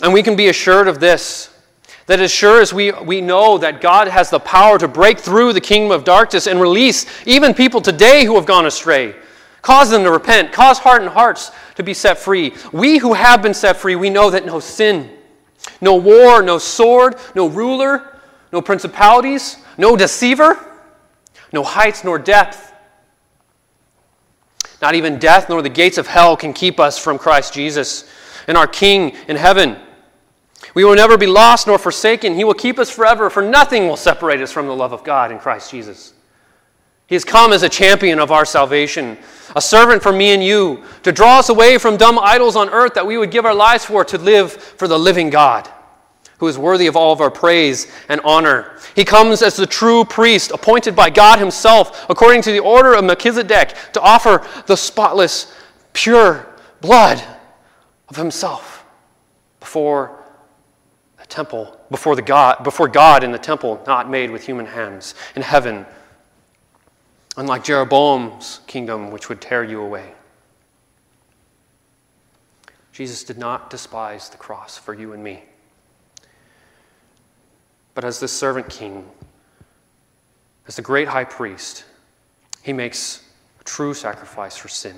And 0.02 0.12
we 0.12 0.22
can 0.22 0.36
be 0.36 0.48
assured 0.48 0.88
of 0.88 1.00
this 1.00 1.55
that 2.06 2.20
as 2.20 2.30
sure 2.30 2.60
as 2.60 2.72
we, 2.72 2.92
we 2.92 3.20
know 3.20 3.58
that 3.58 3.80
God 3.80 4.08
has 4.08 4.30
the 4.30 4.38
power 4.38 4.78
to 4.78 4.88
break 4.88 5.18
through 5.18 5.52
the 5.52 5.60
kingdom 5.60 5.90
of 5.90 6.04
darkness 6.04 6.46
and 6.46 6.60
release 6.60 7.06
even 7.26 7.52
people 7.52 7.80
today 7.80 8.24
who 8.24 8.36
have 8.36 8.46
gone 8.46 8.66
astray, 8.66 9.14
cause 9.60 9.90
them 9.90 10.04
to 10.04 10.10
repent, 10.10 10.52
cause 10.52 10.78
hardened 10.78 11.10
hearts 11.10 11.50
to 11.74 11.82
be 11.82 11.92
set 11.92 12.18
free. 12.18 12.54
We 12.72 12.98
who 12.98 13.12
have 13.12 13.42
been 13.42 13.54
set 13.54 13.76
free, 13.76 13.96
we 13.96 14.10
know 14.10 14.30
that 14.30 14.46
no 14.46 14.60
sin, 14.60 15.10
no 15.80 15.96
war, 15.96 16.42
no 16.42 16.58
sword, 16.58 17.16
no 17.34 17.48
ruler, 17.48 18.20
no 18.52 18.62
principalities, 18.62 19.56
no 19.76 19.96
deceiver, 19.96 20.64
no 21.52 21.64
heights 21.64 22.04
nor 22.04 22.18
depth. 22.18 22.72
Not 24.80 24.94
even 24.94 25.18
death 25.18 25.48
nor 25.48 25.62
the 25.62 25.68
gates 25.68 25.98
of 25.98 26.06
hell 26.06 26.36
can 26.36 26.52
keep 26.52 26.78
us 26.78 26.98
from 26.98 27.18
Christ 27.18 27.52
Jesus 27.52 28.08
and 28.46 28.56
our 28.56 28.66
King 28.66 29.16
in 29.26 29.36
heaven. 29.36 29.76
We 30.76 30.84
will 30.84 30.94
never 30.94 31.16
be 31.16 31.26
lost 31.26 31.66
nor 31.66 31.78
forsaken. 31.78 32.34
He 32.34 32.44
will 32.44 32.52
keep 32.52 32.78
us 32.78 32.90
forever, 32.90 33.30
for 33.30 33.42
nothing 33.42 33.88
will 33.88 33.96
separate 33.96 34.42
us 34.42 34.52
from 34.52 34.66
the 34.66 34.76
love 34.76 34.92
of 34.92 35.02
God 35.04 35.32
in 35.32 35.38
Christ 35.38 35.70
Jesus. 35.70 36.12
He 37.06 37.14
has 37.14 37.24
come 37.24 37.54
as 37.54 37.62
a 37.62 37.68
champion 37.70 38.18
of 38.18 38.30
our 38.30 38.44
salvation, 38.44 39.16
a 39.54 39.60
servant 39.62 40.02
for 40.02 40.12
me 40.12 40.34
and 40.34 40.44
you, 40.44 40.84
to 41.02 41.12
draw 41.12 41.38
us 41.38 41.48
away 41.48 41.78
from 41.78 41.96
dumb 41.96 42.18
idols 42.18 42.56
on 42.56 42.68
earth 42.68 42.92
that 42.92 43.06
we 43.06 43.16
would 43.16 43.30
give 43.30 43.46
our 43.46 43.54
lives 43.54 43.86
for, 43.86 44.04
to 44.04 44.18
live 44.18 44.52
for 44.52 44.86
the 44.86 44.98
living 44.98 45.30
God, 45.30 45.66
who 46.36 46.46
is 46.46 46.58
worthy 46.58 46.88
of 46.88 46.94
all 46.94 47.10
of 47.10 47.22
our 47.22 47.30
praise 47.30 47.90
and 48.10 48.20
honor. 48.22 48.78
He 48.94 49.04
comes 49.06 49.40
as 49.40 49.56
the 49.56 49.66
true 49.66 50.04
priest, 50.04 50.50
appointed 50.50 50.94
by 50.94 51.08
God 51.08 51.38
Himself, 51.38 52.04
according 52.10 52.42
to 52.42 52.52
the 52.52 52.60
order 52.60 52.92
of 52.92 53.02
Melchizedek, 53.02 53.74
to 53.94 54.00
offer 54.02 54.46
the 54.66 54.76
spotless, 54.76 55.56
pure 55.94 56.54
blood 56.82 57.24
of 58.10 58.16
Himself 58.16 58.84
before 59.58 60.15
temple, 61.28 61.78
before, 61.90 62.16
the 62.16 62.22
God, 62.22 62.62
before 62.64 62.88
God 62.88 63.24
in 63.24 63.32
the 63.32 63.38
temple, 63.38 63.82
not 63.86 64.08
made 64.08 64.30
with 64.30 64.44
human 64.44 64.66
hands, 64.66 65.14
in 65.34 65.42
heaven 65.42 65.86
unlike 67.36 67.64
Jeroboam's 67.64 68.60
kingdom, 68.66 69.10
which 69.10 69.28
would 69.28 69.40
tear 69.40 69.62
you 69.62 69.80
away. 69.80 70.12
Jesus 72.92 73.24
did 73.24 73.36
not 73.36 73.68
despise 73.68 74.30
the 74.30 74.38
cross 74.38 74.78
for 74.78 74.94
you 74.94 75.12
and 75.12 75.22
me. 75.22 75.42
But 77.94 78.04
as 78.04 78.20
the 78.20 78.28
servant 78.28 78.70
king, 78.70 79.04
as 80.66 80.76
the 80.76 80.82
great 80.82 81.08
high 81.08 81.24
priest, 81.24 81.84
he 82.62 82.72
makes 82.72 83.22
a 83.60 83.64
true 83.64 83.92
sacrifice 83.92 84.56
for 84.56 84.68
sin. 84.68 84.96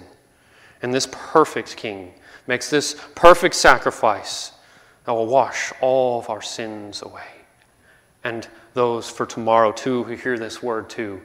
And 0.80 0.94
this 0.94 1.08
perfect 1.10 1.76
king 1.76 2.14
makes 2.46 2.70
this 2.70 2.96
perfect 3.16 3.56
sacrifice 3.56 4.52
that 5.08 5.14
will 5.14 5.26
wash 5.26 5.72
all 5.80 6.18
of 6.18 6.28
our 6.28 6.42
sins 6.42 7.00
away. 7.00 7.30
And 8.24 8.46
those 8.74 9.08
for 9.08 9.24
tomorrow, 9.24 9.72
too, 9.72 10.04
who 10.04 10.14
hear 10.14 10.38
this 10.38 10.62
word, 10.62 10.90
too, 10.90 11.22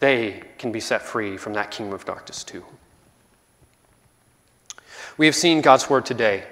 they 0.00 0.42
can 0.58 0.70
be 0.70 0.80
set 0.80 1.00
free 1.00 1.38
from 1.38 1.54
that 1.54 1.70
kingdom 1.70 1.94
of 1.94 2.04
darkness 2.04 2.44
too. 2.44 2.62
We 5.16 5.24
have 5.24 5.34
seen 5.34 5.62
God's 5.62 5.88
word 5.88 6.04
today 6.04 6.44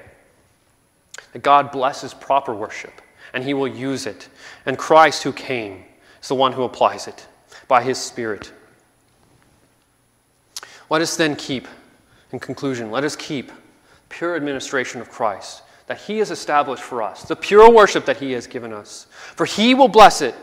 that 1.35 1.43
God 1.43 1.70
blesses 1.70 2.14
proper 2.14 2.55
worship 2.55 3.03
and 3.35 3.45
he 3.45 3.53
will 3.53 3.68
use 3.68 4.07
it. 4.07 4.31
And 4.64 4.78
Christ, 4.78 5.22
who 5.22 5.35
came, 5.35 5.85
is 6.22 6.28
the 6.28 6.35
one 6.35 6.55
who 6.55 6.62
applies 6.62 7.07
it 7.07 7.26
by 7.68 7.83
his 7.83 7.99
Spirit. 7.99 8.55
Let 10.89 11.03
us 11.03 11.14
then 11.14 11.37
keep, 11.37 11.68
in 12.33 12.41
conclusion, 12.41 12.91
let 12.91 13.05
us 13.05 13.16
keep 13.16 13.53
pure 14.09 14.35
administration 14.35 15.03
of 15.03 15.11
Christ 15.11 15.64
that 15.91 15.99
he 16.03 16.18
has 16.18 16.30
established 16.30 16.84
for 16.84 17.03
us, 17.03 17.24
the 17.24 17.34
pure 17.34 17.68
worship 17.68 18.05
that 18.05 18.18
he 18.18 18.30
has 18.30 18.47
given 18.47 18.72
us. 18.72 19.09
For 19.34 19.45
he 19.45 19.74
will 19.74 19.88
bless 19.88 20.22
it 20.22 20.36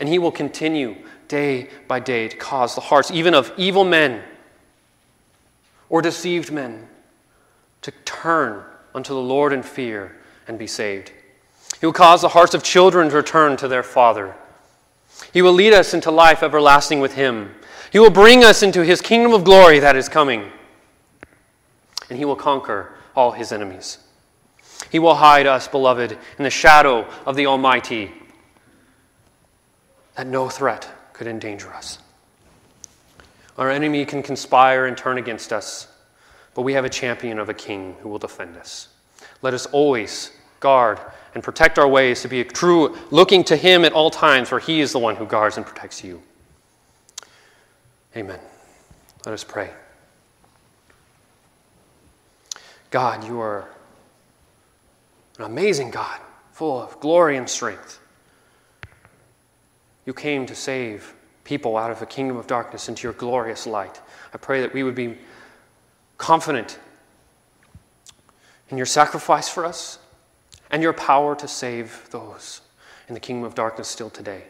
and 0.00 0.08
he 0.08 0.18
will 0.18 0.32
continue 0.32 0.96
day 1.28 1.68
by 1.86 2.00
day 2.00 2.26
to 2.26 2.36
cause 2.36 2.74
the 2.74 2.80
hearts 2.80 3.08
even 3.12 3.32
of 3.32 3.52
evil 3.56 3.84
men 3.84 4.24
or 5.88 6.02
deceived 6.02 6.50
men 6.50 6.88
to 7.82 7.92
turn 8.04 8.64
unto 8.92 9.14
the 9.14 9.20
Lord 9.20 9.52
in 9.52 9.62
fear 9.62 10.16
and 10.48 10.58
be 10.58 10.66
saved. 10.66 11.12
He 11.78 11.86
will 11.86 11.92
cause 11.92 12.20
the 12.20 12.30
hearts 12.30 12.52
of 12.52 12.64
children 12.64 13.08
to 13.08 13.14
return 13.14 13.56
to 13.58 13.68
their 13.68 13.84
Father. 13.84 14.34
He 15.32 15.42
will 15.42 15.52
lead 15.52 15.74
us 15.74 15.94
into 15.94 16.10
life 16.10 16.42
everlasting 16.42 16.98
with 16.98 17.14
Him. 17.14 17.54
He 17.92 18.00
will 18.00 18.10
bring 18.10 18.42
us 18.42 18.64
into 18.64 18.82
His 18.82 19.00
kingdom 19.00 19.32
of 19.32 19.44
glory 19.44 19.78
that 19.78 19.94
is 19.94 20.08
coming. 20.08 20.50
and 22.10 22.18
he 22.18 22.24
will 22.24 22.34
conquer 22.34 22.96
all 23.14 23.30
his 23.30 23.52
enemies. 23.52 23.98
He 24.90 24.98
will 24.98 25.14
hide 25.14 25.46
us, 25.46 25.68
beloved, 25.68 26.12
in 26.12 26.44
the 26.44 26.50
shadow 26.50 27.06
of 27.24 27.36
the 27.36 27.46
Almighty, 27.46 28.12
that 30.16 30.26
no 30.26 30.48
threat 30.48 30.88
could 31.12 31.26
endanger 31.26 31.72
us. 31.72 31.98
Our 33.58 33.70
enemy 33.70 34.04
can 34.04 34.22
conspire 34.22 34.86
and 34.86 34.96
turn 34.96 35.18
against 35.18 35.52
us, 35.52 35.88
but 36.54 36.62
we 36.62 36.72
have 36.72 36.84
a 36.84 36.90
champion 36.90 37.38
of 37.38 37.48
a 37.48 37.54
king 37.54 37.96
who 38.00 38.08
will 38.08 38.18
defend 38.18 38.56
us. 38.56 38.88
Let 39.40 39.54
us 39.54 39.66
always 39.66 40.32
guard 40.60 40.98
and 41.34 41.42
protect 41.42 41.78
our 41.78 41.88
ways 41.88 42.22
to 42.22 42.28
be 42.28 42.44
true, 42.44 42.96
looking 43.10 43.44
to 43.44 43.56
him 43.56 43.84
at 43.84 43.92
all 43.92 44.10
times, 44.10 44.48
for 44.48 44.58
he 44.58 44.80
is 44.80 44.92
the 44.92 44.98
one 44.98 45.16
who 45.16 45.26
guards 45.26 45.56
and 45.56 45.66
protects 45.66 46.04
you. 46.04 46.22
Amen. 48.16 48.38
Let 49.24 49.32
us 49.32 49.44
pray. 49.44 49.70
God, 52.90 53.24
you 53.24 53.40
are 53.40 53.68
an 55.42 55.50
amazing 55.50 55.90
God, 55.90 56.20
full 56.52 56.80
of 56.80 57.00
glory 57.00 57.36
and 57.36 57.48
strength. 57.48 57.98
You 60.06 60.14
came 60.14 60.46
to 60.46 60.54
save 60.54 61.14
people 61.42 61.76
out 61.76 61.90
of 61.90 61.98
the 61.98 62.06
kingdom 62.06 62.36
of 62.36 62.46
darkness 62.46 62.88
into 62.88 63.02
your 63.02 63.12
glorious 63.12 63.66
light. 63.66 64.00
I 64.32 64.38
pray 64.38 64.60
that 64.60 64.72
we 64.72 64.84
would 64.84 64.94
be 64.94 65.18
confident 66.16 66.78
in 68.68 68.76
your 68.76 68.86
sacrifice 68.86 69.48
for 69.48 69.64
us 69.64 69.98
and 70.70 70.80
your 70.80 70.92
power 70.92 71.34
to 71.34 71.48
save 71.48 72.08
those 72.10 72.60
in 73.08 73.14
the 73.14 73.20
kingdom 73.20 73.44
of 73.44 73.56
darkness 73.56 73.88
still 73.88 74.10
today. 74.10 74.44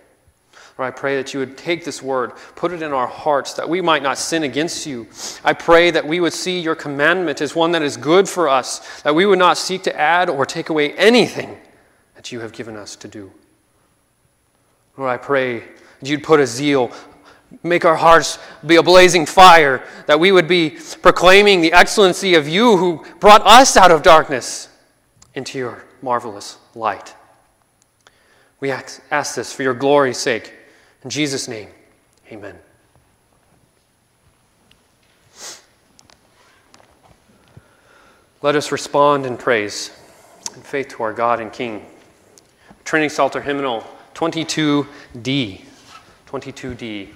Lord, 0.79 0.93
I 0.93 0.97
pray 0.97 1.17
that 1.17 1.35
you 1.35 1.41
would 1.41 1.59
take 1.59 1.85
this 1.85 2.03
word, 2.03 2.33
put 2.57 2.73
it 2.73 2.81
in 2.81 2.93
our 2.93 3.07
hearts, 3.07 3.53
that 3.55 3.69
we 3.69 3.83
might 3.83 4.03
not 4.03 4.17
sin 4.17 4.43
against 4.43 4.87
you. 4.87 5.07
I 5.45 5.53
pray 5.53 5.91
that 5.91 6.07
we 6.07 6.19
would 6.19 6.33
see 6.33 6.61
your 6.61 6.75
commandment 6.75 7.43
as 7.43 7.55
one 7.55 7.73
that 7.73 7.83
is 7.83 7.99
good 7.99 8.27
for 8.27 8.49
us, 8.49 9.03
that 9.03 9.15
we 9.15 9.27
would 9.27 9.39
not 9.39 9.59
seek 9.59 9.83
to 9.83 9.95
add 9.99 10.31
or 10.31 10.47
take 10.47 10.71
away 10.71 10.95
anything 10.95 11.59
that 12.15 12.33
you 12.33 12.41
have 12.41 12.53
given 12.53 12.75
us 12.77 12.97
to 12.97 13.09
do. 13.09 13.31
Lord, 14.97 15.11
I 15.11 15.19
pray 15.19 15.59
that 15.59 16.09
you'd 16.09 16.25
put 16.25 16.41
a 16.41 16.47
zeal, 16.47 16.91
make 17.63 17.85
our 17.85 17.97
hearts 17.97 18.39
be 18.65 18.77
a 18.77 18.83
blazing 18.83 19.27
fire, 19.27 19.87
that 20.07 20.19
we 20.19 20.33
would 20.33 20.49
be 20.49 20.79
proclaiming 21.03 21.61
the 21.61 21.75
excellency 21.75 22.35
of 22.35 22.49
you 22.49 22.79
who 22.79 23.05
brought 23.21 23.47
us 23.47 23.77
out 23.77 23.91
of 23.91 24.03
darkness 24.03 24.69
into 25.35 25.59
your 25.59 25.85
marvelous 26.01 26.57
light. 26.75 27.15
We 28.59 28.71
ask 28.71 29.35
this 29.35 29.53
for 29.53 29.63
your 29.63 29.75
glory's 29.75 30.17
sake. 30.19 30.55
In 31.05 31.11
Jesus' 31.11 31.49
name, 31.49 31.69
amen. 32.31 32.57
Let 38.41 38.57
us 38.57 38.73
respond 38.73 39.27
in 39.27 39.37
praise 39.37 39.91
and 40.55 40.65
faith 40.65 40.89
to 40.89 41.03
our 41.03 41.13
God 41.13 41.41
and 41.41 41.53
King. 41.53 41.87
Trinity 42.85 43.09
Psalter 43.09 43.41
Hymnal 43.41 43.85
22D. 44.15 45.63
22D. 46.27 47.09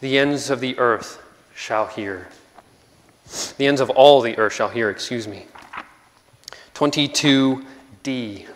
The 0.00 0.18
ends 0.18 0.50
of 0.50 0.60
the 0.60 0.78
earth 0.78 1.22
shall 1.54 1.86
hear. 1.86 2.28
The 3.56 3.66
ends 3.66 3.80
of 3.80 3.90
all 3.90 4.20
the 4.20 4.38
earth 4.38 4.52
shall 4.52 4.68
hear, 4.68 4.90
excuse 4.90 5.26
me. 5.26 5.46
22D. 6.74 8.46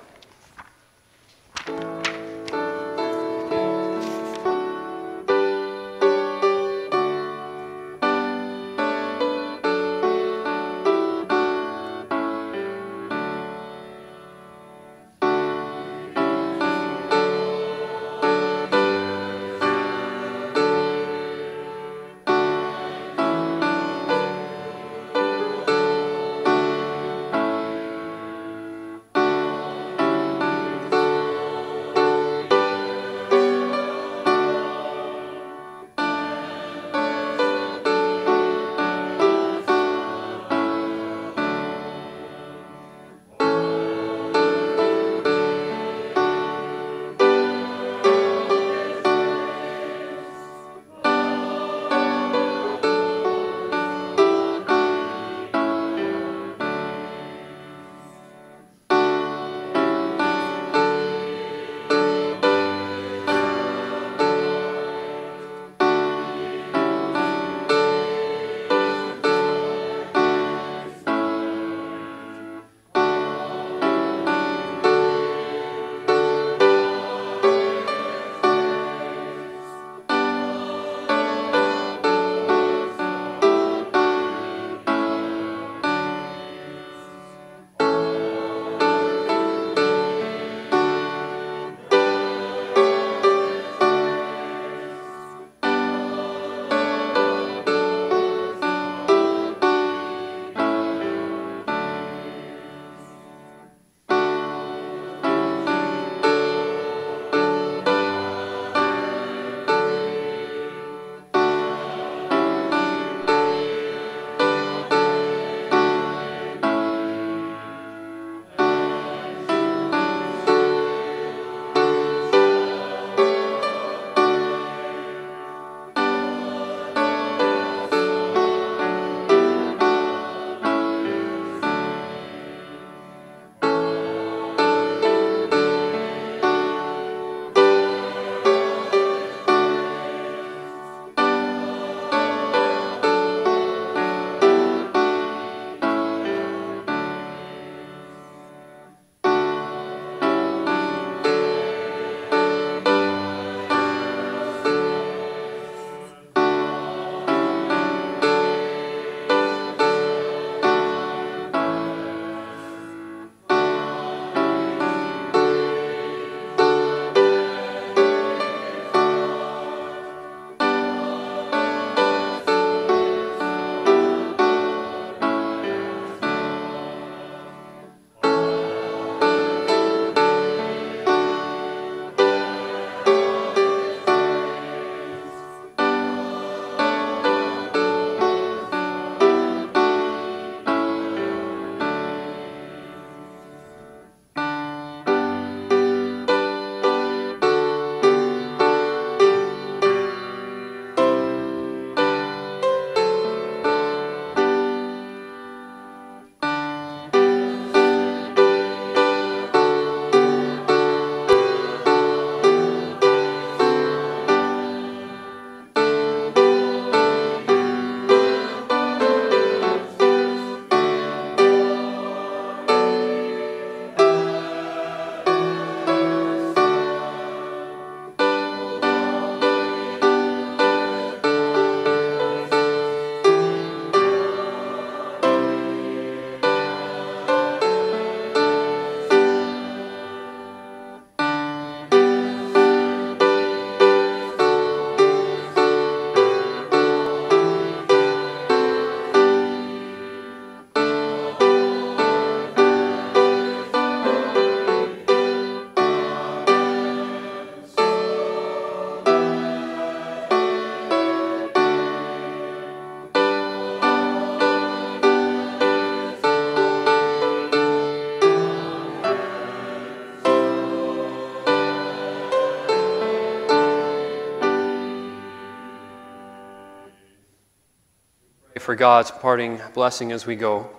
For 278.62 278.74
God's 278.74 279.10
parting 279.10 279.60
blessing 279.74 280.12
as 280.12 280.26
we 280.26 280.36
go. 280.36 280.70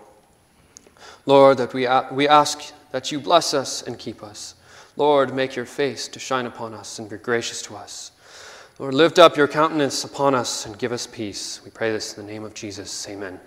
Lord, 1.25 1.57
that 1.57 1.73
we, 1.73 1.87
we 2.11 2.27
ask 2.27 2.73
that 2.91 3.11
you 3.11 3.19
bless 3.19 3.53
us 3.53 3.83
and 3.83 3.99
keep 3.99 4.23
us. 4.23 4.55
Lord, 4.95 5.33
make 5.33 5.55
your 5.55 5.65
face 5.65 6.07
to 6.09 6.19
shine 6.19 6.45
upon 6.45 6.73
us 6.73 6.99
and 6.99 7.09
be 7.09 7.17
gracious 7.17 7.61
to 7.63 7.75
us. 7.75 8.11
Lord, 8.79 8.93
lift 8.93 9.19
up 9.19 9.37
your 9.37 9.47
countenance 9.47 10.03
upon 10.03 10.35
us 10.35 10.65
and 10.65 10.77
give 10.77 10.91
us 10.91 11.07
peace. 11.07 11.61
We 11.63 11.71
pray 11.71 11.91
this 11.91 12.17
in 12.17 12.25
the 12.25 12.31
name 12.31 12.43
of 12.43 12.53
Jesus. 12.53 13.07
Amen. 13.07 13.39